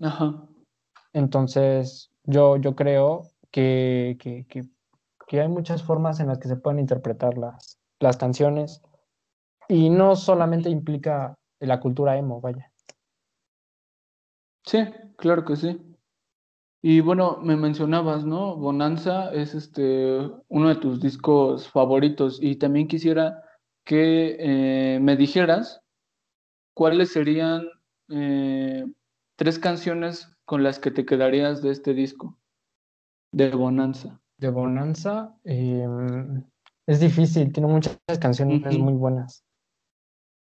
Ajá. 0.00 0.48
Entonces, 1.12 2.10
yo, 2.24 2.56
yo 2.56 2.74
creo 2.74 3.24
que, 3.50 4.16
que, 4.20 4.46
que, 4.48 4.62
que, 5.26 5.40
hay 5.40 5.48
muchas 5.48 5.82
formas 5.82 6.20
en 6.20 6.28
las 6.28 6.38
que 6.38 6.48
se 6.48 6.56
pueden 6.56 6.78
interpretar 6.78 7.36
las, 7.36 7.78
las 8.00 8.16
canciones 8.16 8.82
y 9.68 9.90
no 9.90 10.16
solamente 10.16 10.70
implica 10.70 11.34
la 11.60 11.80
cultura 11.80 12.16
emo, 12.16 12.40
vaya. 12.40 12.72
Sí, 14.64 14.78
claro 15.16 15.44
que 15.44 15.56
sí. 15.56 15.87
Y 16.90 17.02
bueno, 17.02 17.36
me 17.42 17.54
mencionabas, 17.54 18.24
¿no? 18.24 18.56
Bonanza 18.56 19.30
es 19.34 19.54
este 19.54 20.20
uno 20.48 20.70
de 20.70 20.76
tus 20.76 21.02
discos 21.02 21.68
favoritos 21.68 22.38
y 22.42 22.56
también 22.56 22.88
quisiera 22.88 23.42
que 23.84 24.36
eh, 24.38 24.98
me 24.98 25.14
dijeras 25.14 25.82
cuáles 26.74 27.12
serían 27.12 27.68
eh, 28.08 28.86
tres 29.36 29.58
canciones 29.58 30.34
con 30.46 30.62
las 30.62 30.78
que 30.78 30.90
te 30.90 31.04
quedarías 31.04 31.60
de 31.60 31.72
este 31.72 31.92
disco 31.92 32.38
de 33.32 33.50
Bonanza. 33.50 34.22
De 34.38 34.48
Bonanza 34.48 35.36
em, 35.44 36.42
es 36.86 37.00
difícil, 37.00 37.52
tiene 37.52 37.68
muchas 37.68 37.98
canciones 38.18 38.78
muy 38.78 38.94
buenas. 38.94 39.44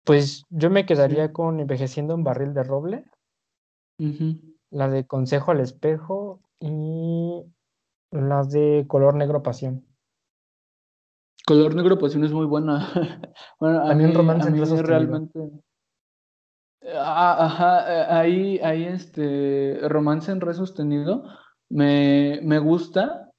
Pues 0.05 0.45
yo 0.49 0.69
me 0.69 0.85
quedaría 0.85 1.33
con 1.33 1.59
Envejeciendo 1.59 2.13
en 2.13 2.23
Barril 2.23 2.53
de 2.53 2.63
Roble, 2.63 3.03
la 4.72 4.89
de 4.89 5.05
Consejo 5.05 5.51
al 5.51 5.59
Espejo 5.59 6.41
y 6.59 7.43
las 8.11 8.51
de 8.51 8.86
Color 8.88 9.15
Negro 9.15 9.43
Pasión. 9.43 9.86
Color 11.45 11.76
Negro 11.76 11.97
Pasión 11.97 12.24
es 12.24 12.32
muy 12.32 12.45
buena. 12.45 12.88
bueno, 13.59 13.84
También 13.88 14.13
Romance 14.13 14.49
en 14.49 14.84
realmente. 14.86 15.49
Ah, 16.93 17.45
ajá, 17.45 18.20
ahí, 18.20 18.59
ahí 18.59 18.86
este 18.86 19.80
Romance 19.88 20.32
en 20.32 20.41
Re 20.41 20.53
sostenido 20.53 21.24
me, 21.70 22.39
me 22.43 22.59
gusta 22.59 23.32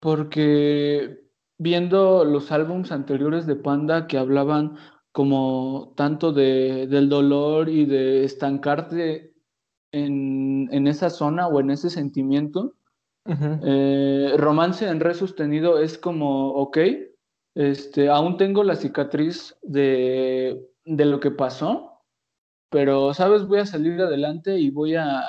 porque 0.00 1.24
viendo 1.58 2.24
los 2.24 2.50
álbums 2.52 2.92
anteriores 2.92 3.46
de 3.46 3.56
Panda 3.56 4.06
que 4.06 4.18
hablaban 4.18 4.76
como 5.12 5.92
tanto 5.96 6.32
de, 6.32 6.86
del 6.86 7.08
dolor 7.08 7.68
y 7.68 7.84
de 7.84 8.24
estancarte 8.24 9.33
en, 9.94 10.68
en, 10.72 10.86
esa 10.86 11.08
zona 11.08 11.46
o 11.46 11.60
en 11.60 11.70
ese 11.70 11.88
sentimiento. 11.88 12.74
Eh, 13.26 14.34
romance 14.36 14.86
en 14.86 15.00
re 15.00 15.14
sostenido 15.14 15.78
es 15.78 15.96
como, 15.96 16.50
ok, 16.54 16.78
este, 17.54 18.10
aún 18.10 18.36
tengo 18.36 18.64
la 18.64 18.76
cicatriz 18.76 19.56
de, 19.62 20.68
de 20.84 21.04
lo 21.06 21.20
que 21.20 21.30
pasó, 21.30 22.02
pero, 22.70 23.14
¿sabes? 23.14 23.46
Voy 23.46 23.60
a 23.60 23.66
salir 23.66 24.00
adelante 24.02 24.58
y 24.58 24.70
voy 24.70 24.96
a, 24.96 25.22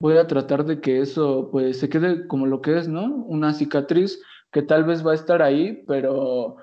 voy 0.00 0.18
a 0.18 0.26
tratar 0.26 0.64
de 0.64 0.80
que 0.80 1.00
eso 1.00 1.48
pues 1.50 1.78
se 1.78 1.88
quede 1.88 2.26
como 2.26 2.46
lo 2.46 2.60
que 2.60 2.76
es, 2.76 2.88
¿no? 2.88 3.04
Una 3.04 3.54
cicatriz 3.54 4.20
que 4.52 4.62
tal 4.62 4.84
vez 4.84 5.06
va 5.06 5.12
a 5.12 5.16
estar 5.16 5.42
ahí, 5.42 5.84
pero 5.86 6.56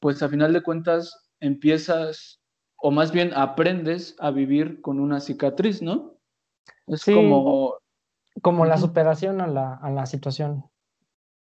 pues 0.00 0.22
a 0.22 0.28
final 0.28 0.52
de 0.52 0.62
cuentas 0.62 1.28
empiezas, 1.40 2.40
o 2.76 2.90
más 2.90 3.12
bien 3.12 3.32
aprendes 3.34 4.16
a 4.20 4.30
vivir 4.30 4.80
con 4.80 5.00
una 5.00 5.20
cicatriz, 5.20 5.82
¿no? 5.82 6.17
Es 6.88 7.04
como... 7.04 7.74
Como 8.40 8.64
la 8.66 8.78
superación 8.78 9.40
a 9.40 9.48
la, 9.48 9.74
a 9.74 9.90
la 9.90 10.06
situación 10.06 10.64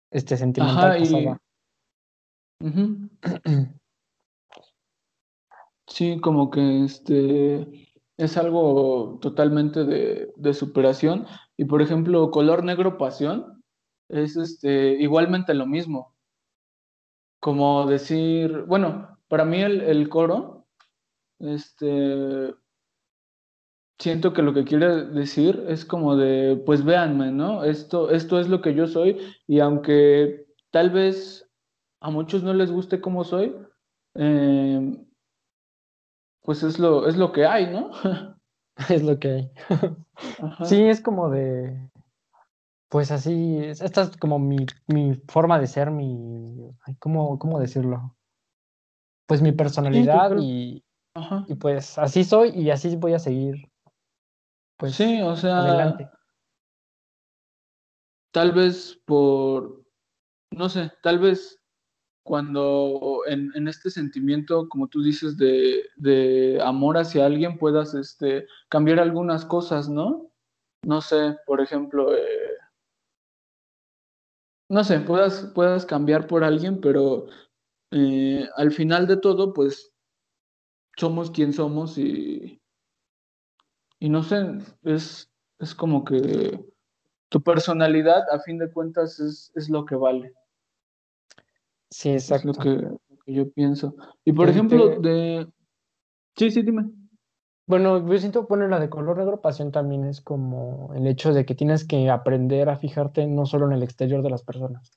este, 0.09 0.35
sentimental 0.35 1.39
sí, 5.87 6.19
como 6.21 6.49
que 6.51 6.83
este 6.85 7.87
es 8.17 8.37
algo 8.37 9.19
totalmente 9.21 9.83
de, 9.83 10.31
de, 10.35 10.53
superación. 10.53 11.25
Y 11.57 11.65
por 11.65 11.81
ejemplo, 11.81 12.29
color 12.29 12.63
negro 12.63 12.97
pasión 12.97 13.63
es 14.09 14.35
este 14.37 14.93
igualmente 15.01 15.53
lo 15.53 15.65
mismo. 15.65 16.15
Como 17.39 17.87
decir, 17.87 18.63
bueno, 18.67 19.17
para 19.27 19.45
mí 19.45 19.61
el, 19.61 20.07
coro, 20.09 20.67
este, 21.39 22.53
siento 24.01 24.33
que 24.33 24.41
lo 24.41 24.53
que 24.53 24.65
quiere 24.65 25.05
decir 25.05 25.65
es 25.67 25.85
como 25.85 26.15
de, 26.15 26.61
pues 26.65 26.83
véanme, 26.83 27.31
¿no? 27.31 27.63
Esto, 27.63 28.09
esto 28.09 28.39
es 28.39 28.49
lo 28.49 28.61
que 28.61 28.73
yo 28.73 28.87
soy 28.87 29.17
y 29.47 29.59
aunque 29.59 30.47
tal 30.71 30.89
vez 30.89 31.49
a 32.01 32.09
muchos 32.09 32.43
no 32.43 32.53
les 32.53 32.71
guste 32.71 32.99
como 32.99 33.23
soy, 33.23 33.55
em, 34.15 35.05
pues 36.41 36.63
es 36.63 36.79
lo, 36.79 37.07
es 37.07 37.15
lo 37.17 37.31
que 37.31 37.45
hay, 37.45 37.67
¿no? 37.67 37.91
es 38.89 39.03
lo 39.03 39.19
que 39.19 39.29
hay. 39.29 39.51
Sí, 40.65 40.83
es 40.83 41.01
como 41.01 41.31
de, 41.31 41.89
pues 42.89 43.09
así, 43.09 43.57
esta 43.57 44.03
es 44.03 44.17
como 44.17 44.37
mi, 44.37 44.67
mi 44.85 45.15
forma 45.27 45.57
de 45.57 45.65
ser, 45.65 45.89
mi, 45.89 46.69
¿cómo, 46.99 47.39
¿cómo 47.39 47.59
decirlo? 47.59 48.15
pues 49.31 49.41
mi 49.41 49.53
personalidad 49.53 50.35
y, 50.41 50.83
y, 51.47 51.55
pues 51.55 51.97
así 51.97 52.25
soy 52.25 52.49
y 52.49 52.69
así 52.69 52.97
voy 52.97 53.13
a 53.13 53.19
seguir. 53.19 53.70
Pues 54.81 54.95
sí, 54.95 55.21
o 55.21 55.35
sea, 55.35 55.59
adelante. 55.59 56.09
Tal 58.33 58.51
vez 58.51 58.99
por, 59.05 59.85
no 60.49 60.69
sé, 60.69 60.91
tal 61.03 61.19
vez 61.19 61.61
cuando 62.23 63.21
en, 63.27 63.51
en 63.53 63.67
este 63.67 63.91
sentimiento, 63.91 64.67
como 64.69 64.87
tú 64.87 65.03
dices, 65.03 65.37
de, 65.37 65.83
de, 65.97 66.59
amor 66.63 66.97
hacia 66.97 67.27
alguien 67.27 67.59
puedas 67.59 67.93
este, 67.93 68.47
cambiar 68.69 68.99
algunas 68.99 69.45
cosas, 69.45 69.87
¿no? 69.87 70.31
No 70.83 71.01
sé, 71.01 71.37
por 71.45 71.61
ejemplo, 71.61 72.15
eh, 72.17 72.57
no 74.67 74.83
sé, 74.83 74.99
puedas, 75.01 75.51
puedas 75.53 75.85
cambiar 75.85 76.25
por 76.25 76.43
alguien, 76.43 76.81
pero 76.81 77.27
eh, 77.91 78.49
al 78.55 78.71
final 78.71 79.05
de 79.05 79.17
todo, 79.17 79.53
pues 79.53 79.93
somos 80.97 81.29
quien 81.29 81.53
somos 81.53 81.99
y, 81.99 82.60
y 84.01 84.09
no 84.09 84.23
sé, 84.23 84.57
es, 84.83 85.31
es 85.59 85.75
como 85.75 86.03
que 86.03 86.59
tu 87.29 87.41
personalidad, 87.41 88.23
a 88.29 88.39
fin 88.39 88.57
de 88.57 88.69
cuentas, 88.69 89.19
es, 89.21 89.51
es 89.55 89.69
lo 89.69 89.85
que 89.85 89.95
vale. 89.95 90.33
Sí, 91.89 92.09
exacto. 92.09 92.51
Es 92.51 92.57
lo 92.57 92.63
que 92.63 92.97
que 93.25 93.33
yo 93.33 93.51
pienso. 93.51 93.95
Y 94.25 94.33
por 94.33 94.49
ejemplo, 94.49 94.99
de... 94.99 95.47
Sí, 96.35 96.49
sí, 96.51 96.61
dime. 96.63 96.89
Bueno, 97.67 98.05
yo 98.05 98.17
siento, 98.17 98.47
bueno, 98.47 98.67
la 98.67 98.79
de 98.79 98.89
color 98.89 99.17
negro 99.19 99.39
pasión 99.39 99.71
también 99.71 100.05
es 100.05 100.19
como 100.19 100.91
el 100.95 101.07
hecho 101.07 101.31
de 101.31 101.45
que 101.45 101.55
tienes 101.55 101.85
que 101.85 102.09
aprender 102.09 102.69
a 102.69 102.77
fijarte 102.77 103.27
no 103.27 103.45
solo 103.45 103.67
en 103.67 103.73
el 103.73 103.83
exterior 103.83 104.23
de 104.23 104.29
las 104.29 104.43
personas, 104.43 104.91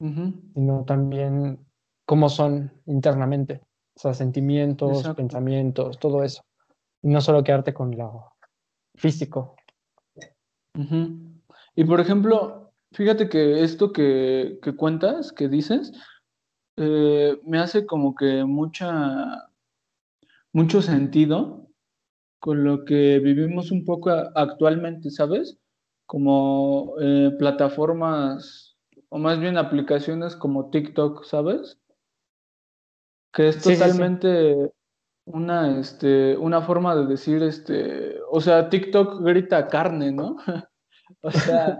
sino 0.00 0.84
también 0.84 1.64
cómo 2.04 2.28
son 2.28 2.72
internamente, 2.86 3.62
o 3.94 4.00
sea, 4.00 4.12
sentimientos, 4.12 5.08
pensamientos, 5.14 5.98
todo 5.98 6.24
eso. 6.24 6.42
Y 7.02 7.08
no 7.08 7.20
solo 7.20 7.44
quedarte 7.44 7.72
con 7.72 7.96
lo 7.96 8.32
físico. 8.94 9.56
Y 11.74 11.84
por 11.84 12.00
ejemplo, 12.00 12.72
fíjate 12.92 13.28
que 13.28 13.62
esto 13.62 13.92
que, 13.92 14.58
cuentas, 14.76 15.32
que 15.32 15.48
dices, 15.48 15.92
eh, 16.76 17.40
me 17.44 17.58
hace 17.58 17.86
como 17.86 18.14
que 18.14 18.44
mucha, 18.44 19.48
mucho 20.52 20.82
sentido 20.82 21.66
con 22.40 22.64
lo 22.64 22.84
que 22.84 23.18
vivimos 23.18 23.72
un 23.72 23.84
poco 23.84 24.10
actualmente, 24.10 25.10
¿sabes? 25.10 25.58
Como 26.06 26.94
eh, 27.00 27.32
plataformas 27.38 28.76
o 29.08 29.18
más 29.18 29.40
bien 29.40 29.56
aplicaciones 29.56 30.36
como 30.36 30.70
TikTok, 30.70 31.24
¿sabes? 31.24 31.78
Que 33.32 33.48
es 33.48 33.62
totalmente 33.62 34.72
una 35.32 35.78
este 35.78 36.36
una 36.36 36.62
forma 36.62 36.96
de 36.96 37.06
decir 37.06 37.42
este, 37.42 38.16
o 38.30 38.40
sea, 38.40 38.68
TikTok 38.68 39.22
grita 39.22 39.66
carne, 39.68 40.12
¿no? 40.12 40.36
o 41.22 41.30
sea, 41.30 41.78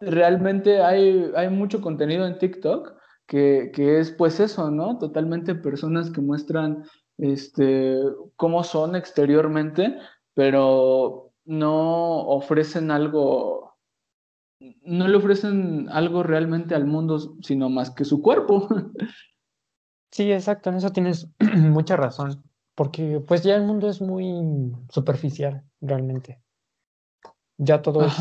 realmente 0.00 0.82
hay, 0.82 1.30
hay 1.36 1.48
mucho 1.48 1.80
contenido 1.80 2.26
en 2.26 2.38
TikTok 2.38 2.94
que, 3.26 3.70
que, 3.74 4.00
es 4.00 4.10
pues 4.10 4.40
eso, 4.40 4.70
¿no? 4.70 4.98
Totalmente 4.98 5.54
personas 5.54 6.10
que 6.10 6.20
muestran 6.20 6.84
este, 7.18 7.98
cómo 8.36 8.64
son 8.64 8.96
exteriormente, 8.96 9.96
pero 10.34 11.32
no 11.44 12.26
ofrecen 12.26 12.90
algo, 12.90 13.76
no 14.82 15.08
le 15.08 15.16
ofrecen 15.16 15.88
algo 15.88 16.22
realmente 16.22 16.74
al 16.74 16.86
mundo, 16.86 17.18
sino 17.42 17.70
más 17.70 17.90
que 17.90 18.04
su 18.04 18.20
cuerpo. 18.22 18.68
Sí, 20.12 20.30
exacto, 20.30 20.70
en 20.70 20.76
eso 20.76 20.90
tienes 20.90 21.28
mucha 21.56 21.96
razón, 21.96 22.44
porque 22.76 23.20
pues 23.26 23.42
ya 23.42 23.56
el 23.56 23.64
mundo 23.64 23.88
es 23.88 24.00
muy 24.00 24.72
superficial, 24.88 25.64
realmente. 25.80 26.40
Ya 27.58 27.82
todo 27.82 28.06
es... 28.06 28.14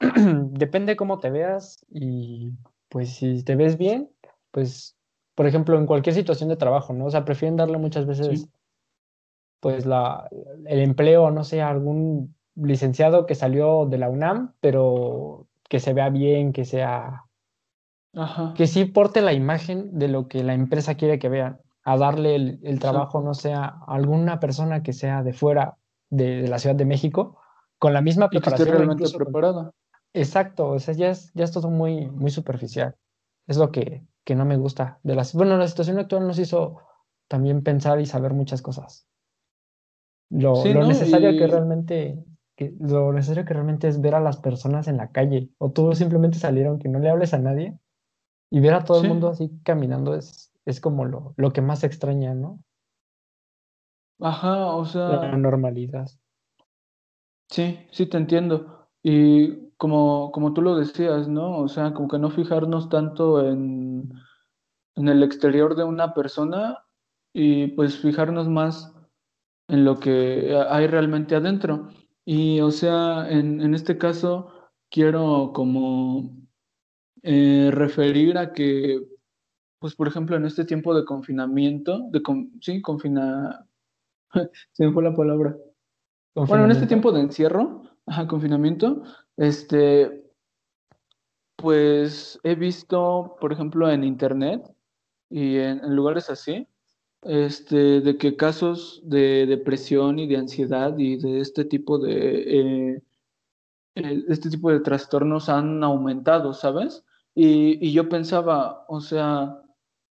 Depende 0.52 0.96
cómo 0.96 1.20
te 1.20 1.30
veas 1.30 1.84
y 1.88 2.52
pues 2.88 3.14
si 3.14 3.44
te 3.44 3.54
ves 3.56 3.76
bien, 3.76 4.10
pues 4.50 4.98
por 5.38 5.46
ejemplo, 5.46 5.78
en 5.78 5.86
cualquier 5.86 6.16
situación 6.16 6.48
de 6.48 6.56
trabajo, 6.56 6.92
¿no? 6.92 7.04
O 7.04 7.10
sea, 7.12 7.24
prefieren 7.24 7.54
darle 7.54 7.78
muchas 7.78 8.06
veces, 8.06 8.48
pues, 9.60 9.86
la, 9.86 10.28
el 10.66 10.80
empleo, 10.80 11.30
no 11.30 11.44
sé, 11.44 11.62
a 11.62 11.68
algún 11.68 12.34
licenciado 12.56 13.24
que 13.24 13.36
salió 13.36 13.86
de 13.86 13.98
la 13.98 14.10
UNAM, 14.10 14.54
pero 14.58 15.46
que 15.68 15.78
se 15.78 15.92
vea 15.92 16.08
bien, 16.08 16.52
que 16.52 16.64
sea... 16.64 17.27
Que 18.56 18.66
sí 18.66 18.84
porte 18.84 19.20
la 19.20 19.32
imagen 19.32 19.98
de 19.98 20.08
lo 20.08 20.28
que 20.28 20.42
la 20.42 20.54
empresa 20.54 20.94
quiere 20.94 21.18
que 21.18 21.28
vean, 21.28 21.60
a 21.84 21.96
darle 21.96 22.34
el, 22.34 22.80
trabajo, 22.80 23.20
no 23.20 23.34
sé, 23.34 23.52
a 23.52 23.66
alguna 23.86 24.40
persona 24.40 24.82
que 24.82 24.92
sea 24.92 25.22
de 25.22 25.32
fuera 25.32 25.76
de, 26.10 26.48
la 26.48 26.58
Ciudad 26.58 26.74
de 26.74 26.84
México, 26.84 27.38
con 27.78 27.92
la 27.92 28.00
misma 28.00 28.28
preparación. 28.28 28.66
que 28.66 28.72
esté 28.72 28.84
realmente 28.84 29.16
preparada. 29.16 29.72
Exacto, 30.14 30.70
o 30.70 30.78
sea, 30.78 30.94
ya 30.94 31.10
es, 31.10 31.32
ya 31.34 31.44
es 31.44 31.52
todo 31.52 31.70
muy, 31.70 32.10
muy 32.10 32.30
superficial. 32.30 32.96
Es 33.46 33.56
lo 33.56 33.70
que, 33.70 34.02
que 34.24 34.34
no 34.34 34.44
me 34.44 34.56
gusta. 34.56 34.98
De 35.02 35.14
las, 35.14 35.34
bueno, 35.34 35.56
la 35.56 35.68
situación 35.68 35.98
actual 35.98 36.26
nos 36.26 36.38
hizo 36.38 36.78
también 37.28 37.62
pensar 37.62 38.00
y 38.00 38.06
saber 38.06 38.32
muchas 38.32 38.62
cosas. 38.62 39.06
Lo, 40.30 40.62
necesario 40.64 41.30
que 41.38 41.46
realmente 41.46 42.24
que, 42.54 42.74
lo 42.80 43.12
necesario 43.12 43.44
que 43.44 43.54
realmente 43.54 43.88
es 43.88 44.00
ver 44.00 44.14
a 44.14 44.20
las 44.20 44.36
personas 44.36 44.88
en 44.88 44.98
la 44.98 45.10
calle 45.10 45.50
o 45.56 45.70
tú 45.70 45.94
simplemente 45.94 46.38
salieron 46.38 46.78
que 46.78 46.88
no 46.88 46.98
le 46.98 47.08
hables 47.08 47.32
a 47.32 47.38
nadie 47.38 47.78
y 48.50 48.60
ver 48.60 48.74
a 48.74 48.84
todo 48.84 49.02
el 49.02 49.08
mundo 49.08 49.28
así 49.28 49.50
caminando 49.62 50.14
es, 50.14 50.52
es 50.64 50.80
como 50.80 51.04
lo, 51.04 51.34
lo 51.36 51.52
que 51.52 51.60
más 51.60 51.84
extraña, 51.84 52.34
¿no? 52.34 52.62
Ajá, 54.20 54.66
o 54.74 54.84
sea. 54.84 55.08
La 55.08 55.36
normalidad. 55.36 56.08
Sí, 57.50 57.78
sí 57.90 58.06
te 58.06 58.16
entiendo. 58.16 58.88
Y 59.02 59.70
como, 59.76 60.32
como 60.32 60.52
tú 60.52 60.62
lo 60.62 60.76
decías, 60.76 61.28
¿no? 61.28 61.58
O 61.58 61.68
sea, 61.68 61.94
como 61.94 62.08
que 62.08 62.18
no 62.18 62.30
fijarnos 62.30 62.88
tanto 62.88 63.46
en, 63.46 64.12
en 64.96 65.08
el 65.08 65.22
exterior 65.22 65.76
de 65.76 65.84
una 65.84 66.14
persona 66.14 66.84
y 67.32 67.68
pues 67.68 67.98
fijarnos 67.98 68.48
más 68.48 68.92
en 69.68 69.84
lo 69.84 70.00
que 70.00 70.56
hay 70.68 70.86
realmente 70.86 71.36
adentro. 71.36 71.88
Y 72.24 72.60
o 72.60 72.70
sea, 72.70 73.30
en, 73.30 73.60
en 73.60 73.74
este 73.74 73.96
caso 73.98 74.52
quiero 74.90 75.52
como 75.54 76.36
eh, 77.22 77.70
referir 77.72 78.38
a 78.38 78.52
que, 78.52 79.00
pues 79.78 79.94
por 79.94 80.08
ejemplo, 80.08 80.36
en 80.36 80.44
este 80.44 80.64
tiempo 80.64 80.94
de 80.94 81.04
confinamiento, 81.04 82.00
de 82.10 82.22
sí, 82.60 82.80
confina, 82.82 83.66
se 84.72 84.86
me 84.86 84.92
fue 84.92 85.02
la 85.02 85.14
palabra. 85.14 85.56
Bueno, 86.34 86.64
en 86.64 86.70
este 86.70 86.86
tiempo 86.86 87.10
de 87.10 87.20
encierro, 87.20 87.82
ajá, 88.06 88.28
confinamiento, 88.28 89.02
este, 89.36 90.24
pues 91.56 92.38
he 92.44 92.54
visto, 92.54 93.36
por 93.40 93.52
ejemplo, 93.52 93.90
en 93.90 94.04
internet 94.04 94.62
y 95.28 95.56
en, 95.56 95.94
lugares 95.94 96.30
así, 96.30 96.68
este, 97.22 98.00
de 98.00 98.16
que 98.16 98.36
casos 98.36 99.00
de 99.04 99.46
depresión 99.46 100.20
y 100.20 100.28
de 100.28 100.36
ansiedad 100.36 100.96
y 100.96 101.16
de 101.16 101.40
este 101.40 101.64
tipo 101.64 101.98
de, 101.98 102.94
eh, 102.94 103.02
este 104.28 104.50
tipo 104.50 104.70
de 104.70 104.80
trastornos 104.80 105.48
han 105.48 105.82
aumentado, 105.82 106.54
¿sabes? 106.54 107.04
Y, 107.40 107.78
y, 107.86 107.92
yo 107.92 108.08
pensaba, 108.08 108.84
o 108.88 109.00
sea, 109.00 109.62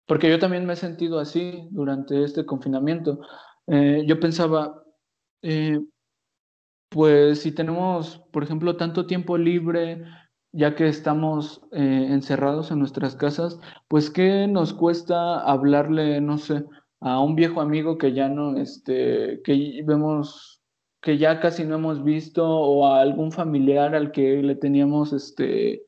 porque 0.06 0.28
yo 0.28 0.40
también 0.40 0.66
me 0.66 0.72
he 0.72 0.76
sentido 0.76 1.20
así 1.20 1.68
durante 1.70 2.24
este 2.24 2.44
confinamiento, 2.44 3.20
eh, 3.68 4.02
yo 4.08 4.18
pensaba, 4.18 4.82
eh, 5.42 5.78
pues 6.88 7.42
si 7.42 7.52
tenemos, 7.52 8.18
por 8.32 8.42
ejemplo, 8.42 8.76
tanto 8.76 9.06
tiempo 9.06 9.38
libre, 9.38 10.04
ya 10.50 10.74
que 10.74 10.88
estamos 10.88 11.62
eh, 11.70 12.08
encerrados 12.10 12.72
en 12.72 12.80
nuestras 12.80 13.14
casas, 13.14 13.56
pues 13.86 14.10
qué 14.10 14.48
nos 14.48 14.74
cuesta 14.74 15.38
hablarle, 15.42 16.20
no 16.20 16.38
sé, 16.38 16.64
a 16.98 17.20
un 17.20 17.36
viejo 17.36 17.60
amigo 17.60 17.98
que 17.98 18.12
ya 18.14 18.28
no, 18.28 18.56
este, 18.56 19.40
que 19.44 19.80
vemos, 19.86 20.60
que 21.00 21.18
ya 21.18 21.38
casi 21.38 21.64
no 21.64 21.76
hemos 21.76 22.02
visto, 22.02 22.44
o 22.44 22.84
a 22.88 23.00
algún 23.00 23.30
familiar 23.30 23.94
al 23.94 24.10
que 24.10 24.42
le 24.42 24.56
teníamos, 24.56 25.12
este, 25.12 25.86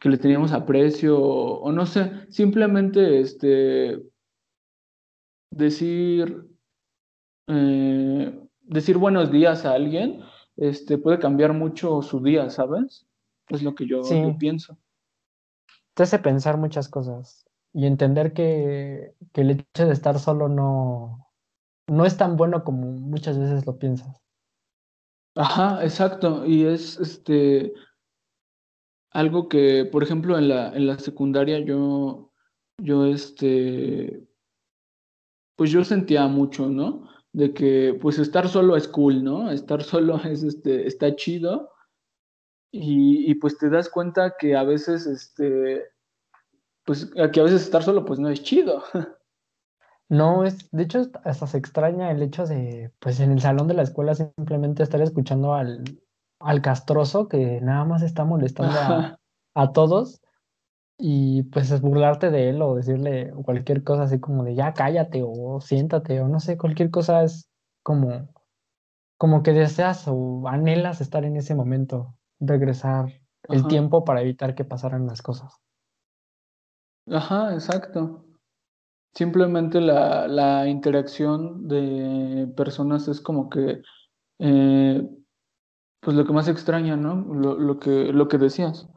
que 0.00 0.08
le 0.08 0.18
teníamos 0.18 0.52
aprecio, 0.52 1.20
o, 1.20 1.72
no 1.72 1.84
sé, 1.86 2.26
simplemente, 2.30 3.20
este, 3.20 4.00
decir, 5.50 6.46
eh, 7.48 8.48
decir 8.60 8.98
buenos 8.98 9.32
días 9.32 9.64
a 9.64 9.72
alguien 9.72 10.22
este, 10.56 10.98
puede 10.98 11.18
cambiar 11.18 11.52
mucho 11.52 12.02
su 12.02 12.22
día, 12.22 12.50
¿sabes? 12.50 13.06
Es 13.48 13.62
lo 13.62 13.74
que 13.74 13.86
yo, 13.86 14.02
pienso. 14.38 14.78
Te 15.94 16.02
hace 16.04 16.18
pensar 16.18 16.58
muchas 16.58 16.88
cosas 16.88 17.46
y 17.72 17.86
entender 17.86 18.32
que, 18.32 19.14
que, 19.32 19.40
el 19.40 19.50
hecho 19.50 19.86
de 19.86 19.92
estar 19.92 20.18
solo 20.18 20.48
no, 20.48 21.28
no 21.88 22.04
es 22.04 22.16
tan 22.16 22.36
bueno 22.36 22.62
como 22.62 22.86
muchas 22.86 23.38
veces 23.38 23.66
lo 23.66 23.78
piensas. 23.78 24.20
Ajá, 25.34 25.82
exacto. 25.82 26.44
Y 26.44 26.66
es 26.66 26.98
este 26.98 27.72
algo 29.10 29.48
que, 29.48 29.84
por 29.84 30.02
ejemplo, 30.02 30.38
en 30.38 30.48
la, 30.48 30.74
en 30.74 30.86
la 30.86 30.98
secundaria 30.98 31.58
yo, 31.60 32.32
yo 32.78 33.06
este, 33.06 34.26
pues 35.56 35.70
yo 35.70 35.84
sentía 35.84 36.26
mucho, 36.28 36.68
¿no? 36.68 37.08
de 37.32 37.52
que 37.54 37.96
pues 38.00 38.18
estar 38.18 38.48
solo 38.48 38.76
es 38.76 38.88
cool, 38.88 39.22
¿no? 39.22 39.50
Estar 39.50 39.82
solo 39.84 40.20
es, 40.24 40.42
este, 40.42 40.86
está 40.86 41.14
chido 41.14 41.70
y, 42.72 43.30
y 43.30 43.34
pues 43.36 43.56
te 43.58 43.70
das 43.70 43.88
cuenta 43.88 44.34
que 44.38 44.56
a 44.56 44.64
veces, 44.64 45.06
este, 45.06 45.84
pues 46.84 47.06
que 47.06 47.40
a 47.40 47.44
veces 47.44 47.62
estar 47.62 47.82
solo 47.82 48.04
pues 48.04 48.18
no 48.18 48.28
es 48.28 48.42
chido. 48.42 48.82
No, 50.10 50.46
es, 50.46 50.70
de 50.70 50.84
hecho 50.84 51.10
hasta 51.24 51.46
se 51.46 51.58
extraña 51.58 52.10
el 52.10 52.22
hecho 52.22 52.46
de, 52.46 52.90
pues 52.98 53.20
en 53.20 53.30
el 53.30 53.42
salón 53.42 53.68
de 53.68 53.74
la 53.74 53.82
escuela 53.82 54.14
simplemente 54.14 54.82
estar 54.82 55.02
escuchando 55.02 55.52
al, 55.52 55.84
al 56.40 56.62
castroso 56.62 57.28
que 57.28 57.60
nada 57.60 57.84
más 57.84 58.02
está 58.02 58.24
molestando 58.24 58.78
a, 58.78 59.18
a 59.54 59.72
todos 59.72 60.20
y 60.98 61.44
pues 61.44 61.70
es 61.70 61.80
burlarte 61.80 62.30
de 62.30 62.50
él 62.50 62.60
o 62.60 62.74
decirle 62.74 63.32
cualquier 63.44 63.84
cosa 63.84 64.02
así 64.02 64.18
como 64.18 64.42
de 64.44 64.56
ya 64.56 64.74
cállate 64.74 65.22
o 65.24 65.60
siéntate 65.60 66.20
o 66.20 66.28
no 66.28 66.40
sé, 66.40 66.58
cualquier 66.58 66.90
cosa 66.90 67.22
es 67.22 67.48
como, 67.84 68.28
como 69.16 69.42
que 69.42 69.52
deseas 69.52 70.06
o 70.08 70.48
anhelas 70.48 71.00
estar 71.00 71.24
en 71.24 71.36
ese 71.36 71.54
momento, 71.54 72.16
regresar 72.40 73.12
el 73.44 73.66
tiempo 73.66 74.04
para 74.04 74.22
evitar 74.22 74.54
que 74.54 74.64
pasaran 74.64 75.06
las 75.06 75.22
cosas. 75.22 75.54
Ajá, 77.06 77.54
exacto. 77.54 78.24
Simplemente 79.14 79.80
la, 79.80 80.28
la 80.28 80.68
interacción 80.68 81.66
de 81.66 82.52
personas 82.56 83.08
es 83.08 83.20
como 83.20 83.48
que, 83.48 83.82
eh, 84.38 85.08
pues 86.00 86.16
lo 86.16 86.24
que 86.24 86.32
más 86.32 86.48
extraña, 86.48 86.96
¿no? 86.96 87.14
Lo, 87.34 87.58
lo, 87.58 87.78
que, 87.78 88.12
lo 88.12 88.28
que 88.28 88.38
decías. 88.38 88.88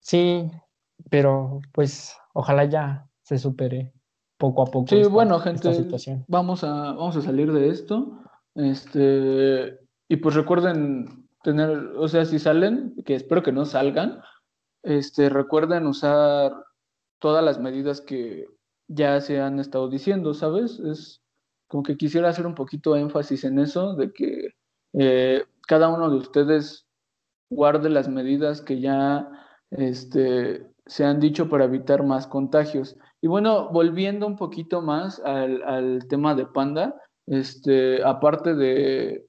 Sí, 0.00 0.50
pero 1.10 1.60
pues 1.72 2.16
ojalá 2.32 2.64
ya 2.64 3.08
se 3.22 3.38
supere 3.38 3.92
poco 4.38 4.62
a 4.62 4.66
poco. 4.66 4.86
Sí, 4.88 4.96
esta, 4.96 5.12
bueno, 5.12 5.38
gente, 5.38 5.70
esta 5.70 5.82
situación. 5.82 6.24
vamos 6.28 6.64
a, 6.64 6.92
vamos 6.92 7.16
a 7.16 7.22
salir 7.22 7.52
de 7.52 7.68
esto. 7.68 8.22
Este, 8.54 9.78
y 10.08 10.16
pues 10.16 10.34
recuerden 10.34 11.28
tener, 11.42 11.70
o 11.96 12.08
sea, 12.08 12.24
si 12.24 12.38
salen, 12.38 12.94
que 13.04 13.14
espero 13.14 13.42
que 13.42 13.52
no 13.52 13.64
salgan, 13.64 14.20
este, 14.82 15.28
recuerden 15.28 15.86
usar 15.86 16.52
todas 17.20 17.44
las 17.44 17.60
medidas 17.60 18.00
que 18.00 18.46
ya 18.88 19.20
se 19.20 19.40
han 19.40 19.58
estado 19.60 19.88
diciendo, 19.88 20.34
¿sabes? 20.34 20.78
Es 20.80 21.22
como 21.68 21.82
que 21.82 21.96
quisiera 21.96 22.30
hacer 22.30 22.46
un 22.46 22.54
poquito 22.54 22.96
énfasis 22.96 23.44
en 23.44 23.58
eso, 23.58 23.94
de 23.94 24.12
que 24.12 24.54
eh, 24.94 25.44
cada 25.66 25.88
uno 25.88 26.10
de 26.10 26.16
ustedes 26.16 26.86
guarde 27.50 27.90
las 27.90 28.08
medidas 28.08 28.60
que 28.60 28.80
ya 28.80 29.28
este, 29.70 30.66
se 30.86 31.04
han 31.04 31.20
dicho 31.20 31.48
para 31.48 31.64
evitar 31.64 32.04
más 32.04 32.26
contagios. 32.26 32.96
Y 33.20 33.26
bueno, 33.26 33.70
volviendo 33.70 34.26
un 34.26 34.36
poquito 34.36 34.80
más 34.82 35.20
al, 35.20 35.62
al 35.62 36.06
tema 36.08 36.34
de 36.34 36.46
Panda, 36.46 36.94
este, 37.26 38.02
aparte 38.02 38.54
de, 38.54 39.26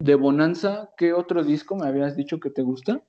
de 0.00 0.14
Bonanza, 0.14 0.90
¿qué 0.96 1.12
otro 1.12 1.42
disco 1.42 1.76
me 1.76 1.86
habías 1.86 2.16
dicho 2.16 2.40
que 2.40 2.50
te 2.50 2.62
gusta? 2.62 3.02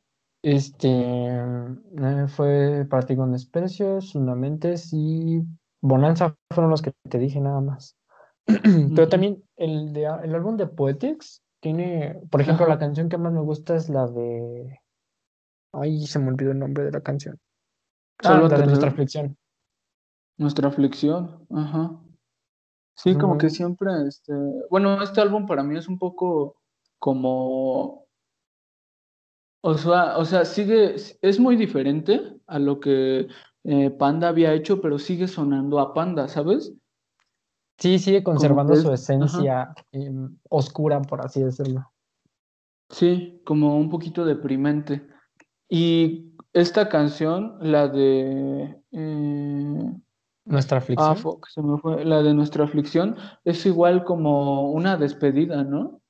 Este 0.43 0.88
eh, 0.89 2.28
fue 2.28 2.86
para 2.89 3.05
ti 3.05 3.15
con 3.15 3.32
desprecios, 3.32 4.13
Fundamentes 4.13 4.93
y 4.93 5.41
Bonanza 5.82 6.36
fueron 6.53 6.72
los 6.72 6.82
que 6.82 6.93
te 7.09 7.20
dije 7.20 7.39
nada 7.41 7.59
más. 7.59 7.97
Pero 8.45 9.09
también 9.09 9.43
el, 9.57 9.91
de, 9.93 10.05
el 10.24 10.36
álbum 10.36 10.55
de 10.55 10.68
Poetics 10.68 11.41
tiene, 11.68 12.22
por 12.32 12.39
ejemplo, 12.39 12.63
Ajá. 12.63 12.76
la 12.76 12.80
canción 12.80 13.09
que 13.09 13.18
más 13.18 13.34
me 13.34 13.41
gusta 13.41 13.76
es 13.76 13.89
la 13.89 14.07
de. 14.07 14.80
Ay, 15.74 16.07
se 16.07 16.18
me 16.18 16.30
olvidó 16.30 16.51
el 16.51 16.59
nombre 16.59 16.86
de 16.86 16.91
la 16.91 17.01
canción. 17.01 17.38
Ah, 18.20 18.30
Solo 18.30 18.47
la 18.47 18.57
de 18.57 18.68
nuestra 18.68 18.89
aflicción. 18.89 19.38
Nuestra 20.38 20.70
aflicción, 20.70 21.45
ajá. 21.53 21.99
Sí, 22.95 23.15
como 23.15 23.38
que 23.38 23.49
siempre, 23.49 23.91
este, 24.07 24.34
bueno, 24.70 25.01
este 25.03 25.20
álbum 25.20 25.45
para 25.45 25.61
mí 25.61 25.78
es 25.78 25.89
un 25.89 25.99
poco 25.99 26.55
como, 26.99 28.07
o 29.61 29.78
sea, 29.78 30.18
o 30.18 30.24
sea, 30.24 30.45
sigue, 30.45 30.95
es 30.95 31.39
muy 31.39 31.57
diferente 31.57 32.39
a 32.47 32.59
lo 32.59 32.80
que 32.80 33.28
eh, 33.65 33.89
Panda 33.91 34.30
había 34.30 34.53
hecho, 34.53 34.80
pero 34.80 34.99
sigue 34.99 35.28
sonando 35.28 35.80
a 35.80 35.93
Panda, 35.93 36.28
¿sabes? 36.28 36.74
Sí, 37.78 37.99
sigue 37.99 38.23
conservando 38.23 38.75
su 38.75 38.91
esencia 38.91 39.73
em, 39.91 40.36
oscura, 40.49 41.01
por 41.01 41.23
así 41.23 41.43
decirlo. 41.43 41.91
sí, 42.89 43.41
como 43.45 43.78
un 43.78 43.89
poquito 43.89 44.25
deprimente. 44.25 45.07
Y 45.69 46.34
esta 46.53 46.89
canción, 46.89 47.57
la 47.61 47.88
de, 47.88 48.82
eh, 48.91 49.93
Nuestra 50.45 50.78
ah, 50.78 50.82
aflicción. 50.82 51.17
fuck, 51.17 51.47
se 51.49 51.61
me 51.61 51.78
fue, 51.78 52.05
la 52.05 52.23
de 52.23 52.34
Nuestra 52.34 52.63
Aflicción, 52.63 53.17
es 53.43 53.65
igual 53.65 54.05
como 54.05 54.71
una 54.71 54.95
despedida, 54.95 55.63
¿no? 55.63 56.01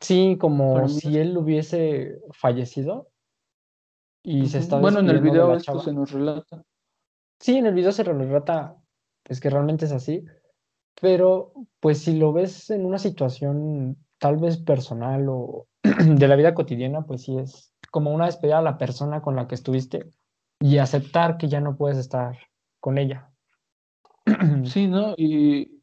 Sí, 0.00 0.36
como 0.38 0.86
si 0.88 1.16
él 1.16 1.36
hubiese 1.38 2.20
fallecido 2.32 3.08
y 4.22 4.46
se 4.48 4.58
está 4.58 4.78
Bueno, 4.78 5.00
en 5.00 5.08
el 5.08 5.20
video 5.20 5.54
esto 5.54 5.72
chava. 5.72 5.84
se 5.84 5.92
nos 5.92 6.10
relata. 6.12 6.62
Sí, 7.40 7.56
en 7.56 7.66
el 7.66 7.74
video 7.74 7.90
se 7.90 8.04
relata, 8.04 8.76
es 9.24 9.40
que 9.40 9.50
realmente 9.50 9.86
es 9.86 9.92
así, 9.92 10.24
pero 11.00 11.52
pues 11.80 11.98
si 11.98 12.16
lo 12.16 12.32
ves 12.32 12.70
en 12.70 12.84
una 12.84 12.98
situación 12.98 13.96
tal 14.18 14.36
vez 14.36 14.58
personal 14.58 15.28
o 15.28 15.66
de 15.82 16.28
la 16.28 16.36
vida 16.36 16.54
cotidiana, 16.54 17.02
pues 17.02 17.22
sí 17.22 17.36
es 17.38 17.72
como 17.90 18.12
una 18.12 18.26
despedida 18.26 18.58
a 18.58 18.62
la 18.62 18.78
persona 18.78 19.22
con 19.22 19.36
la 19.36 19.46
que 19.46 19.54
estuviste 19.54 20.10
y 20.60 20.78
aceptar 20.78 21.36
que 21.36 21.48
ya 21.48 21.60
no 21.60 21.76
puedes 21.76 21.98
estar 21.98 22.36
con 22.80 22.98
ella. 22.98 23.30
Sí, 24.64 24.86
¿no? 24.86 25.14
Y, 25.16 25.82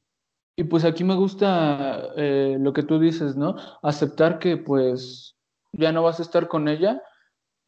y 0.55 0.63
pues 0.63 0.85
aquí 0.85 1.03
me 1.03 1.15
gusta 1.15 2.09
eh, 2.17 2.57
lo 2.59 2.73
que 2.73 2.83
tú 2.83 2.99
dices, 2.99 3.35
¿no? 3.35 3.55
Aceptar 3.83 4.39
que 4.39 4.57
pues 4.57 5.35
ya 5.71 5.91
no 5.91 6.03
vas 6.03 6.19
a 6.19 6.23
estar 6.23 6.47
con 6.47 6.67
ella 6.67 7.01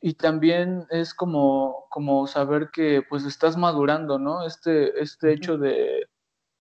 y 0.02 0.16
también 0.16 0.86
es 0.90 1.14
como, 1.14 1.86
como 1.90 2.28
saber 2.28 2.70
que 2.74 3.04
pues 3.08 3.26
estás 3.26 3.56
madurando, 3.56 4.20
¿no? 4.20 4.46
Este, 4.46 5.00
este 5.02 5.32
hecho 5.34 5.58
de, 5.58 6.08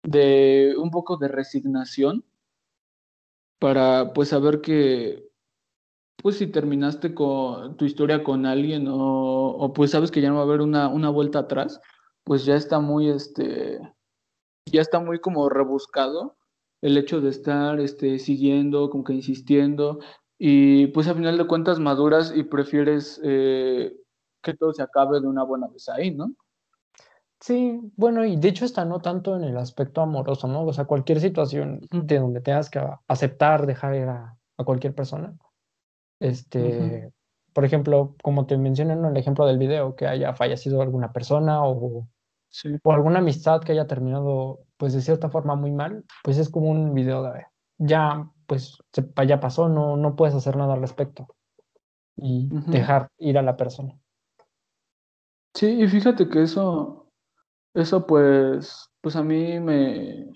de 0.02 0.74
un 0.78 0.90
poco 0.90 1.16
de 1.16 1.28
resignación 1.28 2.24
para 3.58 4.12
pues 4.12 4.28
saber 4.28 4.60
que 4.60 5.28
pues 6.22 6.36
si 6.38 6.46
terminaste 6.48 7.14
con 7.14 7.76
tu 7.76 7.84
historia 7.84 8.24
con 8.24 8.44
alguien 8.46 8.86
o, 8.88 9.72
pues 9.74 9.92
sabes 9.92 10.10
que 10.10 10.20
ya 10.20 10.30
no 10.30 10.36
va 10.36 10.40
a 10.42 10.44
haber 10.44 10.60
una, 10.60 10.88
una 10.88 11.10
vuelta 11.10 11.40
atrás, 11.40 11.80
pues 12.24 12.44
ya 12.44 12.56
está 12.56 12.80
muy, 12.80 13.08
este, 13.08 13.80
ya 14.66 14.80
está 14.80 14.98
muy 15.00 15.20
como 15.20 15.48
rebuscado 15.48 16.36
el 16.82 16.96
hecho 16.96 17.20
de 17.20 17.30
estar 17.30 17.80
este, 17.80 18.18
siguiendo, 18.18 18.90
como 18.90 19.04
que 19.04 19.12
insistiendo, 19.12 20.00
y 20.38 20.88
pues 20.88 21.08
a 21.08 21.14
final 21.14 21.38
de 21.38 21.46
cuentas 21.46 21.80
maduras 21.80 22.32
y 22.34 22.44
prefieres 22.44 23.20
eh, 23.24 23.96
que 24.42 24.54
todo 24.54 24.72
se 24.72 24.82
acabe 24.82 25.20
de 25.20 25.26
una 25.26 25.42
buena 25.44 25.66
vez 25.68 25.88
ahí, 25.88 26.12
¿no? 26.12 26.34
Sí, 27.40 27.80
bueno, 27.96 28.24
y 28.24 28.36
de 28.36 28.48
hecho 28.48 28.64
está 28.64 28.84
no 28.84 29.00
tanto 29.00 29.36
en 29.36 29.44
el 29.44 29.56
aspecto 29.56 30.00
amoroso, 30.00 30.48
¿no? 30.48 30.64
O 30.64 30.72
sea, 30.72 30.86
cualquier 30.86 31.20
situación 31.20 31.80
de 31.90 32.18
donde 32.18 32.40
tengas 32.40 32.68
que 32.68 32.80
aceptar 33.06 33.64
dejar 33.66 33.94
ir 33.94 34.08
a, 34.08 34.36
a 34.56 34.64
cualquier 34.64 34.94
persona. 34.94 35.34
Este, 36.20 37.12
por 37.52 37.64
ejemplo, 37.64 38.16
como 38.22 38.46
te 38.46 38.56
mencioné 38.58 38.94
en 38.94 39.04
el 39.04 39.16
ejemplo 39.16 39.46
del 39.46 39.58
video, 39.58 39.94
que 39.94 40.06
haya 40.08 40.34
fallecido 40.34 40.82
alguna 40.82 41.12
persona 41.12 41.64
o, 41.64 42.08
sí. 42.48 42.76
o 42.82 42.92
alguna 42.92 43.20
amistad 43.20 43.60
que 43.62 43.72
haya 43.72 43.86
terminado, 43.86 44.60
pues 44.76 44.92
de 44.94 45.00
cierta 45.00 45.30
forma 45.30 45.54
muy 45.54 45.70
mal, 45.70 46.04
pues 46.24 46.38
es 46.38 46.48
como 46.50 46.70
un 46.70 46.92
video 46.94 47.22
de, 47.22 47.46
ya, 47.78 48.28
pues 48.46 48.78
se- 48.92 49.08
ya 49.26 49.38
pasó, 49.40 49.68
no, 49.68 49.96
no 49.96 50.16
puedes 50.16 50.34
hacer 50.34 50.56
nada 50.56 50.74
al 50.74 50.80
respecto 50.80 51.28
y 52.16 52.48
dejar 52.66 53.10
ir 53.18 53.38
a 53.38 53.42
la 53.42 53.56
persona. 53.56 53.94
Sí, 55.54 55.66
y 55.82 55.88
fíjate 55.88 56.28
que 56.28 56.42
eso, 56.42 56.97
eso 57.80 58.06
pues, 58.06 58.90
pues 59.00 59.16
a 59.16 59.22
mí 59.22 59.60
me, 59.60 60.32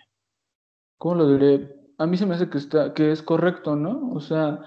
¿cómo 0.99 1.17
lo 1.17 1.29
diré? 1.29 1.75
A 1.99 2.07
mí 2.07 2.17
se 2.17 2.27
me 2.27 2.35
hace 2.35 2.49
que 2.49 2.59
está, 2.59 2.95
que 2.95 3.13
es 3.13 3.23
correcto, 3.23 3.77
¿no? 3.77 4.11
O 4.13 4.21
sea, 4.21 4.61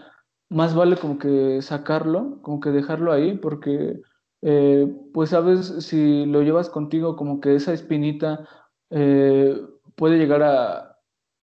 más 0.50 0.76
vale 0.76 0.98
como 0.98 1.18
que 1.18 1.62
sacarlo, 1.62 2.42
como 2.42 2.60
que 2.60 2.72
dejarlo 2.72 3.12
ahí, 3.12 3.38
porque 3.38 4.02
eh, 4.42 4.88
pues 5.14 5.32
sabes, 5.32 5.86
si 5.86 6.26
lo 6.26 6.42
llevas 6.44 6.70
contigo, 6.70 7.16
como 7.16 7.40
que 7.40 7.56
esa 7.56 7.74
espinita 7.74 8.48
eh, 8.90 9.60
puede 9.96 10.18
llegar 10.18 10.44
a, 10.44 10.98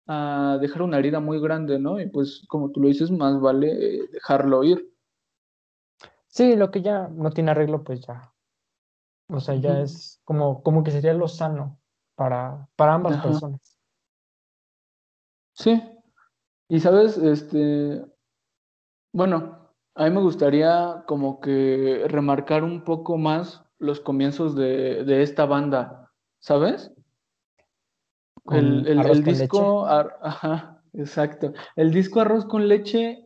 a 0.08 0.58
dejar 0.60 0.82
una 0.82 0.98
herida 0.98 1.20
muy 1.20 1.40
grande, 1.40 1.78
¿no? 1.78 2.00
Y 2.00 2.10
pues 2.10 2.44
como 2.48 2.72
tú 2.72 2.82
lo 2.82 2.88
dices, 2.88 3.12
más 3.12 3.40
vale 3.40 3.68
eh, 3.70 4.10
dejarlo 4.12 4.64
ir. 4.64 4.92
Sí, 6.28 6.56
lo 6.56 6.72
que 6.72 6.82
ya 6.82 7.08
no 7.10 7.32
tiene 7.32 7.52
arreglo, 7.52 7.84
pues 7.84 8.02
ya, 8.02 8.34
o 9.30 9.40
sea, 9.40 9.56
ya 9.56 9.80
es 9.82 10.20
como, 10.24 10.62
como 10.64 10.84
que 10.84 10.92
sería 10.92 11.14
lo 11.14 11.28
sano 11.28 11.80
para, 12.16 12.68
para 12.76 12.96
ambas 12.96 13.14
Ajá. 13.14 13.24
personas. 13.30 13.78
Sí. 15.54 15.82
Y 16.68 16.80
sabes, 16.80 17.18
este, 17.18 18.06
bueno, 19.14 19.70
a 19.96 20.06
mí 20.06 20.12
me 20.12 20.22
gustaría 20.22 21.04
como 21.08 21.40
que 21.40 22.06
remarcar 22.08 22.64
un 22.64 22.84
poco 22.84 23.18
más 23.18 23.64
los 23.78 24.00
comienzos 24.00 24.56
de, 24.56 25.04
de 25.04 25.22
esta 25.24 25.46
banda, 25.46 26.12
¿sabes? 26.40 26.92
El, 28.52 28.88
el, 28.88 29.24
disco, 29.24 29.86
ar- 29.86 30.18
ajá, 30.22 30.82
exacto. 30.94 31.54
El 31.76 31.92
disco 31.92 32.20
Arroz 32.20 32.46
con 32.46 32.68
leche, 32.68 33.26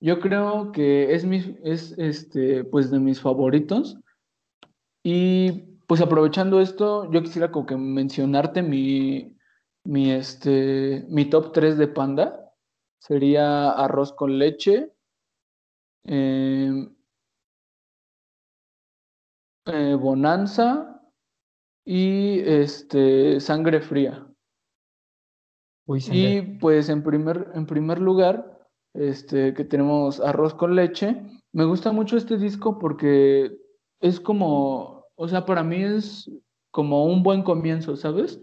yo 0.00 0.20
creo 0.20 0.72
que 0.72 1.14
es 1.14 1.24
mi, 1.24 1.56
es 1.64 1.94
este, 1.98 2.64
pues 2.64 2.90
de 2.90 3.00
mis 3.00 3.20
favoritos. 3.20 3.98
Y 5.02 5.52
pues 5.86 6.00
aprovechando 6.00 6.60
esto, 6.60 7.10
yo 7.10 7.22
quisiera 7.22 7.50
como 7.50 7.66
que 7.66 7.76
mencionarte 7.76 8.62
mi, 8.62 9.36
mi, 9.84 10.10
este, 10.12 11.04
mi 11.08 11.28
top 11.28 11.52
3 11.52 11.76
de 11.78 11.88
Panda. 11.88 12.54
Sería 13.00 13.70
Arroz 13.70 14.12
con 14.12 14.38
leche, 14.38 14.92
eh, 16.04 16.88
eh, 19.66 19.96
Bonanza 19.98 21.02
y 21.84 22.38
este, 22.40 23.40
Sangre 23.40 23.80
Fría. 23.80 24.26
Uy, 25.86 26.00
Y 26.12 26.42
pues 26.58 26.88
en 26.88 27.02
primer, 27.02 27.50
en 27.54 27.66
primer 27.66 27.98
lugar, 27.98 28.68
este, 28.94 29.52
que 29.52 29.64
tenemos 29.64 30.20
Arroz 30.20 30.54
con 30.54 30.76
leche. 30.76 31.22
Me 31.52 31.64
gusta 31.64 31.90
mucho 31.90 32.16
este 32.16 32.36
disco 32.38 32.78
porque 32.78 33.61
es 34.02 34.20
como, 34.20 35.06
o 35.14 35.28
sea, 35.28 35.46
para 35.46 35.62
mí 35.62 35.82
es 35.82 36.30
como 36.70 37.06
un 37.06 37.22
buen 37.22 37.42
comienzo, 37.42 37.96
¿sabes? 37.96 38.40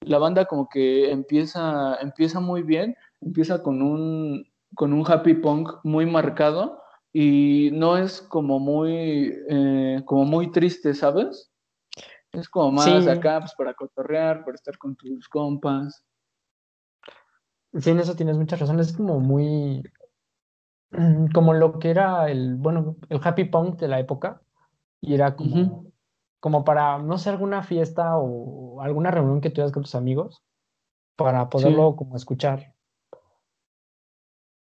La 0.00 0.18
banda 0.18 0.44
como 0.44 0.68
que 0.68 1.10
empieza, 1.10 1.96
empieza 2.00 2.40
muy 2.40 2.62
bien, 2.62 2.94
empieza 3.20 3.62
con 3.62 3.82
un, 3.82 4.44
con 4.74 4.92
un 4.92 5.04
happy 5.10 5.34
punk 5.34 5.70
muy 5.82 6.06
marcado 6.06 6.82
y 7.12 7.70
no 7.72 7.96
es 7.96 8.20
como 8.20 8.58
muy, 8.58 9.32
eh, 9.48 10.02
como 10.04 10.24
muy 10.24 10.50
triste, 10.50 10.94
¿sabes? 10.94 11.50
Es 12.32 12.48
como 12.48 12.72
más 12.72 13.06
acá, 13.06 13.40
pues 13.40 13.54
para 13.54 13.74
cotorrear, 13.74 14.44
para 14.44 14.54
estar 14.54 14.76
con 14.78 14.96
tus 14.96 15.28
compas. 15.28 16.04
Sí, 17.74 17.90
en 17.90 18.00
eso 18.00 18.16
tienes 18.16 18.36
mucha 18.36 18.56
razón. 18.56 18.80
Es 18.80 18.94
como 18.94 19.20
muy, 19.20 19.82
como 21.34 21.54
lo 21.54 21.78
que 21.78 21.90
era 21.90 22.30
el, 22.30 22.56
bueno, 22.56 22.96
el 23.08 23.20
happy 23.22 23.44
punk 23.44 23.78
de 23.78 23.88
la 23.88 24.00
época. 24.00 24.42
Y 25.02 25.14
era 25.14 25.36
como, 25.36 25.92
como 26.40 26.64
para, 26.64 26.98
no 26.98 27.18
sé, 27.18 27.28
alguna 27.28 27.62
fiesta 27.62 28.16
o 28.16 28.80
alguna 28.80 29.10
reunión 29.10 29.40
que 29.40 29.50
tuvieras 29.50 29.72
con 29.72 29.82
tus 29.82 29.94
amigos, 29.94 30.42
para 31.16 31.50
poderlo 31.50 31.96
como 31.96 32.16
escuchar. 32.16 32.74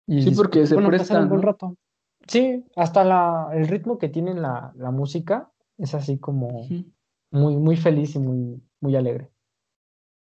Y 0.06 0.22
sí, 0.22 0.30
porque 0.36 0.66
se 0.66 0.76
presta 0.76 1.18
un 1.18 1.28
buen 1.28 1.42
rato. 1.42 1.76
Sí, 2.28 2.64
hasta 2.76 3.02
la, 3.02 3.48
el 3.52 3.66
ritmo 3.66 3.98
que 3.98 4.08
tiene 4.08 4.34
la, 4.34 4.72
la 4.76 4.90
música 4.90 5.50
es 5.78 5.94
así 5.94 6.18
como 6.18 6.66
muy, 7.30 7.56
muy 7.56 7.76
feliz 7.76 8.14
y 8.14 8.18
muy, 8.18 8.62
muy 8.80 8.96
alegre. 8.96 9.30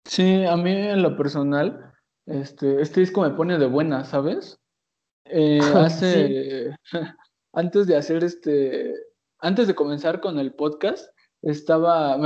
Sí, 0.04 0.44
a 0.44 0.56
mí 0.56 0.70
en 0.70 1.02
lo 1.02 1.16
personal, 1.16 1.92
este, 2.26 2.80
este 2.82 3.00
disco 3.00 3.22
me 3.22 3.30
pone 3.30 3.58
de 3.58 3.66
buena, 3.66 4.04
¿sabes? 4.04 4.60
Eh, 5.24 5.58
hace, 5.74 6.76
antes 7.52 7.86
de 7.86 7.96
hacer 7.96 8.22
este, 8.22 8.94
antes 9.44 9.66
de 9.66 9.74
comenzar 9.74 10.20
con 10.20 10.38
el 10.38 10.54
podcast, 10.54 11.08
estaba, 11.42 12.16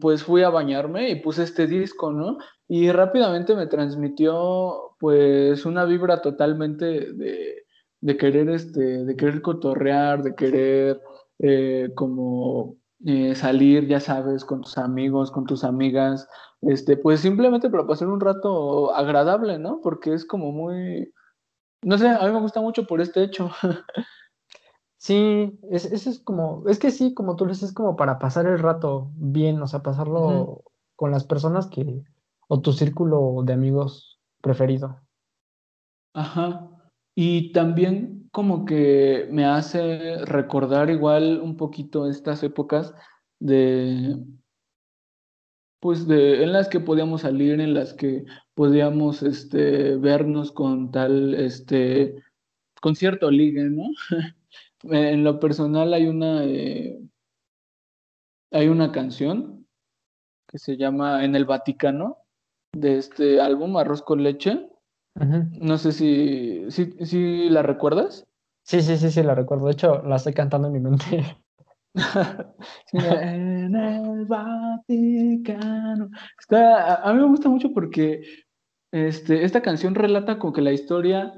pues 0.00 0.24
fui 0.24 0.42
a 0.42 0.50
bañarme 0.50 1.10
y 1.10 1.20
puse 1.22 1.44
este 1.44 1.66
disco, 1.68 2.12
¿no? 2.12 2.38
Y 2.66 2.90
rápidamente 2.90 3.54
me 3.54 3.68
transmitió, 3.68 4.96
pues, 4.98 5.64
una 5.64 5.84
vibra 5.84 6.20
totalmente 6.20 7.12
de, 7.12 7.64
de 8.00 8.16
querer, 8.16 8.50
este, 8.50 9.04
de 9.04 9.16
querer 9.16 9.40
cotorrear, 9.42 10.22
de 10.22 10.34
querer, 10.34 11.00
eh, 11.38 11.90
como 11.94 12.76
eh, 13.06 13.36
salir, 13.36 13.86
ya 13.86 14.00
sabes, 14.00 14.44
con 14.44 14.62
tus 14.62 14.76
amigos, 14.76 15.30
con 15.30 15.46
tus 15.46 15.62
amigas, 15.62 16.28
este, 16.62 16.96
pues 16.96 17.20
simplemente 17.20 17.70
para 17.70 17.86
pasar 17.86 18.08
un 18.08 18.20
rato 18.20 18.92
agradable, 18.92 19.58
¿no? 19.58 19.80
Porque 19.80 20.14
es 20.14 20.24
como 20.24 20.50
muy, 20.50 21.12
no 21.82 21.96
sé, 21.96 22.08
a 22.08 22.26
mí 22.26 22.32
me 22.32 22.40
gusta 22.40 22.60
mucho 22.60 22.86
por 22.86 23.00
este 23.00 23.22
hecho. 23.22 23.52
Sí, 24.98 25.58
es, 25.70 25.84
es 25.86 26.18
como, 26.18 26.64
es 26.68 26.78
que 26.78 26.90
sí, 26.90 27.14
como 27.14 27.36
tú 27.36 27.46
dices, 27.46 27.70
es 27.70 27.72
como 27.72 27.96
para 27.96 28.18
pasar 28.18 28.46
el 28.46 28.58
rato 28.58 29.10
bien, 29.14 29.62
o 29.62 29.66
sea, 29.66 29.82
pasarlo 29.82 30.64
con 30.96 31.12
las 31.12 31.24
personas 31.24 31.68
que, 31.68 32.02
o 32.48 32.60
tu 32.60 32.72
círculo 32.72 33.42
de 33.44 33.52
amigos 33.52 34.18
preferido. 34.42 35.00
Ajá. 36.14 36.68
Y 37.14 37.52
también 37.52 38.28
como 38.32 38.64
que 38.64 39.28
me 39.30 39.44
hace 39.44 40.24
recordar 40.24 40.90
igual 40.90 41.40
un 41.40 41.56
poquito 41.56 42.08
estas 42.08 42.42
épocas 42.42 42.92
de, 43.38 44.16
pues 45.80 46.08
de, 46.08 46.42
en 46.42 46.52
las 46.52 46.68
que 46.68 46.80
podíamos 46.80 47.20
salir, 47.22 47.60
en 47.60 47.74
las 47.74 47.94
que 47.94 48.24
podíamos 48.54 49.22
este, 49.22 49.96
vernos 49.96 50.50
con 50.50 50.90
tal, 50.90 51.34
este, 51.34 52.16
con 52.80 52.96
cierto 52.96 53.30
ligue, 53.30 53.64
¿no? 53.64 53.84
en 54.82 55.24
lo 55.24 55.40
personal 55.40 55.92
hay 55.94 56.06
una, 56.06 56.44
eh, 56.44 57.00
hay 58.52 58.68
una 58.68 58.92
canción 58.92 59.66
que 60.48 60.58
se 60.58 60.76
llama 60.76 61.24
En 61.24 61.34
el 61.36 61.44
Vaticano, 61.44 62.18
de 62.72 62.98
este 62.98 63.40
álbum 63.40 63.76
Arroz 63.76 64.02
con 64.02 64.22
leche, 64.22 64.68
no 65.16 65.78
sé 65.78 65.92
si, 65.92 66.70
si, 66.70 67.48
la 67.50 67.62
recuerdas. 67.62 68.26
Sí, 68.62 68.82
sí, 68.82 68.96
sí, 68.96 69.10
sí, 69.10 69.22
la 69.22 69.34
recuerdo. 69.34 69.66
De 69.66 69.72
hecho, 69.72 70.02
la 70.02 70.16
estoy 70.16 70.32
cantando 70.32 70.68
en 70.68 70.74
mi 70.74 70.80
mente. 70.80 71.36
en 72.92 73.74
el 73.74 74.26
Vaticano. 74.26 76.10
a, 76.50 77.12
mí 77.12 77.20
me 77.20 77.26
gusta 77.26 77.48
mucho 77.48 77.72
porque 77.72 78.22
este, 78.92 79.44
esta 79.44 79.60
canción 79.60 79.96
relata 79.96 80.38
como 80.38 80.52
que 80.52 80.62
la 80.62 80.72
historia 80.72 81.32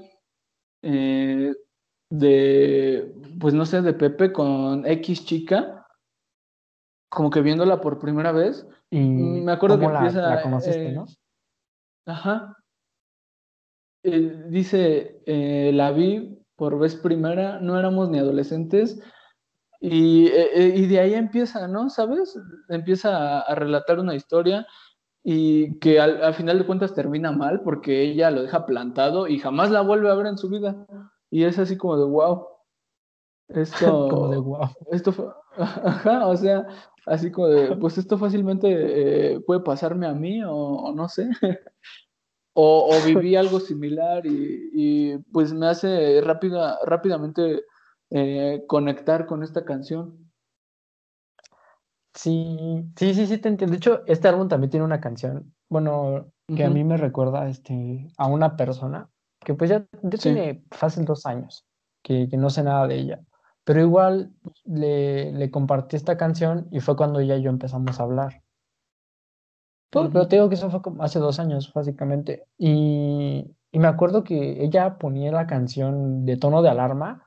eh, 0.82 1.54
de, 2.10 3.14
pues 3.38 3.54
no 3.54 3.64
sé, 3.64 3.82
de 3.82 3.94
Pepe 3.94 4.32
con 4.32 4.84
X 4.84 5.24
chica, 5.24 5.86
como 7.08 7.30
que 7.30 7.40
viéndola 7.40 7.80
por 7.80 7.98
primera 7.98 8.32
vez. 8.32 8.66
Y 8.90 9.00
me 9.00 9.52
acuerdo 9.52 9.78
que 9.78 9.86
empieza. 9.86 10.20
La 10.20 10.42
conociste, 10.42 10.88
eh, 10.88 10.92
¿no? 10.92 11.06
Ajá. 12.06 12.56
Eh, 14.02 14.44
dice, 14.48 15.22
eh, 15.26 15.70
la 15.72 15.92
vi 15.92 16.36
por 16.56 16.78
vez 16.78 16.96
primera, 16.96 17.60
no 17.60 17.78
éramos 17.78 18.10
ni 18.10 18.18
adolescentes, 18.18 19.00
y, 19.80 20.28
y 20.28 20.86
de 20.86 21.00
ahí 21.00 21.14
empieza, 21.14 21.66
¿no? 21.68 21.88
¿Sabes? 21.88 22.38
Empieza 22.68 23.40
a, 23.40 23.54
relatar 23.54 23.98
una 23.98 24.14
historia 24.14 24.66
y 25.22 25.78
que 25.78 26.00
al, 26.00 26.34
final 26.34 26.58
de 26.58 26.66
cuentas 26.66 26.94
termina 26.94 27.32
mal 27.32 27.62
porque 27.62 28.02
ella 28.02 28.30
lo 28.30 28.42
deja 28.42 28.66
plantado 28.66 29.26
y 29.26 29.38
jamás 29.38 29.70
la 29.70 29.80
vuelve 29.80 30.10
a 30.10 30.14
ver 30.14 30.26
en 30.26 30.36
su 30.36 30.50
vida. 30.50 30.86
Y 31.30 31.44
es 31.44 31.58
así 31.58 31.76
como 31.76 31.96
de 31.96 32.04
wow. 32.04 32.46
Esto, 33.48 34.08
como 34.10 34.28
de 34.28 34.38
wow. 34.38 34.68
Esto, 34.90 35.36
ajá, 35.56 36.26
o 36.26 36.36
sea, 36.36 36.66
así 37.06 37.30
como 37.30 37.48
de, 37.48 37.76
pues 37.76 37.98
esto 37.98 38.18
fácilmente 38.18 39.40
puede 39.46 39.60
pasarme 39.60 40.06
a 40.06 40.12
mí 40.14 40.42
o 40.44 40.92
no 40.94 41.08
sé. 41.08 41.28
o, 42.54 42.90
viví 43.04 43.36
algo 43.36 43.60
similar 43.60 44.22
y, 44.24 45.18
pues 45.32 45.52
me 45.52 45.66
hace 45.66 46.20
rápida, 46.20 46.78
rápidamente 46.84 47.64
eh, 48.10 48.64
conectar 48.66 49.26
con 49.26 49.42
esta 49.42 49.64
canción. 49.64 50.30
Sí, 52.14 52.84
sí, 52.96 53.14
sí, 53.14 53.26
sí, 53.26 53.38
te 53.38 53.48
entiendo. 53.48 53.72
De 53.72 53.76
hecho, 53.76 54.02
este 54.06 54.28
álbum 54.28 54.48
también 54.48 54.70
tiene 54.70 54.84
una 54.84 55.00
canción, 55.00 55.54
bueno, 55.68 56.32
que 56.54 56.64
a 56.64 56.70
mí 56.70 56.82
me 56.82 56.96
recuerda 56.96 57.48
este, 57.48 58.08
a 58.16 58.26
una 58.26 58.56
persona 58.56 59.08
que 59.40 59.54
pues 59.54 59.70
ya, 59.70 59.86
tiene 60.20 60.64
fácil 60.70 61.04
dos 61.04 61.26
años, 61.26 61.66
que, 62.02 62.28
no 62.32 62.50
sé 62.50 62.62
nada 62.62 62.86
de 62.86 62.96
ella. 62.96 63.20
Pero 63.64 63.80
igual 63.80 64.32
le, 64.64 65.32
le 65.32 65.50
compartí 65.50 65.96
esta 65.96 66.16
canción 66.16 66.68
y 66.70 66.80
fue 66.80 66.96
cuando 66.96 67.20
ella 67.20 67.36
y 67.36 67.42
yo 67.42 67.50
empezamos 67.50 67.98
a 67.98 68.02
hablar. 68.02 68.42
Pero, 69.90 70.28
te 70.28 70.36
digo 70.36 70.48
que 70.48 70.54
eso 70.54 70.70
fue 70.70 70.82
como 70.82 71.02
hace 71.02 71.18
dos 71.18 71.40
años, 71.40 71.72
básicamente. 71.74 72.46
Y, 72.56 73.56
y, 73.72 73.78
me 73.78 73.88
acuerdo 73.88 74.22
que 74.22 74.62
ella 74.62 74.98
ponía 74.98 75.32
la 75.32 75.46
canción 75.46 76.24
de 76.24 76.36
tono 76.36 76.62
de 76.62 76.70
alarma. 76.70 77.24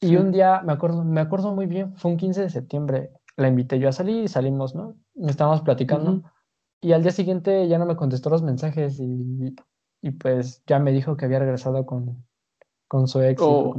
Y 0.00 0.16
un 0.16 0.32
día, 0.32 0.60
me 0.64 0.72
acuerdo, 0.72 1.04
me 1.04 1.20
acuerdo 1.20 1.54
muy 1.54 1.66
bien, 1.66 1.96
fue 1.96 2.10
un 2.10 2.16
15 2.16 2.42
de 2.42 2.50
septiembre. 2.50 3.10
La 3.36 3.48
invité 3.48 3.78
yo 3.78 3.88
a 3.88 3.92
salir 3.92 4.24
y 4.24 4.28
salimos, 4.28 4.74
¿no? 4.74 4.96
Estábamos 5.14 5.62
platicando. 5.62 6.22
Y 6.80 6.92
al 6.92 7.02
día 7.02 7.12
siguiente 7.12 7.68
ya 7.68 7.78
no 7.78 7.86
me 7.86 7.96
contestó 7.96 8.28
los 8.28 8.42
mensajes 8.42 8.98
y, 9.00 9.54
y 10.00 10.10
pues 10.12 10.62
ya 10.66 10.78
me 10.78 10.92
dijo 10.92 11.16
que 11.16 11.24
había 11.24 11.38
regresado 11.38 11.86
con, 11.86 12.24
con 12.88 13.08
su 13.08 13.20
ex. 13.22 13.40
Oh. 13.42 13.74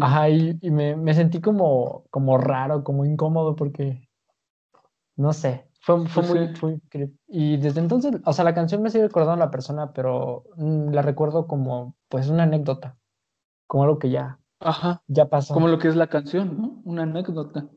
Ajá, 0.00 0.30
y, 0.30 0.58
y 0.62 0.70
me, 0.70 0.96
me, 0.96 1.14
sentí 1.14 1.40
como, 1.40 2.04
como 2.10 2.38
raro, 2.38 2.82
como 2.82 3.04
incómodo 3.04 3.54
porque, 3.54 4.08
no 5.16 5.32
sé, 5.32 5.68
fue, 5.80 6.06
fue 6.06 6.22
muy, 6.22 6.82
Y 7.26 7.56
desde 7.58 7.80
entonces, 7.80 8.20
o 8.24 8.32
sea, 8.32 8.44
la 8.44 8.54
canción 8.54 8.82
me 8.82 8.90
sigue 8.90 9.04
recordando 9.04 9.42
a 9.42 9.46
la 9.46 9.50
persona, 9.50 9.92
pero 9.92 10.44
mm, 10.56 10.90
la 10.90 11.02
recuerdo 11.02 11.46
como, 11.46 11.96
pues, 12.08 12.28
una 12.28 12.44
anécdota. 12.44 12.96
Como 13.66 13.84
algo 13.84 13.98
que 13.98 14.10
ya, 14.10 14.38
Ajá. 14.60 15.02
ya 15.06 15.28
pasó. 15.28 15.52
Como 15.52 15.68
lo 15.68 15.78
que 15.78 15.88
es 15.88 15.96
la 15.96 16.08
canción, 16.08 16.60
¿no? 16.60 16.80
Una 16.84 17.02
anécdota. 17.02 17.68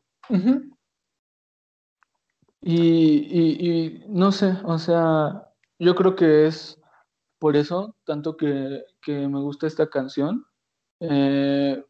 y, 2.62 2.76
y, 2.76 4.06
no 4.08 4.32
sé, 4.32 4.58
o 4.64 4.78
sea, 4.78 5.50
yo 5.78 5.96
creo 5.96 6.16
que 6.16 6.48
es 6.48 6.81
por 7.42 7.58
eso 7.58 7.96
tanto 8.06 8.38
que, 8.38 8.84
que 9.02 9.28
me 9.28 9.40
gusta 9.40 9.66
esta 9.66 9.90
canción. 9.90 10.46
Eh, 11.00 11.84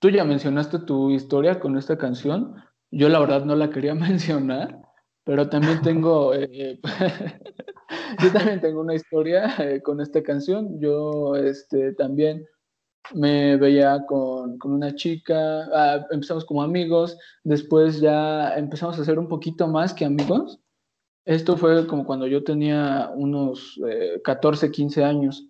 tú 0.00 0.10
ya 0.10 0.22
mencionaste 0.22 0.78
tu 0.78 1.10
historia 1.10 1.58
con 1.58 1.76
esta 1.76 1.98
canción. 1.98 2.54
Yo 2.92 3.08
la 3.08 3.18
verdad 3.18 3.44
no 3.44 3.56
la 3.56 3.70
quería 3.70 3.94
mencionar, 3.96 4.80
pero 5.24 5.48
también 5.48 5.82
tengo, 5.82 6.34
eh, 6.36 6.80
yo 8.22 8.32
también 8.32 8.60
tengo 8.60 8.80
una 8.80 8.94
historia 8.94 9.56
eh, 9.58 9.82
con 9.82 10.00
esta 10.00 10.22
canción. 10.22 10.80
Yo 10.80 11.34
este, 11.34 11.92
también 11.94 12.46
me 13.14 13.56
veía 13.56 14.06
con, 14.06 14.56
con 14.56 14.70
una 14.70 14.94
chica, 14.94 15.66
ah, 15.74 16.06
empezamos 16.12 16.44
como 16.44 16.62
amigos, 16.62 17.18
después 17.42 18.00
ya 18.00 18.54
empezamos 18.56 19.00
a 19.00 19.04
ser 19.04 19.18
un 19.18 19.26
poquito 19.26 19.66
más 19.66 19.92
que 19.92 20.04
amigos. 20.04 20.60
Esto 21.24 21.56
fue 21.56 21.86
como 21.86 22.04
cuando 22.04 22.26
yo 22.26 22.42
tenía 22.42 23.10
unos 23.14 23.80
14, 24.24 24.66
eh, 24.66 24.70
15 24.70 25.04
años. 25.04 25.48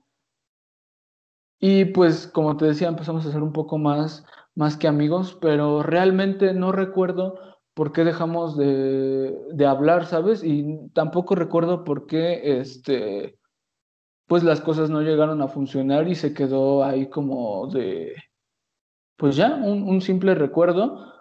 Y 1.60 1.86
pues, 1.86 2.26
como 2.26 2.56
te 2.56 2.66
decía, 2.66 2.88
empezamos 2.88 3.24
a 3.24 3.32
ser 3.32 3.42
un 3.42 3.52
poco 3.52 3.78
más, 3.78 4.24
más 4.54 4.76
que 4.76 4.88
amigos, 4.88 5.38
pero 5.40 5.82
realmente 5.82 6.52
no 6.52 6.72
recuerdo 6.72 7.38
por 7.74 7.92
qué 7.92 8.04
dejamos 8.04 8.56
de, 8.56 9.38
de 9.52 9.66
hablar, 9.66 10.06
¿sabes? 10.06 10.42
Y 10.44 10.88
tampoco 10.92 11.34
recuerdo 11.36 11.84
por 11.84 12.06
qué, 12.06 12.60
este, 12.60 13.38
pues 14.26 14.42
las 14.44 14.60
cosas 14.60 14.90
no 14.90 15.02
llegaron 15.02 15.40
a 15.42 15.48
funcionar 15.48 16.08
y 16.08 16.14
se 16.14 16.34
quedó 16.34 16.84
ahí 16.84 17.08
como 17.08 17.68
de, 17.68 18.14
pues 19.16 19.36
ya, 19.36 19.54
un, 19.54 19.84
un 19.84 20.00
simple 20.00 20.34
recuerdo. 20.34 21.12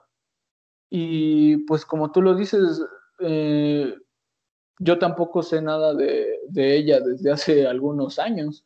Y 0.89 1.57
pues 1.65 1.85
como 1.85 2.11
tú 2.11 2.21
lo 2.21 2.35
dices, 2.35 2.83
eh, 3.19 3.95
yo 4.81 4.97
tampoco 4.97 5.43
sé 5.43 5.61
nada 5.61 5.93
de, 5.93 6.39
de, 6.49 6.75
ella 6.75 6.99
desde 6.99 7.31
hace 7.31 7.67
algunos 7.67 8.19
años. 8.19 8.65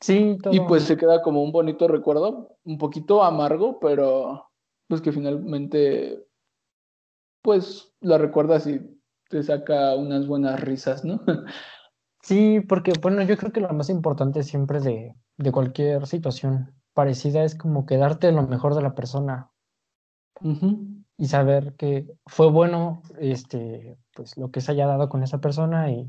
Sí, 0.00 0.36
todo. 0.42 0.52
Y 0.52 0.60
pues 0.60 0.82
se 0.82 0.96
queda 0.96 1.22
como 1.22 1.42
un 1.42 1.52
bonito 1.52 1.88
recuerdo, 1.88 2.58
un 2.64 2.76
poquito 2.76 3.22
amargo, 3.22 3.80
pero 3.80 4.50
pues 4.88 5.00
que 5.00 5.10
finalmente 5.10 6.22
pues 7.42 7.94
la 8.00 8.18
recuerdas 8.18 8.66
y 8.66 8.80
te 9.30 9.42
saca 9.42 9.94
unas 9.96 10.26
buenas 10.26 10.60
risas, 10.60 11.04
¿no? 11.04 11.20
Sí, 12.22 12.60
porque 12.60 12.92
bueno, 13.00 13.22
yo 13.22 13.36
creo 13.36 13.52
que 13.52 13.60
lo 13.60 13.72
más 13.72 13.88
importante 13.88 14.42
siempre 14.42 14.80
de, 14.80 15.14
de 15.36 15.52
cualquier 15.52 16.06
situación 16.06 16.74
parecida 16.92 17.44
es 17.44 17.54
como 17.54 17.86
que 17.86 17.96
darte 17.96 18.32
lo 18.32 18.42
mejor 18.42 18.74
de 18.74 18.82
la 18.82 18.94
persona 18.94 19.52
Uh 20.40 20.52
-huh. 20.52 20.95
Y 21.18 21.26
saber 21.28 21.74
que 21.76 22.06
fue 22.26 22.50
bueno 22.50 23.02
este, 23.18 23.98
pues 24.14 24.36
lo 24.36 24.50
que 24.50 24.60
se 24.60 24.72
haya 24.72 24.86
dado 24.86 25.08
con 25.08 25.22
esa 25.22 25.40
persona 25.40 25.90
y, 25.90 26.06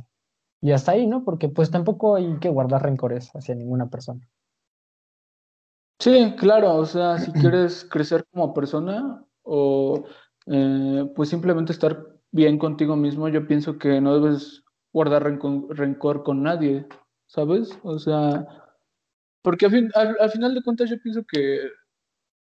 y 0.62 0.72
hasta 0.72 0.94
ahí, 0.94 1.08
¿no? 1.08 1.24
Porque 1.24 1.50
pues 1.50 1.72
tampoco 1.72 2.16
hay 2.16 2.38
que 2.40 2.50
guardar 2.50 2.84
rencores 2.84 3.32
hacia 3.36 3.56
ninguna 3.56 3.90
persona. 3.90 4.28
Sí, 6.00 6.36
claro, 6.38 6.76
o 6.76 6.86
sea, 6.86 7.18
si 7.18 7.32
quieres 7.32 7.88
crecer 7.90 8.26
como 8.32 8.54
persona 8.54 9.26
o 9.42 10.04
eh, 10.46 11.12
pues 11.16 11.30
simplemente 11.30 11.72
estar 11.72 12.06
bien 12.32 12.60
contigo 12.60 12.96
mismo, 12.96 13.30
yo 13.30 13.48
pienso 13.48 13.78
que 13.80 14.00
no 14.00 14.20
debes 14.20 14.64
guardar 14.94 15.24
rencor, 15.24 15.76
rencor 15.76 16.24
con 16.24 16.44
nadie, 16.44 16.86
¿sabes? 17.26 17.80
O 17.84 17.98
sea, 17.98 18.46
porque 19.42 19.66
al, 19.66 19.72
fin, 19.72 19.92
al, 19.96 20.18
al, 20.20 20.30
final 20.30 20.54
de 20.54 20.64
cuentas 20.64 20.90
yo 20.90 21.02
pienso 21.02 21.26
que 21.26 21.62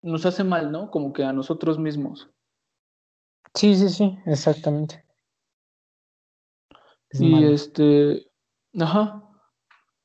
nos 0.03 0.27
hace 0.27 0.45
mal, 0.45 0.71
¿no? 0.71 0.91
Como 0.91 1.13
que 1.13 1.25
a 1.25 1.33
nosotros 1.33 1.79
mismos. 1.79 2.31
Sí, 3.57 3.75
sí, 3.75 3.89
sí, 3.89 4.19
exactamente. 4.27 5.05
Es 7.09 7.21
y 7.21 7.31
malo. 7.31 7.49
este, 7.49 8.31
ajá, 8.79 9.23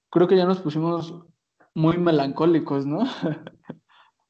creo 0.09 0.27
que 0.27 0.37
ya 0.37 0.45
nos 0.45 0.61
pusimos 0.61 1.13
muy 1.75 1.97
melancólicos, 1.97 2.85
¿no? 2.85 2.99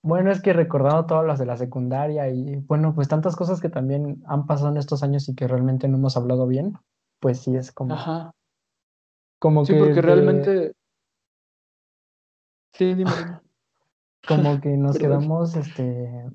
Bueno, 0.04 0.32
es 0.32 0.42
que 0.42 0.52
recordando 0.52 1.06
todas 1.06 1.28
las 1.28 1.38
de 1.38 1.46
la 1.46 1.58
secundaria 1.58 2.28
y 2.28 2.56
bueno, 2.62 2.96
pues 2.96 3.08
tantas 3.08 3.36
cosas 3.36 3.62
que 3.62 3.70
también 3.70 4.24
han 4.26 4.48
pasado 4.48 4.72
en 4.72 4.78
estos 4.78 5.04
años 5.04 5.30
y 5.30 5.36
que 5.36 5.48
realmente 5.48 5.88
no 5.88 5.98
hemos 5.98 6.18
hablado 6.18 6.48
bien, 6.48 6.74
pues 7.20 7.42
sí 7.42 7.56
es 7.56 7.72
como. 7.72 7.94
Ajá. 7.94 8.32
Como 9.38 9.64
sí, 9.64 9.74
que. 9.74 9.80
porque 9.80 9.94
de, 9.94 10.02
realmente. 10.02 10.74
Sí, 12.74 12.96
dime. 12.96 13.12
Como 14.28 14.60
que 14.60 14.70
nos 14.78 14.98
quedamos, 15.00 15.56
este. 15.56 16.26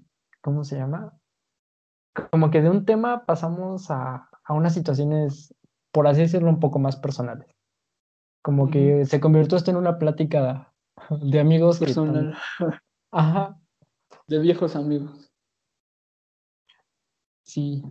¿Cómo 0.43 0.63
se 0.63 0.77
llama? 0.77 1.13
Como 2.31 2.51
que 2.51 2.63
de 2.63 2.71
un 2.71 2.85
tema 2.85 3.27
pasamos 3.27 3.91
a, 3.91 4.29
a 4.45 4.53
unas 4.53 4.75
situaciones, 4.75 5.55
por 5.93 6.07
así 6.07 6.23
decirlo, 6.23 6.49
un 6.49 6.61
poco 6.61 6.79
más 6.79 6.97
personales. 6.97 7.47
Como 8.43 8.71
que 8.71 9.05
se 9.07 9.21
convirtió 9.21 9.59
esto 9.59 9.71
en 9.73 9.77
una 9.77 9.99
plática 9.99 10.73
de 11.11 11.41
amigos. 11.41 11.79
Personal. 11.79 12.37
Tan... 12.59 12.81
Ajá. 13.13 13.61
De 14.29 14.39
viejos 14.39 14.77
amigos. 14.77 15.33
Sí. 17.43 17.83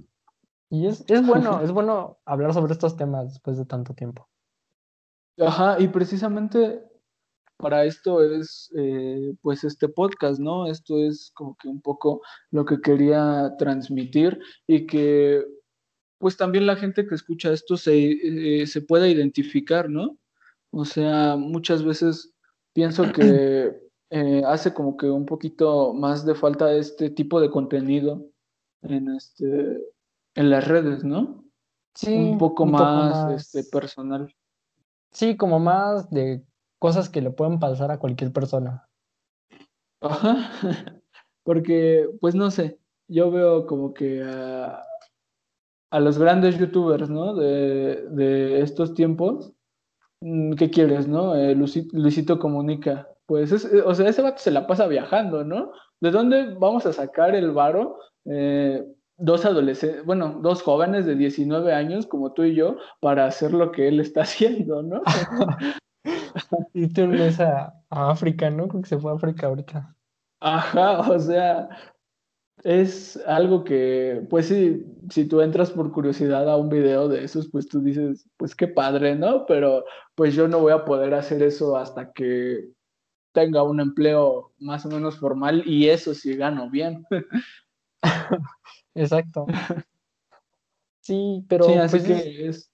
Y 0.70 0.88
es, 0.88 1.04
es 1.08 1.26
bueno, 1.26 1.60
es 1.64 1.72
bueno 1.72 2.20
hablar 2.26 2.54
sobre 2.54 2.74
estos 2.74 2.96
temas 2.96 3.34
después 3.34 3.58
de 3.58 3.66
tanto 3.66 3.94
tiempo. 3.94 4.30
Ajá, 5.38 5.80
y 5.80 5.90
precisamente 5.90 6.84
para 7.58 7.86
esto 7.86 8.24
es 8.24 8.72
eh, 8.78 9.34
pues 9.42 9.64
este 9.64 9.88
podcast, 9.88 10.40
¿no? 10.40 10.68
Esto 10.68 11.00
es 11.00 11.32
como 11.34 11.56
que 11.56 11.68
un 11.68 11.82
poco 11.82 12.22
lo 12.52 12.66
que 12.66 12.82
quería 12.82 13.56
transmitir 13.58 14.40
y 14.68 14.86
que 14.86 15.44
pues 16.18 16.38
también 16.38 16.66
la 16.66 16.76
gente 16.76 17.08
que 17.08 17.16
escucha 17.16 17.52
esto 17.52 17.78
se, 17.78 18.62
eh, 18.62 18.68
se 18.68 18.82
pueda 18.82 19.08
identificar, 19.08 19.90
¿no? 19.90 20.18
O 20.72 20.86
sea, 20.86 21.36
muchas 21.38 21.84
veces 21.84 22.34
pienso 22.74 23.12
que 23.12 23.74
eh, 24.10 24.44
hace 24.46 24.74
como 24.74 24.98
que 24.98 25.08
un 25.10 25.26
poquito 25.26 25.94
más 25.94 26.26
de 26.26 26.36
falta 26.36 26.74
este 26.74 27.10
tipo 27.10 27.40
de 27.40 27.50
contenido 27.50 28.26
en 28.82 29.10
este 29.10 29.82
en 30.36 30.50
las 30.50 30.68
redes, 30.68 31.04
¿no? 31.04 31.46
Sí, 31.94 32.14
un 32.14 32.38
poco, 32.38 32.64
un 32.64 32.72
más, 32.72 32.82
poco 32.82 32.94
más 32.94 33.42
este 33.42 33.64
personal. 33.70 34.36
Sí, 35.12 35.38
como 35.38 35.60
más 35.60 36.10
de 36.10 36.44
cosas 36.80 37.10
que 37.10 37.22
le 37.22 37.32
pueden 37.32 37.60
pasar 37.60 37.92
a 37.92 38.00
cualquier 38.00 38.32
persona. 38.32 38.88
Ajá, 40.02 40.52
porque, 41.44 42.08
pues 42.22 42.36
no 42.36 42.52
sé, 42.52 42.80
yo 43.08 43.32
veo 43.32 43.66
como 43.66 43.94
que 43.94 44.24
a, 44.24 44.84
a 45.92 46.00
los 46.00 46.18
grandes 46.18 46.58
youtubers, 46.58 47.10
¿no? 47.10 47.36
De, 47.36 48.08
de, 48.10 48.62
estos 48.62 48.94
tiempos, 48.94 49.54
mm, 50.22 50.54
¿qué 50.54 50.70
quieres, 50.70 51.08
no? 51.08 51.36
Eh, 51.36 51.56
Luisito, 51.56 51.98
Luisito, 51.98 52.40
Comunica. 52.40 53.08
Pues, 53.26 53.52
es, 53.52 53.66
o 53.86 53.96
sea, 53.96 54.10
ese 54.10 54.22
vato 54.22 54.38
se 54.38 54.52
la 54.52 54.68
pasa 54.68 54.88
viajando, 54.88 55.44
¿no? 55.44 55.72
¿De 56.00 56.12
dónde 56.12 56.54
vamos 56.60 56.86
a 56.86 56.94
sacar 56.94 57.34
el 57.36 57.52
varo? 57.52 57.98
Eh, 58.26 58.86
dos 59.18 59.46
adolescentes, 59.46 60.06
bueno, 60.06 60.40
dos 60.42 60.62
jóvenes 60.62 61.06
de 61.06 61.16
19 61.16 61.74
años 61.74 62.06
como 62.06 62.34
tú 62.34 62.44
y 62.44 62.56
yo 62.56 62.78
para 63.00 63.26
hacer 63.26 63.54
lo 63.54 63.72
que 63.72 63.88
él 63.88 64.00
está 64.00 64.22
haciendo, 64.24 64.84
¿no? 64.84 65.02
y 66.74 66.88
tú 66.88 67.08
ves 67.08 67.40
a, 67.40 67.74
a, 67.90 68.12
África, 68.12 68.50
¿no? 68.50 68.68
Creo 68.68 68.82
que 68.82 68.90
se 68.90 69.00
fue 69.00 69.12
a 69.12 69.16
África 69.16 69.48
ahorita. 69.48 69.96
Ajá, 70.40 71.00
o 71.12 71.20
sea, 71.20 71.70
es 72.64 73.18
algo 73.28 73.64
que, 73.64 74.26
pues 74.30 74.48
sí, 74.48 74.86
si 75.10 75.28
tú 75.28 75.42
entras 75.42 75.72
por 75.72 75.92
curiosidad 75.92 76.50
a 76.50 76.58
un 76.58 76.70
video 76.70 77.08
de 77.08 77.24
esos, 77.24 77.50
pues 77.50 77.68
tú 77.68 77.82
dices, 77.82 78.28
pues 78.38 78.56
qué 78.56 78.68
padre, 78.68 79.16
¿no? 79.16 79.46
Pero 79.46 79.86
pues 80.16 80.34
yo 80.34 80.48
no 80.48 80.60
voy 80.60 80.72
a 80.72 80.86
poder 80.86 81.14
hacer 81.14 81.44
eso 81.44 81.78
hasta 81.78 82.12
que 82.12 82.70
tenga 83.34 83.64
un 83.64 83.82
empleo 83.82 84.54
más 84.58 84.86
o 84.86 84.90
menos 84.90 85.18
formal 85.18 85.64
y 85.66 85.90
eso 85.90 86.14
sí 86.14 86.36
gano 86.36 86.70
bien. 86.70 87.06
Exacto. 88.96 89.46
Sí, 91.02 91.46
pero 91.48 91.66
sí, 91.66 91.74
así 91.74 91.98
pues 91.98 92.08
que 92.08 92.48
es, 92.48 92.72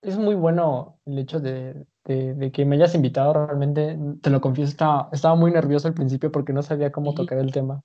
es, 0.00 0.16
muy 0.16 0.36
bueno 0.36 1.00
el 1.04 1.18
hecho 1.18 1.40
de, 1.40 1.84
de, 2.08 2.34
de, 2.34 2.50
que 2.50 2.64
me 2.64 2.76
hayas 2.76 2.94
invitado. 2.94 3.46
Realmente, 3.46 3.96
te 4.20 4.30
lo 4.30 4.40
confieso, 4.40 4.70
estaba, 4.70 5.08
estaba 5.12 5.36
muy 5.36 5.52
nervioso 5.52 5.86
al 5.86 5.94
principio 5.94 6.32
porque 6.32 6.52
no 6.52 6.62
sabía 6.62 6.90
cómo 6.90 7.14
tocar 7.14 7.38
el 7.38 7.52
tema 7.52 7.82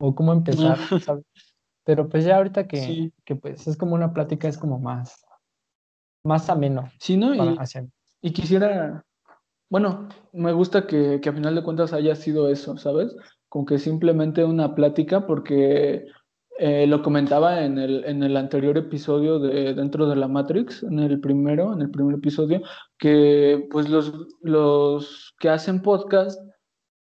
o 0.00 0.14
cómo 0.14 0.32
empezar, 0.32 0.78
¿sabes? 1.04 1.24
Pero 1.84 2.08
pues 2.08 2.24
ya 2.24 2.36
ahorita 2.36 2.68
que, 2.68 2.76
sí. 2.78 3.12
que 3.24 3.34
pues 3.34 3.66
es 3.66 3.76
como 3.76 3.94
una 3.94 4.12
plática, 4.12 4.46
es 4.48 4.56
como 4.56 4.78
más, 4.78 5.24
más 6.24 6.48
ameno. 6.48 6.88
Sí, 7.00 7.16
¿no? 7.16 7.36
Para, 7.36 7.52
y, 7.52 7.56
hacia... 7.58 7.86
y 8.22 8.32
quisiera, 8.32 9.04
bueno, 9.68 10.08
me 10.32 10.52
gusta 10.52 10.86
que, 10.86 11.20
que 11.20 11.28
a 11.28 11.32
final 11.32 11.54
de 11.54 11.62
cuentas 11.62 11.92
haya 11.92 12.14
sido 12.14 12.48
eso, 12.48 12.76
¿sabes? 12.76 13.16
Como 13.48 13.64
que 13.64 13.78
simplemente 13.78 14.44
una 14.44 14.74
plática 14.74 15.26
porque 15.26 16.04
eh, 16.58 16.88
lo 16.88 17.02
comentaba 17.02 17.64
en 17.64 17.78
el, 17.78 18.04
en 18.04 18.24
el 18.24 18.36
anterior 18.36 18.76
episodio 18.76 19.38
de 19.38 19.74
Dentro 19.74 20.08
de 20.08 20.16
la 20.16 20.26
Matrix, 20.26 20.82
en 20.82 20.98
el 20.98 21.20
primero, 21.20 21.72
en 21.72 21.82
el 21.82 21.90
primer 21.90 22.16
episodio, 22.16 22.62
que 22.98 23.68
pues 23.70 23.88
los, 23.88 24.12
los 24.42 25.36
que 25.38 25.50
hacen 25.50 25.82
podcast, 25.82 26.40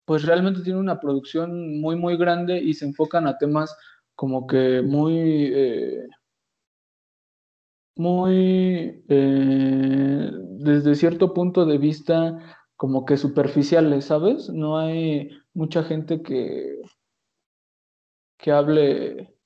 pues 0.05 0.25
realmente 0.25 0.61
tienen 0.63 0.81
una 0.81 0.99
producción 0.99 1.79
muy, 1.79 1.95
muy 1.95 2.17
grande 2.17 2.57
y 2.59 2.73
se 2.73 2.85
enfocan 2.85 3.25
a 3.25 3.37
temas 3.37 3.73
como 4.15 4.47
que 4.47 4.81
muy, 4.81 5.15
eh, 5.53 6.07
muy, 7.95 9.03
eh, 9.07 10.31
desde 10.59 10.95
cierto 10.95 11.33
punto 11.33 11.65
de 11.65 11.77
vista, 11.77 12.37
como 12.75 13.05
que 13.05 13.15
superficiales, 13.15 14.05
¿sabes? 14.05 14.49
No 14.49 14.77
hay 14.77 15.29
mucha 15.53 15.83
gente 15.83 16.21
que, 16.21 16.81
que 18.37 18.51
hable 18.51 19.36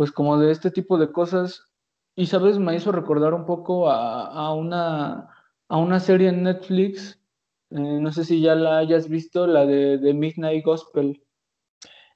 pues 0.00 0.12
como 0.12 0.38
de 0.38 0.50
este 0.50 0.70
tipo 0.70 0.96
de 0.96 1.12
cosas. 1.12 1.70
Y 2.16 2.24
sabes, 2.24 2.58
me 2.58 2.74
hizo 2.74 2.90
recordar 2.90 3.34
un 3.34 3.44
poco 3.44 3.90
a, 3.90 4.28
a 4.28 4.54
una, 4.54 5.28
a 5.68 5.76
una 5.76 6.00
serie 6.00 6.30
en 6.30 6.42
Netflix, 6.42 7.20
eh, 7.68 7.98
no 8.00 8.10
sé 8.10 8.24
si 8.24 8.40
ya 8.40 8.54
la 8.54 8.78
hayas 8.78 9.10
visto, 9.10 9.46
la 9.46 9.66
de, 9.66 9.98
de 9.98 10.14
Midnight 10.14 10.64
Gospel, 10.64 11.22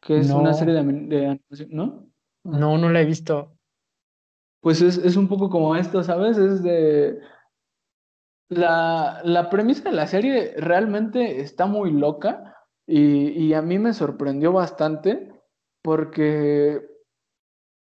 que 0.00 0.16
es 0.16 0.30
no. 0.30 0.38
una 0.38 0.54
serie 0.54 0.72
de, 0.72 0.82
de, 0.82 1.66
¿no? 1.68 2.06
No, 2.42 2.78
no 2.78 2.88
la 2.88 3.02
he 3.02 3.04
visto. 3.04 3.52
Pues 4.62 4.80
es, 4.80 4.96
es 4.96 5.16
un 5.16 5.28
poco 5.28 5.50
como 5.50 5.76
esto, 5.76 6.02
¿sabes? 6.02 6.38
Es 6.38 6.62
de, 6.62 7.20
la, 8.48 9.20
la 9.24 9.50
premisa 9.50 9.90
de 9.90 9.96
la 9.96 10.06
serie 10.06 10.54
realmente 10.56 11.42
está 11.42 11.66
muy 11.66 11.92
loca 11.92 12.56
y, 12.86 13.28
y 13.28 13.52
a 13.52 13.60
mí 13.60 13.78
me 13.78 13.92
sorprendió 13.92 14.54
bastante 14.54 15.38
porque 15.82 16.93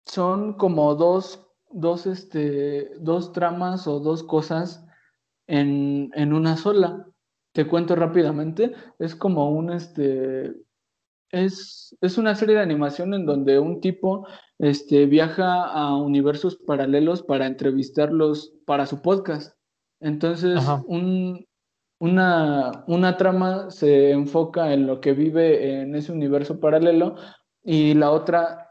son 0.09 0.55
como 0.55 0.95
dos, 0.95 1.47
dos, 1.71 2.07
este, 2.07 2.91
dos 2.99 3.33
tramas 3.33 3.87
o 3.87 4.01
dos 4.01 4.23
cosas 4.23 4.85
en, 5.47 6.11
en 6.15 6.33
una 6.33 6.57
sola. 6.57 7.07
Te 7.53 7.67
cuento 7.67 7.97
rápidamente, 7.97 8.75
es 8.99 9.15
como 9.15 9.51
un, 9.51 9.73
este, 9.73 10.55
es, 11.31 11.97
es, 12.01 12.19
una 12.19 12.35
serie 12.35 12.57
de 12.57 12.63
animación 12.63 13.15
en 13.15 13.27
donde 13.27 13.59
un 13.59 13.81
tipo 13.81 14.27
este, 14.59 15.07
viaja 15.07 15.65
a 15.65 15.97
universos 15.97 16.57
paralelos 16.57 17.23
para 17.23 17.47
entrevistarlos 17.47 18.55
para 18.65 18.87
su 18.87 19.03
podcast. 19.03 19.57
Entonces, 20.01 20.61
un, 20.87 21.45
una, 21.99 22.85
una 22.87 23.17
trama 23.17 23.71
se 23.71 24.13
enfoca 24.13 24.73
en 24.73 24.87
lo 24.87 25.01
que 25.01 25.13
vive 25.13 25.81
en 25.81 25.95
ese 25.97 26.13
universo 26.13 26.61
paralelo 26.61 27.17
y 27.65 27.95
la 27.95 28.11
otra 28.11 28.68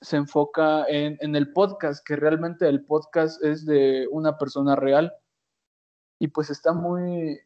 se 0.00 0.16
enfoca 0.16 0.84
en, 0.88 1.18
en, 1.20 1.36
el 1.36 1.52
podcast, 1.52 2.06
que 2.06 2.16
realmente 2.16 2.68
el 2.68 2.84
podcast 2.84 3.42
es 3.44 3.66
de 3.66 4.08
una 4.10 4.38
persona 4.38 4.76
real. 4.76 5.12
Y 6.18 6.28
pues 6.28 6.50
está 6.50 6.72
muy, 6.72 7.38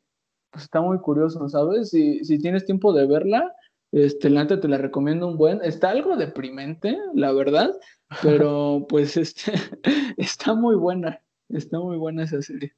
pues 0.51 0.65
está 0.65 0.81
muy 0.81 0.99
curioso, 0.99 1.49
¿sabes? 1.49 1.91
Si, 1.91 2.25
si 2.25 2.39
tienes 2.39 2.65
tiempo 2.65 2.93
de 2.93 3.07
verla, 3.07 3.55
este, 3.93 4.29
te 4.29 4.69
la 4.69 4.79
recomiendo 4.79 5.29
un 5.29 5.37
buen. 5.37 5.61
Está 5.63 5.91
algo 5.91 6.17
deprimente, 6.17 6.99
la 7.15 7.33
verdad, 7.33 7.71
pero 8.23 8.87
pues 8.89 9.17
este, 9.17 9.53
está 10.17 10.55
muy 10.55 10.77
buena. 10.77 11.21
Está 11.49 11.79
muy 11.79 11.97
buena 11.97 12.25
esa 12.25 12.41
serie. 12.43 12.75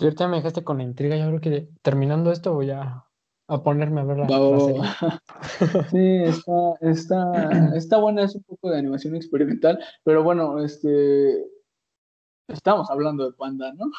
Ahorita 0.00 0.28
me 0.28 0.36
dejaste 0.36 0.62
con 0.62 0.78
la 0.78 0.84
intriga, 0.84 1.16
yo 1.16 1.26
creo 1.26 1.40
que 1.40 1.68
terminando 1.82 2.30
esto 2.30 2.54
voy 2.54 2.70
a, 2.70 3.07
a 3.48 3.62
ponerme 3.62 4.00
a 4.00 4.04
ver 4.04 4.18
la, 4.18 4.28
serie. 4.28 4.82
Sí, 5.90 6.22
está, 6.24 6.74
está, 6.80 7.76
está 7.76 7.98
buena, 7.98 8.22
es 8.22 8.34
un 8.34 8.42
poco 8.44 8.70
de 8.70 8.78
animación 8.78 9.16
experimental, 9.16 9.78
pero 10.04 10.22
bueno, 10.22 10.62
este 10.62 11.44
estamos 12.48 12.90
hablando 12.90 13.24
de 13.24 13.36
Panda, 13.36 13.72
¿no? 13.74 13.90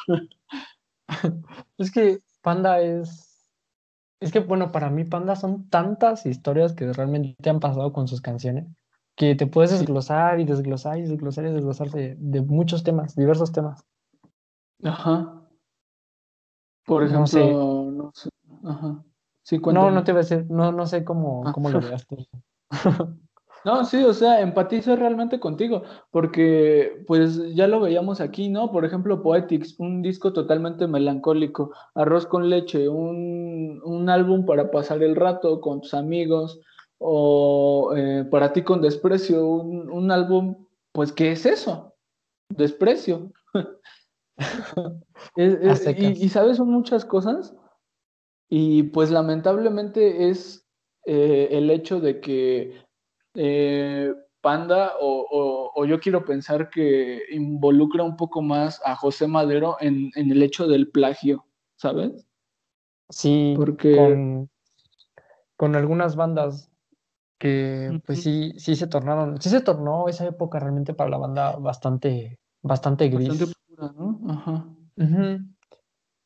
es 1.78 1.90
que 1.90 2.20
Panda 2.42 2.80
es 2.80 3.30
es 4.20 4.32
que, 4.32 4.40
bueno, 4.40 4.70
para 4.70 4.90
mí 4.90 5.04
Panda 5.04 5.34
son 5.34 5.68
tantas 5.70 6.26
historias 6.26 6.74
que 6.74 6.92
realmente 6.92 7.48
han 7.48 7.58
pasado 7.58 7.92
con 7.92 8.06
sus 8.06 8.20
canciones 8.20 8.66
que 9.16 9.34
te 9.34 9.46
puedes 9.46 9.70
desglosar 9.70 10.40
y 10.40 10.44
desglosar 10.44 10.98
y 10.98 11.02
desglosar 11.02 11.44
y 11.44 11.52
desglosar 11.52 11.90
de, 11.90 12.40
muchos 12.40 12.82
temas, 12.82 13.14
diversos 13.14 13.52
temas. 13.52 13.84
Ajá. 14.82 15.42
Por 16.86 17.04
ejemplo, 17.04 17.90
no 17.90 18.12
sé. 18.14 18.30
Ajá. 18.64 19.04
No, 19.58 19.90
no 19.90 20.04
te 20.04 20.12
voy 20.12 20.20
a 20.20 20.22
decir, 20.22 20.46
no, 20.48 20.72
no 20.72 20.86
sé 20.86 21.04
cómo, 21.04 21.42
ah. 21.46 21.52
cómo 21.52 21.70
lo 21.70 21.80
veas 21.80 22.06
tú. 22.06 22.16
No, 23.62 23.84
sí, 23.84 24.02
o 24.04 24.14
sea, 24.14 24.40
empatizo 24.40 24.96
realmente 24.96 25.38
contigo, 25.38 25.82
porque 26.10 27.04
pues 27.06 27.54
ya 27.54 27.66
lo 27.66 27.80
veíamos 27.80 28.22
aquí, 28.22 28.48
¿no? 28.48 28.72
Por 28.72 28.86
ejemplo, 28.86 29.22
Poetics, 29.22 29.78
un 29.78 30.00
disco 30.00 30.32
totalmente 30.32 30.86
melancólico, 30.86 31.70
Arroz 31.94 32.24
con 32.24 32.48
leche, 32.48 32.88
un, 32.88 33.82
un 33.84 34.08
álbum 34.08 34.46
para 34.46 34.70
pasar 34.70 35.02
el 35.02 35.14
rato 35.14 35.60
con 35.60 35.82
tus 35.82 35.92
amigos, 35.92 36.58
o 36.96 37.92
eh, 37.94 38.24
para 38.30 38.54
ti 38.54 38.62
con 38.62 38.80
desprecio, 38.80 39.46
un, 39.46 39.90
un, 39.90 40.10
álbum, 40.10 40.66
pues, 40.92 41.12
¿qué 41.12 41.32
es 41.32 41.44
eso? 41.44 41.94
Desprecio. 42.48 43.30
y, 45.36 46.24
y, 46.24 46.28
sabes, 46.30 46.56
son 46.56 46.70
muchas 46.70 47.04
cosas, 47.04 47.54
y 48.50 48.82
pues 48.82 49.10
lamentablemente 49.10 50.28
es 50.28 50.66
eh, 51.06 51.48
el 51.52 51.70
hecho 51.70 52.00
de 52.00 52.20
que 52.20 52.84
eh, 53.34 54.12
Panda, 54.40 54.92
o, 55.00 55.84
yo 55.86 56.00
quiero 56.00 56.24
pensar 56.24 56.68
que 56.68 57.22
involucra 57.30 58.02
un 58.02 58.16
poco 58.16 58.42
más 58.42 58.80
a 58.84 58.96
José 58.96 59.26
Madero 59.28 59.76
en, 59.80 60.10
el 60.14 60.42
hecho 60.42 60.66
del 60.66 60.90
plagio, 60.90 61.46
¿sabes? 61.76 62.26
Sí, 63.10 63.54
porque 63.56 64.46
con, 65.56 65.76
algunas 65.76 66.16
bandas 66.16 66.70
que 67.38 68.00
pues 68.04 68.22
sí, 68.22 68.52
sí 68.56 68.76
se 68.76 68.86
tornaron, 68.86 69.40
sí 69.40 69.48
se 69.48 69.60
tornó 69.60 70.08
esa 70.08 70.26
época 70.26 70.58
realmente 70.58 70.92
para 70.92 71.10
la 71.10 71.18
banda 71.18 71.56
bastante, 71.56 72.38
bastante 72.62 73.08
gris. 73.08 73.28
Bastante 73.28 73.54
pura, 73.68 73.92
¿no? 73.96 74.20
Ajá. 74.28 74.66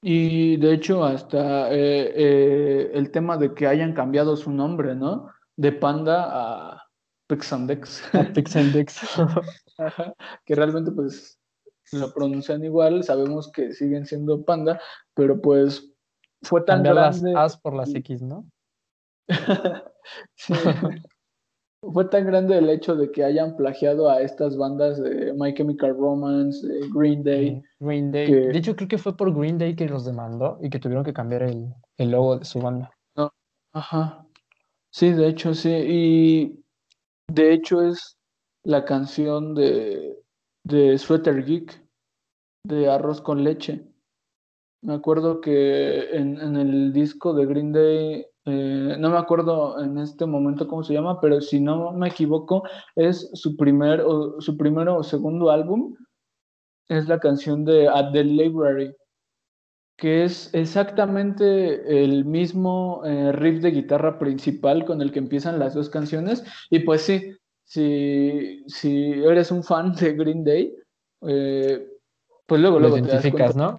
Y 0.06 0.58
de 0.58 0.74
hecho 0.74 1.02
hasta 1.02 1.72
eh, 1.72 2.12
eh, 2.14 2.90
el 2.92 3.10
tema 3.10 3.38
de 3.38 3.54
que 3.54 3.66
hayan 3.66 3.94
cambiado 3.94 4.36
su 4.36 4.50
nombre, 4.50 4.94
¿no? 4.94 5.30
De 5.56 5.72
Panda 5.72 6.28
a, 6.30 6.82
Pixandex. 7.26 8.02
Pixandex. 8.34 9.00
que 10.44 10.54
realmente 10.54 10.92
pues 10.92 11.40
lo 11.92 12.12
pronuncian 12.12 12.62
igual, 12.62 13.02
sabemos 13.02 13.50
que 13.50 13.72
siguen 13.72 14.04
siendo 14.04 14.44
panda, 14.44 14.78
pero 15.14 15.40
pues 15.40 15.90
fue 16.42 16.60
tan 16.60 16.82
grande. 16.82 17.32
las 17.32 17.54
As 17.54 17.58
por 17.58 17.74
las 17.74 17.94
X, 17.94 18.20
¿no? 18.20 18.44
fue 21.92 22.06
tan 22.06 22.26
grande 22.26 22.58
el 22.58 22.68
hecho 22.70 22.96
de 22.96 23.10
que 23.10 23.24
hayan 23.24 23.56
plagiado 23.56 24.08
a 24.08 24.20
estas 24.20 24.56
bandas 24.56 25.02
de 25.02 25.32
My 25.34 25.52
Chemical 25.54 25.96
Romance, 25.96 26.66
Green 26.94 27.22
Day. 27.22 27.62
Green 27.80 28.10
Day. 28.12 28.30
De 28.30 28.58
hecho, 28.58 28.74
creo 28.76 28.88
que 28.88 28.98
fue 28.98 29.16
por 29.16 29.34
Green 29.34 29.58
Day 29.58 29.76
que 29.76 29.88
los 29.88 30.04
demandó 30.04 30.58
y 30.62 30.70
que 30.70 30.78
tuvieron 30.78 31.04
que 31.04 31.12
cambiar 31.12 31.42
el, 31.42 31.72
el 31.98 32.10
logo 32.10 32.38
de 32.38 32.44
su 32.44 32.60
banda. 32.60 32.90
No. 33.16 33.32
Ajá. 33.72 34.26
Sí, 34.90 35.12
de 35.12 35.28
hecho, 35.28 35.54
sí. 35.54 35.70
Y 35.70 36.64
de 37.32 37.52
hecho, 37.52 37.82
es 37.82 38.16
la 38.62 38.84
canción 38.84 39.54
de, 39.54 40.16
de 40.64 40.96
Sweater 40.98 41.44
Geek, 41.44 41.82
de 42.66 42.88
Arroz 42.88 43.20
con 43.20 43.44
Leche. 43.44 43.84
Me 44.82 44.94
acuerdo 44.94 45.40
que 45.40 46.10
en, 46.10 46.40
en 46.40 46.56
el 46.56 46.92
disco 46.92 47.32
de 47.32 47.46
Green 47.46 47.72
Day, 47.72 48.26
eh, 48.46 48.96
no 48.98 49.10
me 49.10 49.18
acuerdo 49.18 49.82
en 49.82 49.98
este 49.98 50.26
momento 50.26 50.68
cómo 50.68 50.82
se 50.82 50.92
llama, 50.92 51.20
pero 51.20 51.40
si 51.40 51.60
no 51.60 51.92
me 51.92 52.08
equivoco, 52.08 52.62
es 52.94 53.30
su 53.34 53.56
primer 53.56 54.02
o 54.02 54.40
su 54.40 54.56
primero 54.56 54.96
o 54.96 55.02
segundo 55.02 55.50
álbum. 55.50 55.94
Es 56.88 57.08
la 57.08 57.18
canción 57.18 57.64
de 57.64 57.88
At 57.88 58.12
the 58.12 58.22
Library, 58.22 58.94
que 59.96 60.24
es 60.24 60.52
exactamente 60.52 62.04
el 62.04 62.26
mismo 62.26 63.02
eh, 63.06 63.32
riff 63.32 63.62
de 63.62 63.70
guitarra 63.70 64.18
principal 64.18 64.84
con 64.84 65.00
el 65.00 65.10
que 65.10 65.20
empiezan 65.20 65.58
las 65.58 65.74
dos 65.74 65.88
canciones. 65.88 66.44
Y 66.68 66.80
pues 66.80 67.02
sí, 67.02 67.34
si, 67.64 68.62
si 68.66 69.12
eres 69.12 69.50
un 69.50 69.62
fan 69.62 69.94
de 69.94 70.12
Green 70.12 70.44
Day, 70.44 70.74
eh, 71.22 71.88
pues 72.46 72.60
luego, 72.60 72.78
luego 72.78 72.96
te 72.96 73.08
das 73.08 73.30
cuenta 73.30 73.52
¿no? 73.54 73.78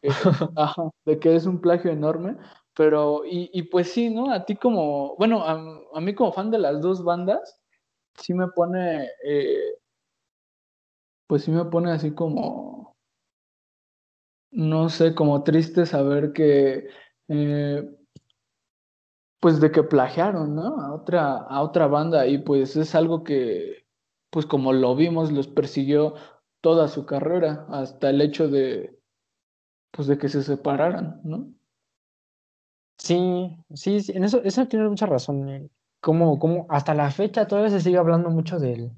De 1.05 1.19
que, 1.19 1.35
es 1.35 1.45
un 1.45 1.61
plagio 1.61 1.91
enorme. 1.91 2.37
Pero, 2.75 3.23
y, 3.25 3.49
y, 3.53 3.63
pues 3.63 3.91
sí, 3.91 4.09
¿no? 4.09 4.31
A 4.31 4.45
ti 4.45 4.55
como, 4.55 5.15
bueno, 5.17 5.43
a, 5.45 6.01
mí 6.01 6.13
como 6.15 6.33
fan 6.33 6.51
de 6.51 6.59
las 6.59 6.81
dos 6.81 7.03
bandas, 7.03 7.61
sí 8.15 8.33
me 8.33 8.47
pone, 8.49 9.09
eh, 9.25 9.77
pues 11.27 11.43
sí 11.43 11.51
me 11.51 11.65
pone 11.65 11.91
así 11.91 12.11
como, 12.13 12.95
no 14.51 14.89
sé, 14.89 15.15
como 15.15 15.43
triste 15.43 15.85
saber 15.85 16.33
que, 16.33 16.87
eh, 17.29 17.89
pues 19.39 19.59
de 19.61 19.71
que 19.71 19.83
plagiaron, 19.83 20.55
¿no? 20.55 20.81
A 20.81 20.93
otra, 20.93 21.37
a 21.37 21.61
otra 21.61 21.87
banda 21.87 22.27
y 22.27 22.39
pues 22.39 22.75
es 22.75 22.95
algo 22.95 23.23
que, 23.23 23.85
pues 24.31 24.45
como 24.45 24.73
lo 24.73 24.95
vimos, 24.95 25.31
los 25.31 25.47
persiguió 25.47 26.15
toda 26.61 26.87
su 26.87 27.05
carrera 27.05 27.67
hasta 27.69 28.09
el 28.09 28.21
hecho 28.21 28.47
de, 28.49 28.99
pues 29.91 30.07
de 30.07 30.17
que 30.17 30.29
se 30.29 30.43
separaran, 30.43 31.21
¿no? 31.23 31.53
Sí, 32.97 33.55
sí, 33.73 34.01
sí 34.01 34.11
en 34.15 34.23
eso, 34.23 34.41
eso 34.43 34.67
tiene 34.67 34.87
mucha 34.89 35.05
razón. 35.05 35.49
Eh, 35.49 35.69
como, 36.01 36.37
como 36.39 36.67
hasta 36.69 36.93
la 36.93 37.09
fecha 37.11 37.47
todavía 37.47 37.71
se 37.71 37.81
sigue 37.81 37.97
hablando 37.97 38.29
mucho 38.29 38.59
del, 38.59 38.91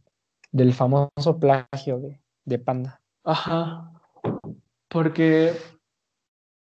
del 0.52 0.74
famoso 0.74 1.39
plagio 1.39 2.00
de, 2.00 2.22
de 2.45 2.60
Panda. 2.60 3.02
Ajá, 3.24 3.91
porque 4.89 5.54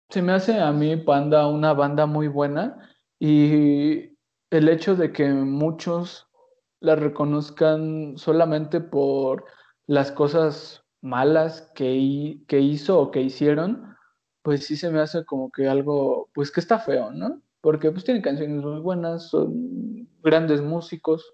se 0.10 0.22
me 0.22 0.34
hace 0.34 0.60
a 0.60 0.72
mí 0.72 0.96
Panda 0.98 1.48
una 1.48 1.74
banda 1.74 2.06
muy 2.06 2.28
buena 2.28 2.90
y 3.20 4.18
el 4.50 4.70
hecho 4.70 4.96
de 4.96 5.12
que 5.12 5.30
muchos 5.30 6.28
la 6.80 6.96
reconozcan 6.96 8.18
solamente 8.18 8.82
por 8.82 9.46
las 9.88 10.12
cosas 10.12 10.84
malas 11.02 11.72
que, 11.76 12.40
que 12.48 12.60
hizo 12.60 13.00
o 13.00 13.12
que 13.12 13.22
hicieron, 13.22 13.93
pues 14.44 14.66
sí 14.66 14.78
se 14.78 14.92
me 14.92 15.00
hace 15.00 15.26
como 15.26 15.52
que 15.52 15.68
algo, 15.68 16.30
pues 16.34 16.52
que 16.52 16.60
está 16.60 16.78
feo, 16.78 17.12
¿no? 17.12 17.42
Porque 17.62 17.92
pues 17.92 18.04
tienen 18.04 18.22
canciones 18.22 18.64
muy 18.64 18.80
buenas, 18.82 19.30
son 19.30 20.08
grandes 20.22 20.62
músicos. 20.62 21.34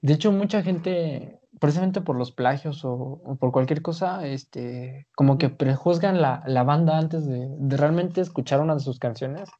De 0.00 0.14
hecho, 0.14 0.32
mucha 0.32 0.62
gente 0.62 1.40
precisamente 1.60 2.00
por 2.00 2.16
los 2.16 2.32
plagios 2.32 2.84
o, 2.84 3.20
por 3.38 3.52
cualquier 3.52 3.82
cosa, 3.82 4.26
este, 4.26 5.06
como 5.14 5.38
que 5.38 5.50
prejuzgan 5.50 6.20
la, 6.20 6.42
la 6.46 6.62
banda 6.62 6.98
antes 6.98 7.26
de, 7.26 7.48
de, 7.50 7.76
realmente 7.76 8.20
escuchar 8.20 8.60
una 8.60 8.74
de 8.74 8.80
sus 8.80 8.98
canciones. 8.98 9.50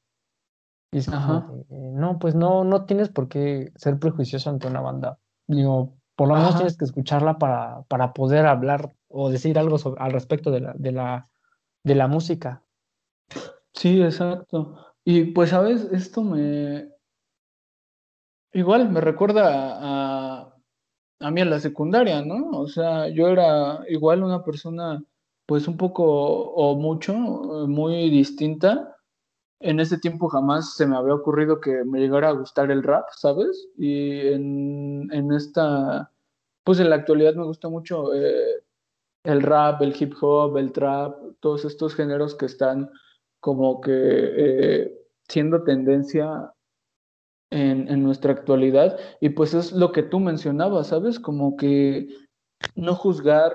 Y 0.92 0.98
es 0.98 1.10
como, 1.10 1.64
no, 1.70 2.18
pues 2.20 2.36
no, 2.36 2.62
no 2.62 2.84
tienes 2.84 3.08
por 3.08 3.28
qué 3.28 3.72
ser 3.74 3.98
prejuicioso 3.98 4.48
ante 4.48 4.68
una 4.68 4.80
banda. 4.80 5.18
Digo, 5.48 5.96
por 6.14 6.28
lo 6.28 6.34
menos 6.34 6.54
tienes 6.54 6.76
que 6.76 6.84
escucharla 6.84 7.38
para, 7.38 7.82
para 7.88 8.12
poder 8.12 8.46
hablar 8.46 8.94
o 9.08 9.28
decir 9.28 9.58
algo 9.58 9.76
al 9.98 10.12
respecto 10.12 10.52
de 10.52 10.60
la, 10.60 10.72
de, 10.76 10.92
la, 10.92 11.24
de 11.84 11.94
la 11.94 12.08
música. 12.08 12.62
Sí, 13.72 14.02
exacto. 14.02 14.76
Y 15.04 15.26
pues, 15.26 15.50
¿sabes? 15.50 15.84
Esto 15.92 16.22
me... 16.22 16.88
Igual 18.52 18.90
me 18.90 19.00
recuerda 19.00 19.78
a, 19.80 20.54
a 21.20 21.30
mí 21.30 21.40
en 21.40 21.50
la 21.50 21.60
secundaria, 21.60 22.22
¿no? 22.22 22.50
O 22.52 22.68
sea, 22.68 23.08
yo 23.08 23.28
era 23.28 23.80
igual 23.88 24.22
una 24.22 24.44
persona, 24.44 25.02
pues 25.46 25.68
un 25.68 25.76
poco 25.76 26.04
o 26.04 26.76
mucho, 26.76 27.14
muy 27.14 28.10
distinta. 28.10 28.96
En 29.60 29.80
ese 29.80 29.98
tiempo 29.98 30.28
jamás 30.28 30.74
se 30.76 30.86
me 30.86 30.96
había 30.96 31.14
ocurrido 31.14 31.60
que 31.60 31.84
me 31.84 31.98
llegara 31.98 32.28
a 32.28 32.32
gustar 32.32 32.70
el 32.70 32.82
rap, 32.82 33.06
¿sabes? 33.16 33.68
Y 33.76 34.20
en, 34.28 35.12
en 35.12 35.32
esta, 35.32 36.12
pues 36.62 36.78
en 36.80 36.90
la 36.90 36.96
actualidad 36.96 37.34
me 37.34 37.44
gusta 37.44 37.68
mucho 37.68 38.14
eh, 38.14 38.63
el 39.24 39.42
rap, 39.42 39.82
el 39.82 39.96
hip 39.98 40.14
hop, 40.20 40.56
el 40.58 40.72
trap, 40.72 41.16
todos 41.40 41.64
estos 41.64 41.94
géneros 41.94 42.34
que 42.34 42.46
están 42.46 42.90
como 43.40 43.80
que 43.80 43.90
eh, 43.92 44.92
siendo 45.28 45.64
tendencia 45.64 46.52
en, 47.50 48.02
nuestra 48.02 48.32
actualidad. 48.32 48.98
Y 49.20 49.30
pues 49.30 49.54
es 49.54 49.72
lo 49.72 49.92
que 49.92 50.02
tú 50.02 50.20
mencionabas, 50.20 50.88
¿sabes? 50.88 51.18
Como 51.20 51.56
que 51.56 52.08
no 52.74 52.94
juzgar 52.94 53.52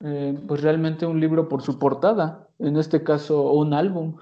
eh, 0.00 0.38
pues 0.46 0.62
realmente 0.62 1.06
un 1.06 1.20
libro 1.20 1.48
por 1.48 1.62
su 1.62 1.78
portada, 1.78 2.48
en 2.58 2.76
este 2.76 3.02
caso 3.02 3.52
un 3.52 3.74
álbum. 3.74 4.16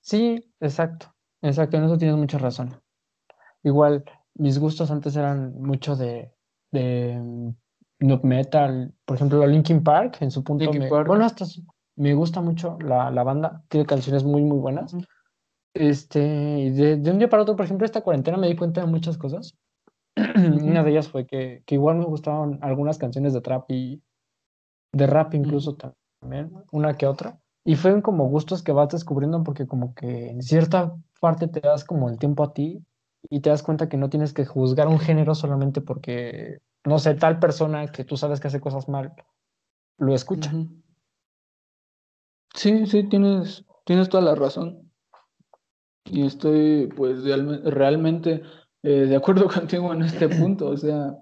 Sí, 0.00 0.52
exacto, 0.60 1.14
exacto, 1.42 1.76
en 1.76 1.84
eso 1.84 1.98
tienes 1.98 2.16
mucha 2.16 2.38
razón. 2.38 2.80
Igual, 3.62 4.04
mis 4.34 4.58
gustos 4.58 4.90
antes 4.90 5.14
eran 5.14 5.60
mucho 5.60 5.94
de, 5.94 6.32
de 6.70 7.20
mm, 8.00 8.26
metal, 8.26 8.92
por 9.04 9.16
ejemplo, 9.16 9.46
Linkin 9.46 9.82
Park 9.82 10.18
en 10.20 10.30
su 10.30 10.42
punto. 10.42 10.72
Me, 10.72 10.88
bueno, 10.88 11.24
hasta 11.24 11.44
me 11.96 12.14
gusta 12.14 12.40
mucho 12.40 12.78
la, 12.80 13.10
la, 13.10 13.22
banda, 13.22 13.62
tiene 13.68 13.86
canciones 13.86 14.24
muy, 14.24 14.42
muy 14.42 14.58
buenas. 14.58 14.96
Este, 15.74 16.18
de, 16.18 16.96
de, 16.96 17.10
un 17.10 17.18
día 17.18 17.28
para 17.28 17.42
otro, 17.42 17.56
por 17.56 17.64
ejemplo, 17.64 17.84
esta 17.84 18.00
cuarentena 18.00 18.36
me 18.36 18.48
di 18.48 18.56
cuenta 18.56 18.80
de 18.80 18.86
muchas 18.86 19.18
cosas. 19.18 19.56
Una 20.16 20.82
de 20.82 20.90
ellas 20.90 21.08
fue 21.08 21.26
que, 21.26 21.62
que, 21.66 21.74
igual 21.76 21.98
me 21.98 22.04
gustaban 22.04 22.58
algunas 22.62 22.98
canciones 22.98 23.32
de 23.32 23.40
trap 23.40 23.70
y 23.70 24.02
de 24.92 25.06
rap 25.06 25.34
incluso 25.34 25.76
también, 26.20 26.52
una 26.72 26.96
que 26.96 27.06
otra. 27.06 27.38
Y 27.64 27.76
fueron 27.76 28.00
como 28.00 28.28
gustos 28.28 28.62
que 28.62 28.72
vas 28.72 28.88
descubriendo 28.88 29.42
porque 29.44 29.66
como 29.66 29.94
que 29.94 30.30
en 30.30 30.42
cierta 30.42 30.96
parte 31.20 31.46
te 31.46 31.60
das 31.60 31.84
como 31.84 32.08
el 32.08 32.18
tiempo 32.18 32.42
a 32.42 32.52
ti 32.52 32.82
y 33.28 33.40
te 33.40 33.50
das 33.50 33.62
cuenta 33.62 33.88
que 33.88 33.96
no 33.96 34.08
tienes 34.08 34.32
que 34.32 34.46
juzgar 34.46 34.88
un 34.88 34.98
género 34.98 35.34
solamente 35.34 35.80
porque, 35.80 36.60
no 36.84 36.98
sé, 36.98 37.14
tal 37.14 37.38
persona 37.38 37.86
que 37.88 38.04
tú 38.04 38.16
sabes 38.16 38.40
que 38.40 38.48
hace 38.48 38.60
cosas 38.60 38.88
mal, 38.88 39.14
lo 39.98 40.14
escucha. 40.14 40.52
Sí, 42.54 42.86
sí, 42.86 43.08
tienes, 43.08 43.64
tienes 43.84 44.08
toda 44.08 44.22
la 44.22 44.34
razón. 44.34 44.90
Y 46.04 46.26
estoy 46.26 46.88
pues 46.96 47.22
realmente 47.64 48.42
eh, 48.82 49.06
de 49.06 49.16
acuerdo 49.16 49.48
contigo 49.48 49.92
en 49.92 50.02
este 50.02 50.28
punto. 50.28 50.68
O 50.68 50.76
sea, 50.76 51.14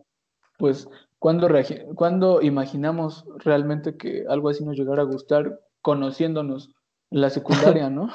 pues 0.59 0.89
cuando, 1.19 1.49
cuando 1.95 2.43
imaginamos 2.43 3.25
realmente 3.39 3.97
que 3.97 4.25
algo 4.29 4.49
así 4.49 4.65
nos 4.65 4.77
llegara 4.77 5.03
a 5.03 5.07
gustar 5.07 5.61
conociéndonos 5.83 6.71
en 7.11 7.21
la 7.21 7.31
secundaria, 7.31 7.91
¿no? 7.91 8.09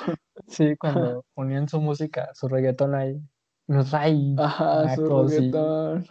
Sí, 0.48 0.76
cuando 0.78 1.26
ponían 1.34 1.68
su 1.68 1.82
música, 1.82 2.30
su 2.34 2.48
reggaetón 2.48 2.96
ahí. 2.96 3.22
Nos 3.68 3.94
Ajá, 3.94 4.96
su 4.96 5.28
reggaetón. 5.28 6.06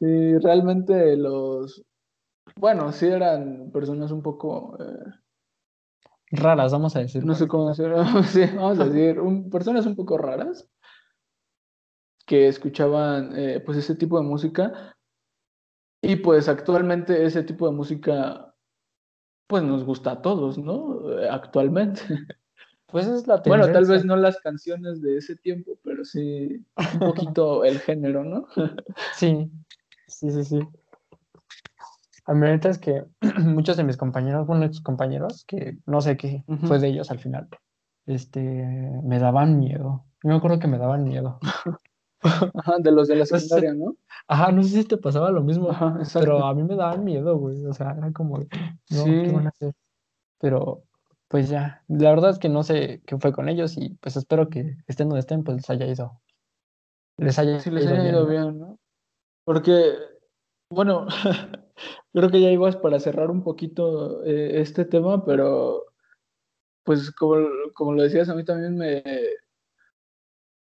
Sí, 0.00 0.38
realmente 0.38 1.16
los... 1.16 1.84
Bueno, 2.56 2.90
sí 2.92 3.06
eran 3.06 3.70
personas 3.70 4.10
un 4.10 4.22
poco... 4.22 4.76
Eh, 4.82 5.10
raras, 6.32 6.72
vamos 6.72 6.96
a 6.96 7.00
decir. 7.00 7.24
No 7.24 7.34
sé 7.34 7.46
cómo 7.46 7.68
decir, 7.68 7.92
sí, 8.24 8.44
vamos 8.56 8.80
a 8.80 8.86
decir, 8.86 9.20
personas 9.52 9.86
un 9.86 9.96
poco 9.96 10.18
raras 10.18 10.68
que 12.26 12.48
escuchaban 12.48 13.36
eh, 13.36 13.60
pues 13.60 13.78
ese 13.78 13.96
tipo 13.96 14.16
de 14.16 14.24
música 14.24 14.96
y 16.00 16.16
pues 16.16 16.48
actualmente 16.48 17.24
ese 17.24 17.42
tipo 17.42 17.66
de 17.68 17.74
música 17.74 18.54
pues 19.48 19.64
nos 19.64 19.82
gusta 19.82 20.12
a 20.12 20.22
todos, 20.22 20.56
¿no? 20.58 21.20
Eh, 21.20 21.28
actualmente. 21.28 22.02
Pues 22.92 23.06
es 23.06 23.28
la 23.28 23.40
tendencia. 23.40 23.66
Bueno, 23.68 23.72
tal 23.72 23.84
vez 23.88 24.04
no 24.04 24.16
las 24.16 24.40
canciones 24.40 25.00
de 25.00 25.18
ese 25.18 25.36
tiempo, 25.36 25.78
pero 25.84 26.04
sí 26.04 26.66
un 26.94 26.98
poquito 26.98 27.62
el 27.62 27.78
género, 27.78 28.24
¿no? 28.24 28.48
Sí, 29.14 29.48
sí, 30.10 30.30
sí, 30.30 30.44
sí. 30.44 30.60
La 32.26 32.34
verdad 32.34 32.66
es 32.66 32.78
que 32.78 33.04
muchos 33.40 33.76
de 33.76 33.84
mis 33.84 33.96
compañeros, 33.96 34.46
bueno, 34.46 34.64
ex 34.64 34.80
compañeros, 34.80 35.44
que 35.46 35.78
no 35.86 36.00
sé 36.00 36.16
qué 36.16 36.44
fue 36.66 36.78
de 36.78 36.88
ellos 36.88 37.10
al 37.10 37.18
final, 37.18 37.48
este, 38.06 38.40
me 38.40 39.18
daban 39.18 39.58
miedo. 39.58 40.04
Yo 40.22 40.30
me 40.30 40.36
acuerdo 40.36 40.58
que 40.58 40.68
me 40.68 40.78
daban 40.78 41.04
miedo. 41.04 41.38
Ajá, 42.22 42.74
de 42.78 42.92
los 42.92 43.08
de 43.08 43.16
la 43.16 43.24
secundaria, 43.24 43.72
¿no? 43.72 43.96
Ajá, 44.28 44.52
no 44.52 44.62
sé 44.62 44.68
si 44.68 44.84
te 44.84 44.98
pasaba 44.98 45.30
lo 45.30 45.42
mismo, 45.42 45.70
pero 46.12 46.44
a 46.44 46.54
mí 46.54 46.62
me 46.62 46.76
daban 46.76 47.02
miedo, 47.02 47.36
güey. 47.38 47.64
O 47.64 47.72
sea, 47.72 47.92
era 47.96 48.12
como, 48.12 48.38
no, 48.38 49.04
¿qué 49.04 49.32
van 49.32 49.46
a 49.46 49.48
hacer? 49.48 49.72
Pero, 50.38 50.84
pues 51.28 51.48
ya, 51.48 51.82
la 51.88 52.10
verdad 52.10 52.30
es 52.30 52.38
que 52.38 52.48
no 52.50 52.62
sé 52.62 53.02
qué 53.06 53.16
fue 53.18 53.32
con 53.32 53.48
ellos 53.48 53.76
y 53.78 53.96
pues 54.00 54.16
espero 54.16 54.50
que 54.50 54.76
estén 54.86 55.08
donde 55.08 55.20
estén, 55.20 55.44
pues 55.44 55.56
les 55.56 55.70
haya 55.70 55.86
ido. 55.86 56.20
Les 57.16 57.38
haya, 57.38 57.58
sí, 57.60 57.70
les 57.70 57.86
haya 57.86 58.08
ido 58.08 58.26
bien, 58.26 58.58
¿no? 58.58 58.78
Porque, 59.44 59.94
bueno, 60.70 61.06
creo 62.12 62.30
que 62.30 62.40
ya 62.40 62.50
ibas 62.50 62.76
para 62.76 63.00
cerrar 63.00 63.30
un 63.30 63.42
poquito 63.42 64.24
eh, 64.24 64.60
este 64.60 64.84
tema, 64.84 65.24
pero 65.24 65.84
pues 66.84 67.10
como, 67.12 67.46
como 67.74 67.92
lo 67.94 68.02
decías, 68.02 68.28
a 68.28 68.34
mí 68.34 68.44
también 68.44 68.76
me, 68.76 69.02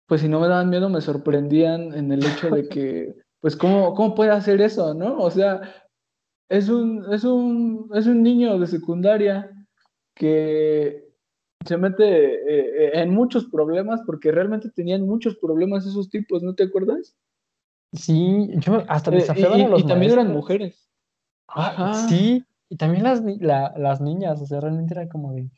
pues 0.08 0.22
si 0.22 0.28
no 0.28 0.40
me 0.40 0.48
daban 0.48 0.70
miedo, 0.70 0.88
me 0.88 1.02
sorprendían 1.02 1.94
en 1.94 2.10
el 2.10 2.24
hecho 2.24 2.50
de 2.50 2.68
que, 2.68 3.14
pues 3.40 3.56
cómo, 3.56 3.94
cómo 3.94 4.14
puede 4.14 4.30
hacer 4.30 4.60
eso, 4.60 4.94
¿no? 4.94 5.18
O 5.18 5.30
sea, 5.30 5.60
es 6.48 6.68
un, 6.70 7.04
es 7.12 7.24
un, 7.24 7.90
es 7.94 8.06
un 8.06 8.22
niño 8.22 8.58
de 8.58 8.66
secundaria 8.66 9.50
que 10.14 11.06
se 11.66 11.76
mete 11.76 12.04
eh, 12.04 12.86
eh, 12.86 12.90
en 12.94 13.10
muchos 13.10 13.44
problemas 13.46 14.00
porque 14.06 14.32
realmente 14.32 14.70
tenían 14.70 15.06
muchos 15.06 15.36
problemas 15.36 15.86
esos 15.86 16.08
tipos, 16.08 16.42
¿no 16.42 16.54
te 16.54 16.64
acuerdas? 16.64 17.14
Sí, 17.92 18.50
yo 18.56 18.84
hasta 18.88 19.10
desafiaban 19.10 19.62
a 19.62 19.68
los 19.68 19.82
Y 19.82 19.86
también 19.86 20.12
eran 20.12 20.32
mujeres. 20.32 20.88
Ah, 21.48 22.06
sí, 22.08 22.44
y 22.68 22.76
también 22.76 23.04
las, 23.04 23.22
las 23.22 24.00
niñas, 24.00 24.40
o 24.42 24.46
sea, 24.46 24.60
realmente 24.60 24.92
era 24.92 25.08
como 25.08 25.32
de, 25.32 25.50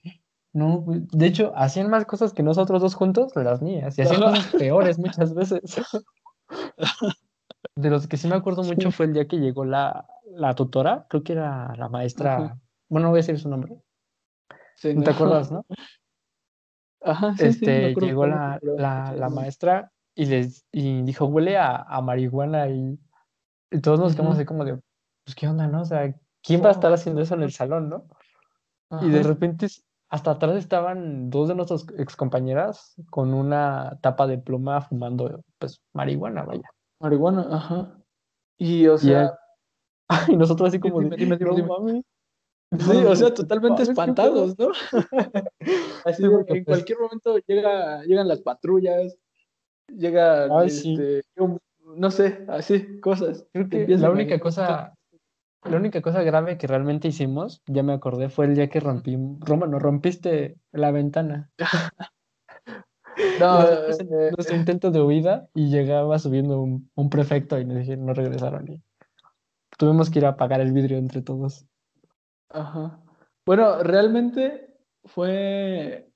no, 0.53 0.85
de 0.87 1.27
hecho, 1.27 1.53
hacían 1.57 1.91
más 1.91 2.05
cosas 2.07 2.33
que 2.33 2.43
nosotros 2.43 2.83
dos 2.83 2.95
juntos, 2.95 3.33
las 3.37 3.63
niñas, 3.63 3.99
y 3.99 4.03
hacían 4.03 4.21
cosas 4.21 4.47
peores 4.59 4.99
muchas 4.99 5.35
veces. 5.35 5.63
De 7.77 7.91
los 7.91 8.07
que 8.07 8.17
sí 8.17 8.27
me 8.27 8.35
acuerdo 8.35 8.63
mucho 8.63 8.91
fue 8.91 9.07
el 9.07 9.13
día 9.13 9.29
que 9.29 9.39
llegó 9.39 9.65
la, 9.65 10.07
la 10.27 10.55
tutora, 10.55 11.07
creo 11.09 11.23
que 11.23 11.33
era 11.33 11.75
la 11.77 11.89
maestra, 11.89 12.59
bueno, 12.89 13.07
no 13.07 13.11
voy 13.11 13.19
a 13.19 13.23
decir 13.23 13.39
su 13.39 13.49
nombre. 13.49 13.77
no. 14.85 15.03
¿Te 15.03 15.11
acuerdas, 15.11 15.51
no? 15.53 15.65
Ajá, 17.03 17.35
sí, 17.37 17.47
este, 17.47 17.95
llegó 17.95 18.27
la, 18.27 18.59
la, 18.63 19.15
la, 19.17 19.29
maestra 19.31 19.91
y 20.15 20.27
les 20.27 20.67
y 20.73 21.03
dijo, 21.03 21.27
huele 21.27 21.57
a, 21.57 21.77
a 21.77 22.01
marihuana 22.03 22.69
y, 22.69 22.99
y, 23.71 23.81
todos 23.81 24.01
nos 24.01 24.15
quedamos 24.15 24.37
así 24.37 24.45
como 24.45 24.65
de, 24.65 24.79
pues 25.25 25.35
qué 25.35 25.49
onda, 25.49 25.67
¿no? 25.67 25.83
O 25.83 25.85
sea, 25.85 26.15
¿quién 26.43 26.63
va 26.63 26.69
a 26.69 26.73
estar 26.73 26.93
haciendo 26.93 27.23
eso 27.23 27.35
en 27.35 27.43
el 27.43 27.53
salón, 27.53 27.89
no? 27.89 28.07
Y 29.03 29.11
de 29.11 29.23
repente 29.23 29.69
hasta 30.09 30.33
atrás 30.33 30.57
estaban 30.57 31.31
dos 31.31 31.49
de 31.49 31.55
nuestras 31.55 31.87
excompañeras 31.97 32.97
con 33.11 33.33
una 33.33 33.99
tapa 34.03 34.27
de 34.27 34.39
pluma 34.39 34.81
fumando, 34.81 35.45
pues, 35.59 35.81
marihuana, 35.93 36.43
vaya. 36.43 36.69
Marihuana, 36.99 37.47
ajá. 37.51 37.97
Y, 38.59 38.87
o 38.89 38.99
sea... 38.99 39.35
Y, 40.29 40.35
nosotros 40.35 40.71
así 40.71 40.81
como 40.81 40.99
dime, 41.03 41.17
dime, 41.17 41.37
dime, 41.37 42.03
Sí, 42.79 42.97
o 42.97 43.17
sea, 43.17 43.35
totalmente 43.35 43.83
espantados, 43.83 44.57
¿no? 44.59 44.71
Así 46.05 46.23
de 46.23 46.29
que 46.45 46.59
en 46.59 46.65
pues 46.65 46.65
cualquier 46.65 46.99
momento 47.01 47.39
llega, 47.47 48.03
llegan 48.05 48.29
las 48.29 48.41
patrullas, 48.41 49.17
llega, 49.97 50.65
este, 50.65 51.23
no 51.97 52.11
sé, 52.11 52.45
así, 52.49 53.01
cosas. 53.01 53.47
Creo 53.53 53.69
que 53.69 53.87
la 53.87 54.11
única 54.11 54.39
cosa 54.39 54.95
la 55.65 55.77
única 55.77 56.01
cosa 56.01 56.23
grave 56.23 56.57
que 56.57 56.67
realmente 56.67 57.09
hicimos, 57.09 57.63
ya 57.67 57.83
me 57.83 57.93
acordé, 57.93 58.31
fue 58.31 58.47
el 58.47 58.55
día 58.55 58.69
que 58.69 58.81
rompí, 58.81 59.19
Roma, 59.41 59.67
no 59.67 59.79
rompiste 59.79 60.57
la 60.73 60.91
ventana. 60.91 61.51
No, 63.39 63.69
eh, 63.69 64.31
nuestro 64.35 64.57
intento 64.57 64.91
de 64.91 65.03
huida 65.03 65.49
y 65.53 65.69
llegaba 65.69 66.19
subiendo 66.19 66.63
un, 66.63 66.91
un 66.95 67.11
prefecto 67.11 67.59
y 67.59 67.67
nos 67.67 67.79
dijeron, 67.79 68.07
no 68.07 68.15
regresaron 68.15 68.67
y 68.73 68.83
tuvimos 69.77 70.09
que 70.09 70.21
ir 70.21 70.27
a 70.27 70.31
apagar 70.31 70.61
el 70.61 70.73
vidrio 70.73 70.97
entre 70.97 71.21
todos. 71.21 71.67
Ajá. 72.49 73.01
Bueno, 73.45 73.83
realmente 73.83 74.75
fue. 75.05 76.10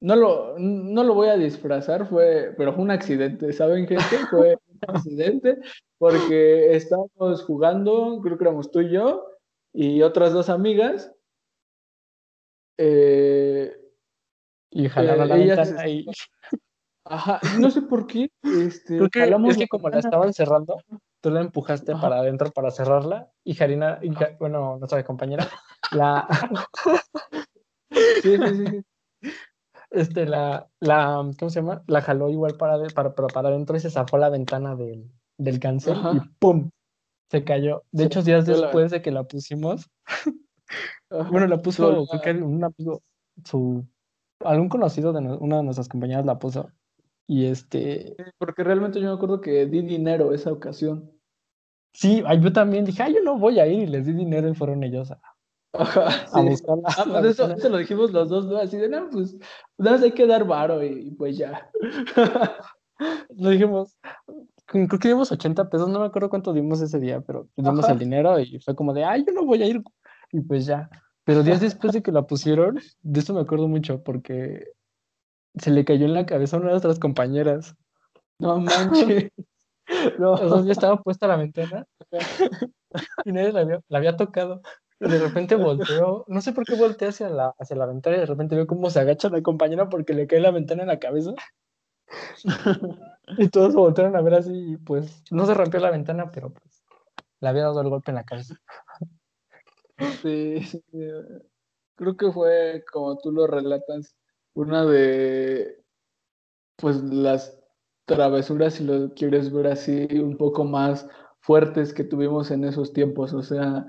No 0.00 0.14
lo, 0.14 0.58
no 0.58 1.02
lo 1.02 1.14
voy 1.14 1.28
a 1.28 1.36
disfrazar, 1.36 2.06
fue, 2.06 2.54
pero 2.56 2.72
fue 2.72 2.84
un 2.84 2.90
accidente, 2.90 3.52
¿saben 3.52 3.86
qué? 3.86 3.98
Fue 4.30 4.56
un 4.68 4.78
accidente 4.88 5.58
porque 5.98 6.76
estábamos 6.76 7.44
jugando, 7.44 8.20
creo 8.22 8.38
que 8.38 8.44
éramos 8.44 8.70
tú 8.70 8.80
y 8.80 8.90
yo, 8.90 9.26
y 9.72 10.02
otras 10.02 10.32
dos 10.32 10.48
amigas. 10.48 11.12
Eh, 12.78 13.76
y 14.70 14.88
jalaron 14.88 15.28
la 15.28 15.36
Eh, 15.36 15.42
ellas 15.42 15.58
ventana 15.58 15.88
y 15.88 16.06
ajá, 17.04 17.40
no 17.58 17.70
sé 17.70 17.82
por 17.82 18.06
qué. 18.06 18.30
Este, 18.42 18.98
creo 18.98 19.10
que 19.10 19.18
es 19.18 19.56
que 19.56 19.62
la 19.62 19.68
como 19.68 19.88
la 19.88 19.98
estaban 19.98 20.32
cerrando, 20.32 20.80
tú 21.20 21.30
la 21.30 21.40
empujaste 21.40 21.92
Ajá. 21.92 22.00
para 22.00 22.18
adentro 22.18 22.50
para 22.52 22.70
cerrarla 22.70 23.32
y 23.42 23.54
Jarina, 23.54 23.98
y 24.02 24.12
bueno, 24.38 24.76
nuestra 24.78 25.02
compañera, 25.04 25.48
la, 25.92 26.28
sí, 28.22 28.36
sí, 28.36 28.66
sí. 28.66 28.84
Este, 29.90 30.26
la, 30.26 30.68
la, 30.80 31.30
¿cómo 31.38 31.50
se 31.50 31.60
llama? 31.60 31.82
La 31.86 32.00
jaló 32.02 32.28
igual 32.30 32.56
para, 32.56 32.78
de- 32.78 32.90
para, 32.90 33.14
pero 33.14 33.28
para 33.28 33.48
adentro 33.48 33.76
y 33.76 33.80
se 33.80 33.90
zafó 33.90 34.18
la 34.18 34.28
ventana 34.28 34.76
del, 34.76 35.10
del 35.38 35.58
cancel 35.60 35.96
Ajá. 35.98 36.12
y 36.14 36.20
¡pum! 36.38 36.70
Se 37.30 37.44
cayó. 37.44 37.82
De 37.92 38.04
hecho, 38.04 38.22
días 38.22 38.46
después 38.46 38.90
de 38.90 39.02
que 39.02 39.10
la 39.10 39.24
pusimos, 39.24 39.90
bueno, 41.30 41.46
la 41.46 41.60
puso, 41.60 41.90
Lo- 41.92 42.06
creo 42.06 42.20
que 42.20 42.42
un 42.42 42.64
amigo, 42.64 43.02
su, 43.44 43.84
algún 44.40 44.68
conocido 44.68 45.12
de 45.12 45.20
no- 45.20 45.38
una 45.38 45.58
de 45.58 45.62
nuestras 45.64 45.88
compañeras 45.88 46.24
la 46.24 46.38
puso. 46.38 46.70
Y 47.26 47.44
este, 47.46 48.16
Porque 48.38 48.64
realmente 48.64 49.00
yo 49.00 49.08
me 49.08 49.14
acuerdo 49.14 49.40
que 49.42 49.66
di 49.66 49.82
dinero 49.82 50.32
esa 50.32 50.50
ocasión. 50.50 51.12
sí, 51.92 52.22
yo 52.40 52.52
también 52.52 52.86
dije, 52.86 53.02
ay, 53.02 53.14
yo 53.14 53.22
no 53.22 53.38
voy 53.38 53.60
a 53.60 53.66
ir 53.66 53.80
y 53.80 53.86
les 53.86 54.06
di 54.06 54.12
dinero 54.14 54.48
y 54.48 54.54
fueron 54.54 54.82
ellos 54.82 55.10
a, 55.10 55.20
Ajá, 55.72 56.06
a 56.32 56.42
sí. 56.42 56.48
buscarla. 56.48 56.82
Ah, 56.86 57.04
pues 57.06 57.24
eso, 57.26 57.50
eso 57.52 57.68
lo 57.68 57.78
dijimos 57.78 58.12
los 58.12 58.28
dos, 58.28 58.46
¿no? 58.46 58.58
Así 58.58 58.76
de, 58.76 58.88
no, 58.88 59.08
pues, 59.10 59.36
nada 59.76 59.96
más 59.96 60.02
hay 60.02 60.12
que 60.12 60.26
dar 60.26 60.46
varo 60.46 60.82
y 60.82 61.10
pues 61.12 61.36
ya. 61.36 61.70
Lo 63.36 63.50
dijimos, 63.50 63.96
creo 64.66 64.88
que 64.88 65.08
dimos 65.08 65.30
80 65.30 65.70
pesos, 65.70 65.88
no 65.88 66.00
me 66.00 66.06
acuerdo 66.06 66.28
cuánto 66.30 66.52
dimos 66.52 66.80
ese 66.80 66.98
día, 66.98 67.20
pero 67.20 67.48
dimos 67.56 67.84
Ajá. 67.84 67.92
el 67.92 67.98
dinero 68.00 68.38
y 68.40 68.58
fue 68.58 68.74
como 68.74 68.92
de, 68.92 69.04
ay, 69.04 69.24
yo 69.24 69.32
no 69.32 69.44
voy 69.44 69.62
a 69.62 69.66
ir. 69.66 69.80
Y 70.32 70.40
pues 70.40 70.66
ya. 70.66 70.90
Pero 71.24 71.42
días 71.42 71.60
después 71.60 71.92
de 71.92 72.02
que 72.02 72.10
la 72.10 72.26
pusieron, 72.26 72.80
de 73.02 73.20
eso 73.20 73.34
me 73.34 73.40
acuerdo 73.40 73.68
mucho 73.68 74.02
porque 74.02 74.72
se 75.56 75.70
le 75.70 75.84
cayó 75.84 76.06
en 76.06 76.14
la 76.14 76.26
cabeza 76.26 76.56
a 76.56 76.60
una 76.60 76.68
de 76.68 76.72
nuestras 76.72 76.98
compañeras. 76.98 77.76
No 78.38 78.58
manches. 78.60 79.30
No. 80.18 80.32
O 80.32 80.48
sea, 80.48 80.64
ya 80.64 80.72
estaba 80.72 81.02
puesta 81.02 81.26
la 81.26 81.36
ventana 81.36 81.86
y 83.24 83.32
nadie 83.32 83.52
la 83.52 83.60
había, 83.60 83.80
la 83.88 83.98
había 83.98 84.16
tocado. 84.16 84.60
De 85.00 85.18
repente 85.18 85.54
volteó, 85.54 86.24
no 86.26 86.40
sé 86.40 86.52
por 86.52 86.64
qué 86.64 86.74
volteé 86.74 87.08
hacia 87.08 87.28
la, 87.28 87.54
hacia 87.58 87.76
la 87.76 87.86
ventana 87.86 88.16
y 88.16 88.20
de 88.20 88.26
repente 88.26 88.56
veo 88.56 88.66
cómo 88.66 88.90
se 88.90 89.00
agacha 89.00 89.28
la 89.28 89.42
compañera 89.42 89.88
porque 89.88 90.12
le 90.12 90.26
cae 90.26 90.40
la 90.40 90.50
ventana 90.50 90.82
en 90.82 90.88
la 90.88 90.98
cabeza. 90.98 91.32
Y 93.36 93.48
todos 93.48 93.74
voltearon 93.74 94.16
a 94.16 94.22
ver 94.22 94.34
así 94.34 94.72
y 94.72 94.76
pues 94.78 95.22
no 95.30 95.46
se 95.46 95.54
rompió 95.54 95.80
la 95.80 95.90
ventana, 95.90 96.30
pero 96.32 96.50
pues 96.50 96.82
le 97.40 97.48
había 97.48 97.64
dado 97.64 97.80
el 97.82 97.90
golpe 97.90 98.10
en 98.10 98.16
la 98.16 98.24
cabeza. 98.24 98.56
Sí, 100.22 100.62
sí, 100.62 100.82
creo 101.96 102.16
que 102.16 102.32
fue, 102.32 102.84
como 102.90 103.18
tú 103.18 103.32
lo 103.32 103.46
relatas, 103.46 104.16
una 104.54 104.84
de, 104.84 105.84
pues, 106.76 107.02
las 107.02 107.60
travesuras, 108.06 108.74
si 108.74 108.84
lo 108.84 109.12
quieres 109.14 109.52
ver 109.52 109.66
así, 109.68 110.08
un 110.14 110.36
poco 110.36 110.64
más 110.64 111.08
fuertes 111.40 111.92
que 111.92 112.04
tuvimos 112.04 112.50
en 112.50 112.64
esos 112.64 112.92
tiempos. 112.92 113.34
O 113.34 113.42
sea, 113.42 113.86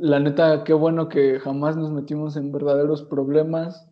la 0.00 0.18
neta, 0.18 0.64
qué 0.64 0.72
bueno 0.72 1.08
que 1.08 1.38
jamás 1.40 1.76
nos 1.76 1.90
metimos 1.90 2.36
en 2.36 2.52
verdaderos 2.52 3.02
problemas. 3.04 3.88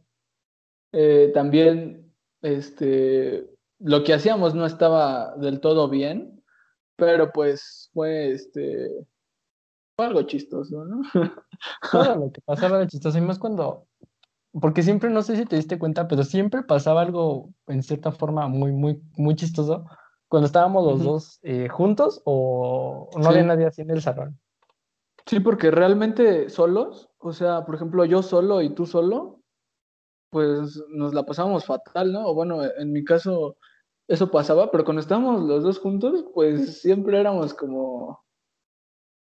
Eh, 0.92 1.30
también, 1.34 2.12
este, 2.42 3.48
lo 3.78 4.02
que 4.04 4.14
hacíamos 4.14 4.54
no 4.54 4.66
estaba 4.66 5.36
del 5.36 5.60
todo 5.60 5.88
bien, 5.88 6.42
pero 6.96 7.30
pues 7.32 7.90
fue, 7.92 8.32
este, 8.32 9.06
fue 9.96 10.06
algo 10.06 10.22
chistoso, 10.22 10.84
¿no? 10.84 11.02
Todo 11.92 12.16
lo 12.16 12.32
que 12.32 12.40
pasaba 12.40 12.78
era 12.78 12.86
chistoso 12.86 13.18
y 13.18 13.20
más 13.20 13.38
cuando, 13.38 13.86
porque 14.52 14.82
siempre, 14.82 15.10
no 15.10 15.22
sé 15.22 15.36
si 15.36 15.44
te 15.44 15.56
diste 15.56 15.78
cuenta, 15.78 16.08
pero 16.08 16.24
siempre 16.24 16.62
pasaba 16.62 17.02
algo 17.02 17.50
en 17.66 17.82
cierta 17.82 18.12
forma 18.12 18.48
muy, 18.48 18.72
muy, 18.72 19.00
muy 19.16 19.34
chistoso 19.34 19.84
cuando 20.28 20.46
estábamos 20.46 20.84
los 20.84 21.02
dos 21.04 21.38
eh, 21.42 21.68
juntos 21.68 22.22
o 22.24 23.08
no 23.16 23.28
había 23.28 23.42
Sí. 23.42 23.46
nadie 23.48 23.66
así 23.66 23.82
en 23.82 23.90
el 23.90 24.02
salón. 24.02 24.38
Sí, 25.28 25.40
porque 25.40 25.70
realmente 25.70 26.48
solos, 26.48 27.10
o 27.18 27.34
sea, 27.34 27.66
por 27.66 27.74
ejemplo, 27.74 28.06
yo 28.06 28.22
solo 28.22 28.62
y 28.62 28.74
tú 28.74 28.86
solo, 28.86 29.42
pues 30.30 30.82
nos 30.88 31.12
la 31.12 31.24
pasábamos 31.24 31.66
fatal, 31.66 32.12
¿no? 32.12 32.28
O 32.28 32.34
bueno, 32.34 32.62
en 32.64 32.92
mi 32.92 33.04
caso 33.04 33.58
eso 34.08 34.30
pasaba, 34.30 34.70
pero 34.70 34.84
cuando 34.84 35.02
estábamos 35.02 35.42
los 35.42 35.62
dos 35.62 35.80
juntos, 35.80 36.24
pues 36.32 36.80
siempre 36.80 37.20
éramos 37.20 37.52
como, 37.52 38.24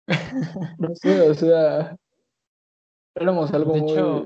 no 0.77 0.93
sé, 0.93 1.27
o 1.27 1.33
sea, 1.33 1.97
éramos 3.15 3.51
algo 3.51 3.73
De 3.73 3.81
muy... 3.81 3.91
hecho, 3.91 4.25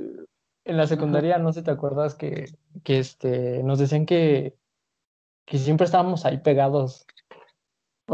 En 0.65 0.75
la 0.75 0.85
secundaria, 0.85 1.37
no 1.37 1.53
sé 1.53 1.61
si 1.61 1.65
te 1.65 1.71
acuerdas 1.71 2.13
que, 2.13 2.47
que 2.83 2.99
este, 2.99 3.63
nos 3.63 3.79
decían 3.79 4.05
que, 4.05 4.57
que 5.45 5.57
siempre 5.57 5.85
estábamos 5.85 6.25
ahí 6.25 6.39
pegados, 6.39 7.05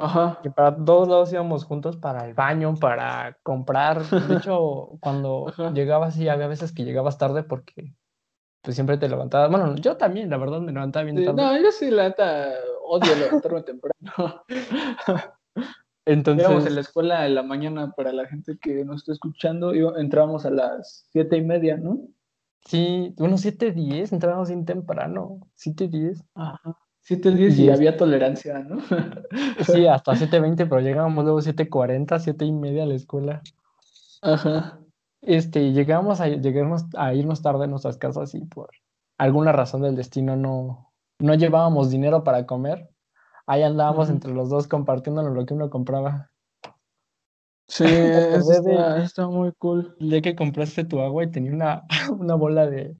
Ajá, 0.01 0.39
que 0.43 0.51
para 0.51 0.75
todos 0.75 1.07
lados 1.07 1.31
íbamos 1.33 1.63
juntos 1.65 1.97
para 1.97 2.25
el 2.27 2.33
baño, 2.33 2.75
para 2.75 3.37
comprar. 3.43 4.03
De 4.03 4.09
hecho, 4.35 4.97
cuando 4.99 5.47
Ajá. 5.47 5.71
llegabas, 5.71 6.15
sí, 6.15 6.27
había 6.27 6.47
veces 6.47 6.71
que 6.71 6.83
llegabas 6.83 7.17
tarde 7.17 7.43
porque 7.43 7.93
pues 8.61 8.75
siempre 8.75 8.97
te 8.97 9.07
levantabas. 9.07 9.49
Bueno, 9.49 9.75
yo 9.75 9.95
también, 9.95 10.29
la 10.29 10.37
verdad, 10.37 10.59
me 10.59 10.71
levantaba 10.71 11.03
bien 11.03 11.17
sí, 11.17 11.25
tarde. 11.25 11.41
no, 11.41 11.61
yo 11.61 11.71
sí, 11.71 11.91
la 11.91 12.09
neta, 12.09 12.53
odio 12.83 13.15
levantarme 13.15 13.61
temprano. 13.61 14.43
Entonces, 16.05 16.47
Íbamos 16.49 16.65
en 16.67 16.75
la 16.75 16.81
escuela 16.81 17.25
en 17.27 17.35
la 17.35 17.43
mañana 17.43 17.91
para 17.91 18.11
la 18.11 18.25
gente 18.25 18.57
que 18.59 18.83
nos 18.83 18.97
está 19.01 19.13
escuchando, 19.13 19.73
entrábamos 19.97 20.45
a 20.45 20.49
las 20.49 21.07
siete 21.11 21.37
y 21.37 21.41
media, 21.41 21.77
¿no? 21.77 21.99
sí, 22.65 23.13
bueno, 23.17 23.37
7.10, 23.37 24.11
entrábamos 24.11 24.49
bien 24.49 24.65
temprano, 24.65 25.39
7.10. 25.55 26.23
Ajá. 26.33 26.77
7.10 27.07 27.57
y 27.57 27.63
Y 27.63 27.69
había 27.69 27.97
tolerancia, 27.97 28.59
¿no? 28.59 28.77
Sí, 29.65 29.87
hasta 29.87 30.13
7.20, 30.15 30.67
pero 30.67 30.81
llegábamos 30.81 31.23
luego 31.23 31.39
7.40, 31.39 32.19
7 32.19 32.45
y 32.45 32.51
media 32.51 32.83
a 32.83 32.87
la 32.87 32.95
escuela. 32.95 33.41
Ajá. 34.21 34.79
Este, 35.21 35.71
llegamos 35.71 36.21
a, 36.21 36.27
llegamos 36.27 36.85
a 36.95 37.13
irnos 37.13 37.41
tarde 37.41 37.65
a 37.65 37.67
nuestras 37.67 37.97
casas 37.97 38.35
y 38.35 38.45
por 38.45 38.69
alguna 39.17 39.51
razón 39.51 39.81
del 39.81 39.95
destino 39.95 40.35
no, 40.35 40.93
no 41.19 41.33
llevábamos 41.35 41.89
dinero 41.89 42.23
para 42.23 42.45
comer. 42.45 42.89
Ahí 43.47 43.63
andábamos 43.63 44.09
entre 44.09 44.33
los 44.33 44.49
dos 44.49 44.67
compartiéndonos 44.67 45.33
lo 45.33 45.45
que 45.45 45.53
uno 45.53 45.69
compraba. 45.69 46.31
Sí, 47.67 47.83
está, 47.87 49.03
está 49.03 49.27
muy 49.27 49.51
cool. 49.57 49.95
El 49.99 50.09
día 50.09 50.21
que 50.21 50.35
compraste 50.35 50.85
tu 50.85 50.99
agua 50.99 51.23
y 51.23 51.31
tenía 51.31 51.51
una, 51.51 51.83
una 52.11 52.35
bola 52.35 52.67
de, 52.67 52.95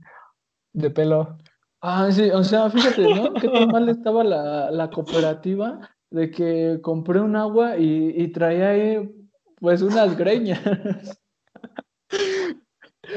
de 0.73 0.89
pelo. 0.89 1.37
Ah, 1.87 2.11
sí, 2.11 2.31
o 2.31 2.43
sea, 2.43 2.67
fíjate, 2.71 3.13
¿no? 3.13 3.31
Qué 3.35 3.47
tan 3.47 3.69
mal 3.69 3.87
estaba 3.89 4.23
la, 4.23 4.71
la 4.71 4.89
cooperativa 4.89 5.87
de 6.09 6.31
que 6.31 6.79
compré 6.81 7.21
un 7.21 7.35
agua 7.35 7.77
y, 7.77 8.09
y 8.09 8.31
traía 8.31 8.69
ahí, 8.69 9.07
pues, 9.59 9.83
unas 9.83 10.17
greñas. 10.17 10.59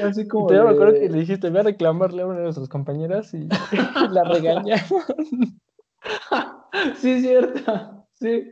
Así 0.03 0.27
como 0.27 0.47
te 0.47 0.53
de- 0.53 0.99
que 0.99 1.09
le 1.09 1.19
dijiste, 1.19 1.49
voy 1.49 1.61
a 1.61 1.63
reclamarle 1.63 2.21
a 2.21 2.27
una 2.27 2.37
de 2.37 2.43
nuestras 2.43 2.69
compañeras 2.69 3.33
y 3.33 3.47
la 4.11 4.23
regaña. 4.23 4.75
Sí, 6.97 7.21
cierto. 7.21 8.05
Sí, 8.13 8.43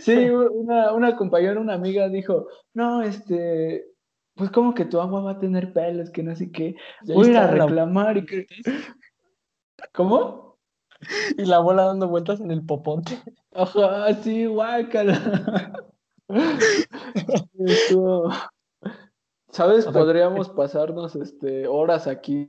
sí, 0.00 0.30
una, 0.30 0.92
una 0.92 1.16
compañera, 1.16 1.60
una 1.60 1.74
amiga 1.74 2.08
dijo, 2.08 2.46
no, 2.74 3.02
este, 3.02 3.84
pues 4.36 4.50
como 4.50 4.74
que 4.74 4.84
tu 4.84 5.00
agua 5.00 5.22
va 5.22 5.30
a 5.32 5.38
tener 5.40 5.72
pelos, 5.72 6.10
que 6.10 6.22
no 6.22 6.36
sé 6.36 6.52
qué. 6.52 6.76
Voy 7.06 7.34
a 7.34 7.48
reclamar 7.48 8.18
y 8.18 8.26
que... 8.26 8.46
¿Cómo? 9.92 10.46
y 11.36 11.44
la 11.44 11.58
bola 11.58 11.84
dando 11.84 12.08
vueltas 12.08 12.40
en 12.40 12.50
el 12.50 12.64
popote. 12.64 13.22
Ajá, 13.52 14.12
sí, 14.14 14.46
guácala. 14.46 15.84
¿Sabes? 19.50 19.86
Podríamos 19.86 20.48
pasarnos 20.50 21.16
este, 21.16 21.66
horas 21.66 22.06
aquí. 22.06 22.48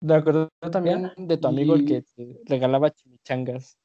Me 0.00 0.14
acuerdo 0.14 0.48
también 0.72 1.12
de 1.16 1.36
tu 1.36 1.46
amigo 1.46 1.74
el 1.74 1.84
que 1.86 2.02
te 2.16 2.40
regalaba 2.46 2.90
chimichangas. 2.90 3.78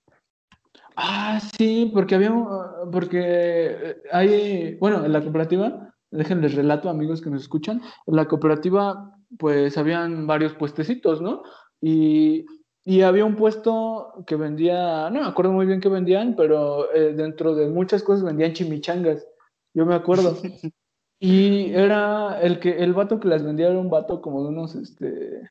Ah, 0.95 1.39
sí, 1.57 1.91
porque 1.93 2.15
había, 2.15 2.33
uh, 2.33 2.89
porque 2.91 4.01
hay, 4.11 4.75
bueno, 4.75 5.05
en 5.05 5.13
la 5.13 5.21
cooperativa, 5.21 5.93
déjenles 6.09 6.55
relato, 6.55 6.89
amigos 6.89 7.21
que 7.21 7.29
nos 7.29 7.43
escuchan, 7.43 7.83
en 8.07 8.15
la 8.15 8.27
cooperativa, 8.27 9.16
pues 9.37 9.77
habían 9.77 10.27
varios 10.27 10.53
puestecitos, 10.53 11.21
¿no? 11.21 11.43
Y, 11.81 12.45
y 12.83 13.01
había 13.01 13.25
un 13.25 13.35
puesto 13.35 14.23
que 14.25 14.35
vendía, 14.35 15.09
no 15.09 15.21
me 15.21 15.27
acuerdo 15.27 15.51
muy 15.51 15.65
bien 15.65 15.81
qué 15.81 15.89
vendían, 15.89 16.35
pero 16.35 16.93
eh, 16.93 17.13
dentro 17.13 17.53
de 17.55 17.67
muchas 17.67 18.03
cosas 18.03 18.23
vendían 18.23 18.53
chimichangas, 18.53 19.27
yo 19.73 19.85
me 19.85 19.95
acuerdo. 19.95 20.37
Y 21.19 21.73
era 21.73 22.39
el 22.41 22.59
que, 22.59 22.77
el 22.77 22.93
vato 22.93 23.19
que 23.19 23.27
las 23.27 23.43
vendía 23.43 23.69
era 23.69 23.79
un 23.79 23.89
vato 23.89 24.21
como 24.21 24.43
de 24.43 24.49
unos, 24.49 24.75
este, 24.75 25.49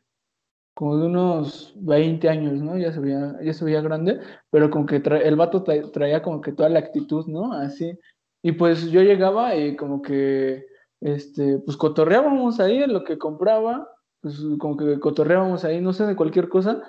como 0.74 0.96
de 0.96 1.06
unos 1.06 1.72
20 1.76 2.28
años, 2.28 2.54
¿no? 2.62 2.78
Ya 2.78 2.92
se 2.92 3.00
veía, 3.00 3.36
ya 3.42 3.52
se 3.52 3.64
veía 3.64 3.80
grande, 3.80 4.20
pero 4.50 4.70
como 4.70 4.86
que 4.86 4.96
el 4.96 5.36
vato 5.36 5.64
traía 5.64 6.22
como 6.22 6.40
que 6.40 6.52
toda 6.52 6.68
la 6.68 6.78
actitud, 6.78 7.26
¿no? 7.26 7.52
Así. 7.52 7.98
Y 8.42 8.52
pues 8.52 8.90
yo 8.90 9.02
llegaba 9.02 9.56
y 9.56 9.74
como 9.74 10.02
que, 10.02 10.66
este, 11.01 11.59
pues 11.59 11.77
cotorreábamos 11.77 12.60
ahí 12.60 12.82
en 12.82 12.93
lo 12.93 13.05
que 13.05 13.18
compraba, 13.18 13.89
pues 14.20 14.43
como 14.59 14.77
que 14.77 14.98
cotorreábamos 14.98 15.64
ahí, 15.64 15.81
no 15.81 15.93
sé, 15.93 16.06
de 16.06 16.16
cualquier 16.16 16.48
cosa, 16.48 16.82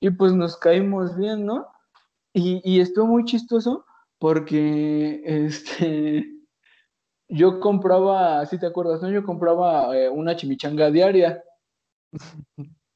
y 0.00 0.10
pues 0.10 0.32
nos 0.32 0.56
caímos 0.56 1.16
bien, 1.16 1.46
¿no? 1.46 1.68
Y, 2.34 2.60
y 2.64 2.80
estuvo 2.80 3.06
muy 3.06 3.24
chistoso 3.24 3.84
porque, 4.18 5.22
este, 5.24 6.32
yo 7.28 7.60
compraba, 7.60 8.44
si 8.46 8.58
te 8.58 8.66
acuerdas, 8.66 9.02
¿no? 9.02 9.10
Yo 9.10 9.24
compraba 9.24 9.96
eh, 9.96 10.08
una 10.08 10.36
chimichanga 10.36 10.90
diaria. 10.90 11.42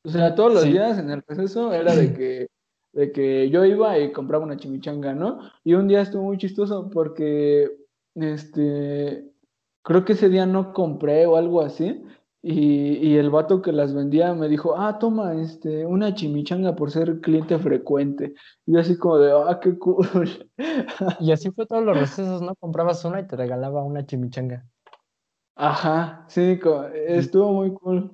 O 0.05 0.09
sea, 0.09 0.35
todos 0.35 0.53
los 0.53 0.65
días 0.65 0.99
en 0.99 1.11
el 1.11 1.23
proceso 1.23 1.73
era 1.73 1.95
de 1.95 2.13
que, 2.13 2.49
de 2.93 3.13
que 3.13 3.51
yo 3.51 3.65
iba 3.65 3.99
y 3.99 4.13
compraba 4.13 4.45
una 4.45 4.57
chimichanga, 4.57 5.15
¿no? 5.15 5.41
Y 5.65 5.75
un 5.75 5.89
día 5.89 6.03
estuvo 6.03 6.23
muy 6.25 6.39
chistoso 6.39 6.91
porque, 6.91 7.71
este, 8.15 9.25
creo 9.87 10.05
que 10.05 10.15
ese 10.15 10.29
día 10.29 10.47
no 10.47 10.73
compré 10.73 11.27
o 11.27 11.37
algo 11.37 11.63
así. 11.63 12.05
Y, 12.43 12.99
y, 12.99 13.17
el 13.17 13.31
vato 13.31 13.61
que 13.61 13.73
las 13.73 13.93
vendía 13.95 14.33
me 14.35 14.49
dijo, 14.49 14.77
ah, 14.77 14.99
toma, 15.01 15.35
este, 15.35 15.85
una 15.85 16.15
chimichanga 16.15 16.77
por 16.77 16.93
ser 16.93 17.21
cliente 17.21 17.59
frecuente. 17.59 18.35
Y 18.67 18.75
yo 18.75 18.81
así 18.81 18.97
como 18.97 19.19
de, 19.19 19.33
ah, 19.33 19.59
qué 19.61 19.79
cool. 19.79 20.51
Y 21.21 21.33
así 21.33 21.51
fue 21.51 21.67
todos 21.67 21.85
los 21.85 21.99
recesos, 21.99 22.43
¿no? 22.43 22.55
Comprabas 22.57 23.05
una 23.05 23.21
y 23.21 23.27
te 23.27 23.37
regalaba 23.37 23.83
una 23.83 24.07
chimichanga. 24.07 24.65
Ajá, 25.57 26.25
sí, 26.29 26.61
estuvo 27.07 27.53
muy 27.53 27.73
cool. 27.75 28.13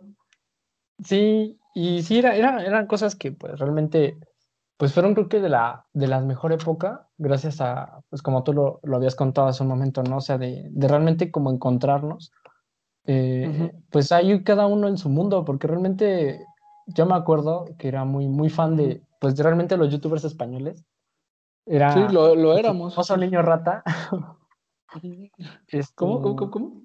Sí, 1.03 1.59
y 1.75 2.03
sí, 2.03 2.19
era, 2.19 2.37
eran 2.37 2.87
cosas 2.87 3.17
que 3.17 3.33
pues 3.33 3.59
realmente, 3.59 4.17
pues 4.83 4.95
fueron 4.95 5.15
creo 5.15 5.29
que 5.29 5.41
de 5.41 5.49
la, 5.49 5.87
de 5.93 6.09
la 6.09 6.19
mejor 6.19 6.53
época, 6.53 7.09
gracias 7.17 7.61
a, 7.61 8.03
pues 8.11 8.21
como 8.21 8.43
tú 8.43 8.53
lo, 8.53 8.81
lo 8.83 8.97
habías 8.97 9.15
contado 9.15 9.47
hace 9.47 9.63
un 9.63 9.69
momento, 9.69 10.03
¿no? 10.03 10.17
O 10.17 10.21
sea, 10.21 10.39
de, 10.39 10.67
de 10.73 10.89
realmente 10.89 11.31
como 11.31 11.53
encontrarnos, 11.53 12.33
eh, 13.05 13.71
pues 13.93 14.11
hay 14.11 14.43
cada 14.43 14.67
uno 14.67 14.89
en 14.89 14.99
su 14.99 15.09
mundo, 15.09 15.45
porque 15.45 15.69
realmente 15.69 16.45
yo 16.89 17.07
me 17.07 17.15
acuerdo 17.15 17.67
que 17.79 17.87
era 17.87 18.05
muy, 18.05 18.27
muy 18.27 18.51
fan 18.51 18.75
de, 18.75 19.05
pues 19.21 19.39
realmente 19.39 19.77
los 19.77 19.89
youtubers 19.89 20.25
españoles. 20.25 20.85
Era, 21.65 21.95
sí, 21.95 22.13
lo, 22.13 22.35
lo 22.35 22.59
éramos. 22.59 22.93
Famoso 22.93 23.17
niño 23.17 23.41
rata. 23.41 23.85
¿Cómo, 25.95 26.23
cómo, 26.23 26.35
cómo, 26.35 26.51
cómo? 26.51 26.83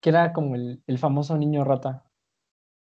Que 0.00 0.08
era 0.08 0.32
como 0.32 0.54
el, 0.54 0.82
el 0.86 0.96
famoso 0.96 1.36
niño 1.36 1.62
rata. 1.62 2.06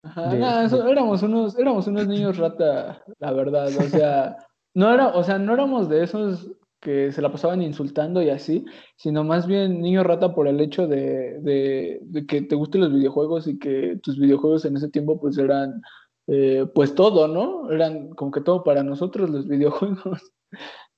Ajá, 0.04 0.66
éramos 0.90 1.24
unos, 1.24 1.58
éramos 1.58 1.88
unos 1.88 2.08
niños 2.08 2.38
rata, 2.38 3.02
la 3.20 3.32
verdad, 3.32 3.68
o 3.68 3.84
sea, 3.84 4.36
no 4.74 4.94
era, 4.94 5.08
o 5.08 5.24
sea, 5.24 5.40
no 5.40 5.54
éramos 5.54 5.88
de 5.88 6.04
esos 6.04 6.52
que 6.82 7.14
se 7.14 7.22
la 7.22 7.32
pasaban 7.32 7.62
insultando 7.62 8.22
y 8.22 8.30
así, 8.30 8.66
sino 8.98 9.24
más 9.24 9.48
bien 9.48 9.82
niño 9.82 10.04
rata 10.04 10.36
por 10.36 10.50
el 10.50 10.60
hecho 10.60 10.86
de, 10.86 11.40
de, 11.40 12.26
que 12.28 12.42
te 12.42 12.56
gusten 12.56 12.82
los 12.82 12.94
videojuegos 12.94 13.48
y 13.48 13.58
que 13.58 13.98
tus 14.04 14.20
videojuegos 14.20 14.66
en 14.66 14.76
ese 14.76 14.90
tiempo 14.90 15.20
pues 15.20 15.38
eran 15.38 15.82
eh, 16.28 16.66
pues 16.76 16.94
todo, 16.94 17.30
¿no? 17.30 17.72
Eran 17.72 18.10
como 18.10 18.32
que 18.32 18.42
todo 18.42 18.66
para 18.66 18.84
nosotros 18.84 19.30
los 19.30 19.48
videojuegos. 19.48 20.34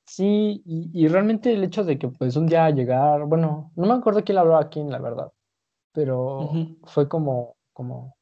Sí, 0.07 0.63
y, 0.65 1.07
realmente 1.07 1.53
el 1.53 1.63
hecho 1.63 1.83
de 1.83 1.99
que 1.99 2.07
pues 2.07 2.35
un 2.35 2.47
día 2.47 2.69
llegar, 2.71 3.25
bueno, 3.25 3.71
no 3.75 3.85
me 3.87 3.93
acuerdo 3.93 4.23
quién 4.23 4.39
hablaba 4.39 4.61
aquí, 4.61 4.83
la 4.83 4.99
verdad, 4.99 5.31
pero 5.93 6.49
fue 6.85 7.07
como, 7.07 7.55
como 7.73 8.15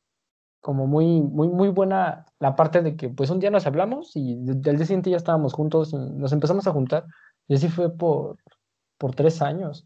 como 0.64 0.88
muy, 0.88 1.22
muy, 1.22 1.50
muy 1.50 1.68
buena 1.68 2.26
la 2.40 2.56
parte 2.56 2.82
de 2.82 2.96
que 2.96 3.10
pues 3.10 3.30
un 3.30 3.40
día 3.40 3.52
nos 3.52 3.68
hablamos 3.68 4.16
y 4.16 4.36
del 4.38 4.78
día 4.78 4.86
siguiente 4.86 5.10
ya 5.10 5.18
estábamos 5.18 5.52
juntos 5.52 5.92
y 5.92 5.98
nos 5.98 6.32
empezamos 6.32 6.66
a 6.66 6.72
juntar 6.72 7.06
y 7.50 7.56
así 7.56 7.68
fue 7.68 7.90
por, 7.90 8.38
por 8.98 9.14
tres 9.14 9.42
años. 9.42 9.86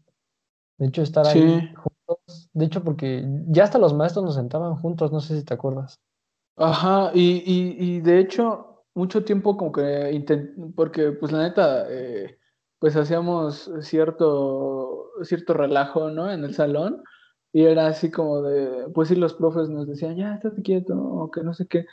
De 0.78 0.86
hecho, 0.86 1.02
estar 1.02 1.26
ahí 1.26 1.74
juntos, 1.74 2.48
de 2.52 2.64
hecho 2.64 2.84
porque 2.84 3.24
ya 3.48 3.64
hasta 3.64 3.78
los 3.78 3.92
maestros 3.92 4.24
nos 4.24 4.36
sentaban 4.36 4.76
juntos, 4.76 5.10
no 5.10 5.18
sé 5.18 5.36
si 5.36 5.44
te 5.44 5.52
acuerdas. 5.52 5.98
Ajá, 6.56 7.10
y, 7.12 7.42
y, 7.44 8.00
de 8.00 8.20
hecho 8.20 8.84
mucho 8.94 9.24
tiempo 9.24 9.56
como 9.56 9.72
que 9.72 10.12
intent 10.12 10.74
porque 10.76 11.10
pues 11.10 11.32
la 11.32 11.42
neta, 11.42 11.86
eh, 11.90 12.38
pues 12.78 12.94
hacíamos 12.94 13.68
cierto, 13.80 15.10
cierto 15.24 15.54
relajo, 15.54 16.08
¿no? 16.10 16.30
En 16.30 16.44
el 16.44 16.54
salón 16.54 17.02
y 17.58 17.64
era 17.64 17.88
así 17.88 18.08
como 18.08 18.40
de, 18.42 18.88
pues 18.94 19.08
sí, 19.08 19.16
los 19.16 19.34
profes 19.34 19.68
nos 19.68 19.88
decían, 19.88 20.14
ya, 20.16 20.34
estate 20.34 20.62
quieto, 20.62 20.94
o 20.96 21.28
que 21.28 21.42
no 21.42 21.52
sé 21.54 21.66
qué. 21.66 21.86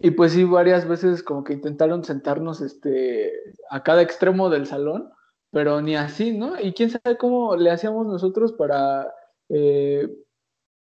Y 0.00 0.10
pues 0.10 0.32
sí, 0.32 0.42
varias 0.42 0.88
veces 0.88 1.22
como 1.22 1.44
que 1.44 1.52
intentaron 1.52 2.02
sentarnos 2.02 2.60
este, 2.60 3.32
a 3.70 3.84
cada 3.84 4.02
extremo 4.02 4.50
del 4.50 4.66
salón, 4.66 5.10
pero 5.52 5.80
ni 5.80 5.94
así, 5.94 6.36
¿no? 6.36 6.60
Y 6.60 6.72
quién 6.72 6.90
sabe 6.90 7.16
cómo 7.16 7.54
le 7.54 7.70
hacíamos 7.70 8.08
nosotros 8.08 8.52
para, 8.52 9.12
eh, 9.48 10.08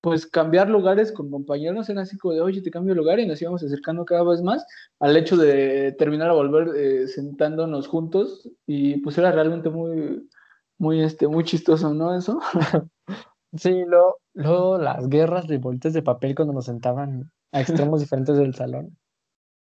pues, 0.01 0.25
cambiar 0.25 0.69
lugares 0.69 1.11
con 1.11 1.29
compañeros. 1.29 1.87
Era 1.89 2.01
así 2.01 2.17
como 2.17 2.33
de, 2.33 2.41
oye, 2.41 2.63
te 2.63 2.71
cambio 2.71 2.95
de 2.95 2.99
lugar 3.01 3.19
y 3.19 3.27
nos 3.27 3.39
íbamos 3.43 3.63
acercando 3.63 4.05
cada 4.05 4.23
vez 4.23 4.41
más 4.41 4.65
al 4.99 5.15
hecho 5.17 5.37
de 5.37 5.91
terminar 5.99 6.31
a 6.31 6.33
volver 6.33 6.75
eh, 6.75 7.07
sentándonos 7.07 7.87
juntos. 7.87 8.49
Y 8.65 9.01
pues 9.01 9.19
era 9.19 9.31
realmente 9.31 9.69
muy, 9.69 10.27
muy, 10.79 11.01
este, 11.03 11.27
muy 11.27 11.43
chistoso, 11.43 11.93
¿no? 11.93 12.17
Eso. 12.17 12.39
Sí, 13.55 13.83
luego, 13.85 14.17
luego 14.33 14.77
las 14.77 15.07
guerras 15.07 15.47
de 15.47 15.57
bolitas 15.57 15.93
de 15.93 16.01
papel 16.01 16.35
cuando 16.35 16.53
nos 16.53 16.65
sentaban 16.65 17.31
a 17.51 17.61
extremos 17.61 17.99
diferentes 18.01 18.37
del 18.37 18.53
salón. 18.55 18.97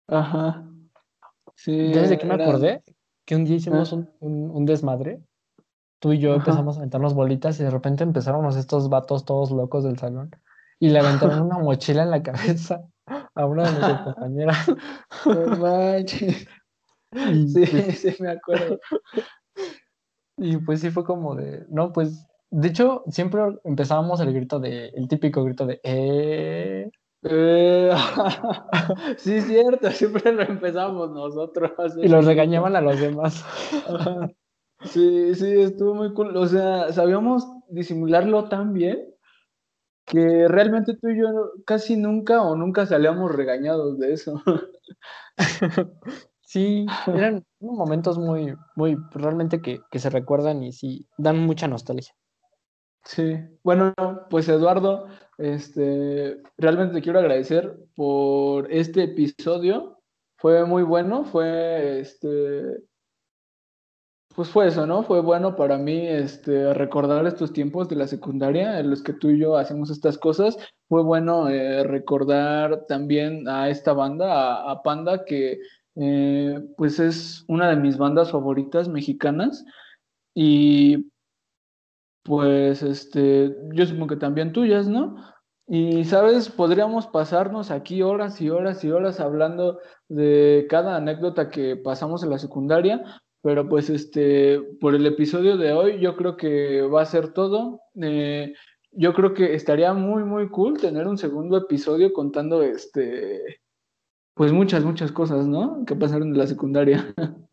Ajá. 0.08 0.64
Sí. 1.54 1.92
¿Ya 1.92 2.02
desde 2.02 2.18
que 2.18 2.26
me 2.26 2.34
acordé? 2.34 2.82
Que 3.26 3.36
un 3.36 3.44
día 3.44 3.56
hicimos 3.56 3.92
un, 3.92 4.08
un, 4.20 4.64
desmadre. 4.64 5.20
Tú 6.00 6.12
y 6.12 6.18
yo 6.18 6.34
empezamos 6.34 6.76
a 6.76 6.80
aventarnos 6.80 7.14
bolitas 7.14 7.58
y 7.60 7.64
de 7.64 7.70
repente 7.70 8.04
empezábamos 8.04 8.56
estos 8.56 8.88
vatos 8.88 9.24
todos 9.24 9.50
locos 9.50 9.84
del 9.84 9.98
salón 9.98 10.30
y 10.78 10.90
le 10.90 11.00
aventaron 11.00 11.42
una 11.42 11.58
mochila 11.58 12.04
en 12.04 12.10
la 12.10 12.22
cabeza 12.22 12.82
a 13.34 13.46
una 13.46 13.64
de 13.64 13.72
nuestras 13.72 14.02
compañeras. 14.14 14.66
Sí, 17.46 17.66
sí, 17.92 18.16
me 18.20 18.30
acuerdo. 18.30 18.78
Y 20.36 20.58
pues 20.58 20.80
sí 20.80 20.90
fue 20.90 21.04
como 21.04 21.34
de, 21.34 21.66
no, 21.68 21.92
pues 21.92 22.27
de 22.50 22.68
hecho, 22.68 23.04
siempre 23.08 23.42
empezábamos 23.64 24.20
el 24.20 24.32
grito 24.32 24.58
de, 24.58 24.88
el 24.88 25.08
típico 25.08 25.44
grito 25.44 25.66
de 25.66 25.80
eh. 25.82 26.90
eh 27.22 27.90
sí, 29.18 29.40
cierto, 29.42 29.90
siempre 29.90 30.32
lo 30.32 30.42
empezamos 30.42 31.10
nosotros. 31.10 31.72
Y 32.02 32.08
los 32.08 32.24
regañaban 32.24 32.76
a 32.76 32.80
los 32.80 32.98
demás. 32.98 33.44
sí, 34.84 35.34
sí, 35.34 35.60
estuvo 35.60 35.94
muy 35.94 36.14
cool. 36.14 36.36
O 36.36 36.46
sea, 36.46 36.92
sabíamos 36.92 37.46
disimularlo 37.68 38.48
tan 38.48 38.72
bien 38.72 39.14
que 40.06 40.48
realmente 40.48 40.96
tú 40.96 41.08
y 41.08 41.20
yo 41.20 41.52
casi 41.66 41.96
nunca 41.96 42.40
o 42.42 42.56
nunca 42.56 42.86
salíamos 42.86 43.34
regañados 43.34 43.98
de 43.98 44.12
eso. 44.14 44.42
Sí, 46.50 46.86
eran 47.06 47.44
momentos 47.60 48.16
muy, 48.16 48.54
muy, 48.74 48.96
realmente 49.10 49.60
que, 49.60 49.82
que 49.90 49.98
se 49.98 50.08
recuerdan 50.08 50.62
y 50.62 50.72
sí, 50.72 51.06
dan 51.18 51.40
mucha 51.40 51.68
nostalgia. 51.68 52.14
Sí, 53.04 53.36
bueno, 53.62 53.94
pues 54.28 54.48
Eduardo, 54.48 55.08
este, 55.38 56.42
realmente 56.58 56.94
te 56.94 57.02
quiero 57.02 57.18
agradecer 57.20 57.78
por 57.94 58.70
este 58.70 59.04
episodio. 59.04 60.00
Fue 60.36 60.64
muy 60.66 60.82
bueno, 60.82 61.24
fue 61.24 62.00
este, 62.00 62.78
pues 64.38 64.50
fue 64.50 64.68
eso, 64.68 64.86
¿no? 64.86 65.02
Fue 65.02 65.20
bueno 65.20 65.56
para 65.56 65.78
mí 65.78 66.06
este, 66.06 66.72
recordar 66.72 67.26
estos 67.26 67.52
tiempos 67.52 67.88
de 67.88 67.96
la 67.96 68.06
secundaria 68.06 68.78
en 68.78 68.88
los 68.88 69.02
que 69.02 69.12
tú 69.12 69.30
y 69.30 69.40
yo 69.40 69.56
hacemos 69.56 69.90
estas 69.90 70.16
cosas. 70.16 70.56
Fue 70.88 71.02
bueno 71.02 71.48
eh, 71.48 71.82
recordar 71.82 72.86
también 72.86 73.48
a 73.48 73.68
esta 73.68 73.92
banda, 73.94 74.70
a, 74.70 74.80
Panda, 74.84 75.24
que 75.24 75.58
eh, 75.96 76.60
pues 76.76 77.00
es 77.00 77.44
una 77.48 77.68
de 77.70 77.76
mis 77.76 77.98
bandas 77.98 78.30
favoritas 78.30 78.88
mexicanas. 78.88 79.64
Y 80.36 81.10
pues 82.28 82.82
este, 82.82 83.56
yo 83.72 83.86
supongo 83.86 84.08
que 84.08 84.16
también 84.16 84.52
tuyas, 84.52 84.86
¿no? 84.86 85.16
Y, 85.66 86.04
sabes, 86.04 86.50
podríamos 86.50 87.06
pasarnos 87.06 87.70
aquí 87.70 88.02
horas 88.02 88.40
y 88.42 88.50
horas 88.50 88.84
y 88.84 88.90
horas 88.90 89.18
hablando 89.18 89.80
de 90.08 90.66
cada 90.68 90.96
anécdota 90.96 91.48
que 91.48 91.76
pasamos 91.76 92.22
en 92.22 92.30
la 92.30 92.38
secundaria, 92.38 93.02
pero 93.42 93.68
pues 93.68 93.88
este, 93.88 94.60
por 94.80 94.94
el 94.94 95.06
episodio 95.06 95.56
de 95.56 95.72
hoy 95.72 96.00
yo 96.00 96.16
creo 96.16 96.36
que 96.36 96.82
va 96.82 97.02
a 97.02 97.06
ser 97.06 97.32
todo. 97.32 97.80
Eh, 98.02 98.52
yo 98.92 99.14
creo 99.14 99.32
que 99.32 99.54
estaría 99.54 99.94
muy, 99.94 100.22
muy 100.24 100.50
cool 100.50 100.78
tener 100.78 101.06
un 101.08 101.16
segundo 101.18 101.56
episodio 101.56 102.12
contando 102.12 102.62
este, 102.62 103.60
pues 104.34 104.52
muchas, 104.52 104.84
muchas 104.84 105.12
cosas, 105.12 105.46
¿no? 105.46 105.84
Que 105.86 105.96
pasaron 105.96 106.28
en 106.28 106.38
la 106.38 106.46
secundaria. 106.46 107.14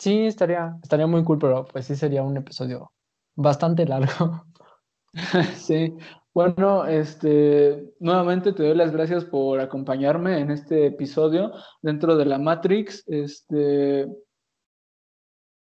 Sí, 0.00 0.26
estaría, 0.26 0.76
estaría 0.80 1.08
muy 1.08 1.24
cool, 1.24 1.38
pero 1.40 1.64
pues 1.64 1.86
sí 1.86 1.96
sería 1.96 2.22
un 2.22 2.36
episodio 2.36 2.92
bastante 3.38 3.86
largo. 3.86 4.44
Sí, 5.56 5.96
bueno, 6.34 6.84
este, 6.86 7.94
nuevamente 7.98 8.52
te 8.52 8.62
doy 8.62 8.76
las 8.76 8.92
gracias 8.92 9.24
por 9.24 9.58
acompañarme 9.58 10.38
en 10.38 10.50
este 10.50 10.86
episodio 10.86 11.52
dentro 11.82 12.16
de 12.16 12.26
la 12.26 12.38
Matrix. 12.38 13.04
Este, 13.06 14.06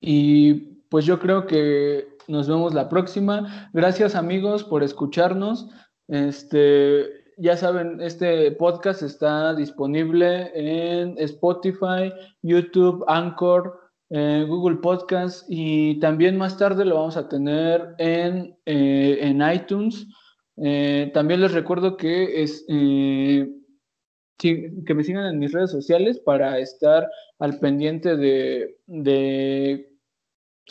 y 0.01 0.53
pues 0.89 1.05
yo 1.05 1.17
creo 1.19 1.47
que 1.47 2.07
nos 2.27 2.47
vemos 2.47 2.73
la 2.73 2.89
próxima. 2.89 3.69
Gracias 3.73 4.15
amigos 4.15 4.63
por 4.63 4.83
escucharnos. 4.83 5.69
Este, 6.07 7.33
ya 7.37 7.55
saben, 7.57 8.01
este 8.01 8.51
podcast 8.51 9.01
está 9.01 9.55
disponible 9.55 10.51
en 10.53 11.17
Spotify, 11.17 12.13
YouTube, 12.41 13.03
Anchor, 13.07 13.86
eh, 14.09 14.45
Google 14.47 14.77
Podcast 14.77 15.45
y 15.49 15.99
también 15.99 16.37
más 16.37 16.57
tarde 16.57 16.85
lo 16.85 16.95
vamos 16.95 17.17
a 17.17 17.27
tener 17.27 17.93
en, 17.97 18.57
eh, 18.65 19.17
en 19.21 19.41
iTunes. 19.41 20.07
Eh, 20.55 21.11
también 21.13 21.41
les 21.41 21.51
recuerdo 21.51 21.97
que 21.97 22.41
es 22.41 22.65
que 22.67 23.49
me 24.93 25.03
sigan 25.03 25.25
en 25.25 25.39
mis 25.39 25.51
redes 25.51 25.71
sociales 25.71 26.19
para 26.19 26.57
estar 26.59 27.09
al 27.39 27.59
pendiente 27.59 28.15
de, 28.15 28.77
de 28.85 29.91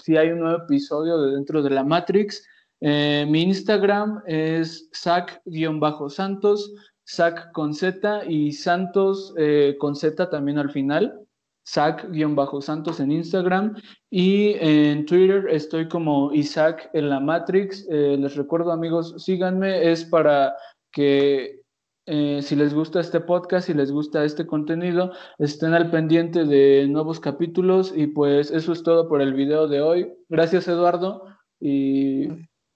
si 0.03 0.17
hay 0.17 0.31
un 0.31 0.41
nuevo 0.41 0.65
episodio 0.65 1.21
de 1.21 1.35
dentro 1.35 1.63
de 1.63 1.71
la 1.71 1.85
Matrix. 1.85 2.43
mi 2.81 3.43
Instagram 3.43 4.23
es 4.27 4.89
sac-santos, 4.93 6.73
sac 7.05 7.53
con 7.53 7.75
Z 7.75 8.25
y 8.27 8.53
santos 8.53 9.35
con 9.79 9.95
Z 9.95 10.31
también 10.31 10.59
al 10.59 10.71
final. 10.71 11.26
Isaac-Santos 11.66 13.01
en 13.01 13.12
Instagram 13.12 13.74
y 14.10 14.55
en 14.60 15.05
Twitter 15.05 15.47
estoy 15.51 15.88
como 15.88 16.32
Isaac 16.32 16.88
en 16.93 17.10
la 17.10 17.20
Matrix. 17.20 17.86
Eh, 17.90 18.16
les 18.18 18.36
recuerdo 18.36 18.72
amigos, 18.72 19.14
síganme, 19.18 19.90
es 19.90 20.05
para 20.05 20.55
que 20.93 21.62
eh, 22.06 22.40
si 22.40 22.55
les 22.55 22.72
gusta 22.72 23.01
este 23.01 23.20
podcast, 23.20 23.66
si 23.66 23.74
les 23.74 23.90
gusta 23.90 24.24
este 24.24 24.47
contenido, 24.47 25.10
estén 25.38 25.74
al 25.74 25.90
pendiente 25.90 26.44
de 26.44 26.86
nuevos 26.88 27.18
capítulos 27.18 27.93
y 27.94 28.06
pues 28.06 28.52
eso 28.52 28.72
es 28.72 28.82
todo 28.84 29.09
por 29.09 29.20
el 29.20 29.34
video 29.34 29.66
de 29.66 29.80
hoy. 29.80 30.12
Gracias 30.28 30.68
Eduardo 30.68 31.24
y 31.59 32.28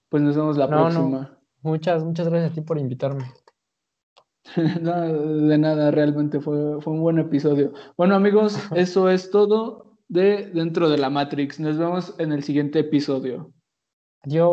pues 0.09 0.21
nos 0.21 0.35
vemos 0.35 0.57
la 0.57 0.67
próxima. 0.67 1.37
Muchas, 1.61 2.03
muchas 2.03 2.27
gracias 2.27 2.51
a 2.51 2.55
ti 2.55 2.61
por 2.61 2.77
invitarme. 2.77 3.31
no, 4.81 5.47
de 5.47 5.57
nada, 5.57 5.91
realmente 5.91 6.39
fue, 6.39 6.81
fue 6.81 6.93
un 6.93 7.01
buen 7.01 7.19
episodio. 7.19 7.73
Bueno, 7.97 8.15
amigos, 8.15 8.57
eso 8.75 9.09
es 9.09 9.29
todo 9.31 9.97
de 10.07 10.49
dentro 10.53 10.89
de 10.89 10.97
la 10.97 11.09
Matrix. 11.09 11.59
Nos 11.59 11.77
vemos 11.77 12.15
en 12.17 12.31
el 12.31 12.43
siguiente 12.43 12.79
episodio. 12.79 13.53
Adiós. 14.23 14.49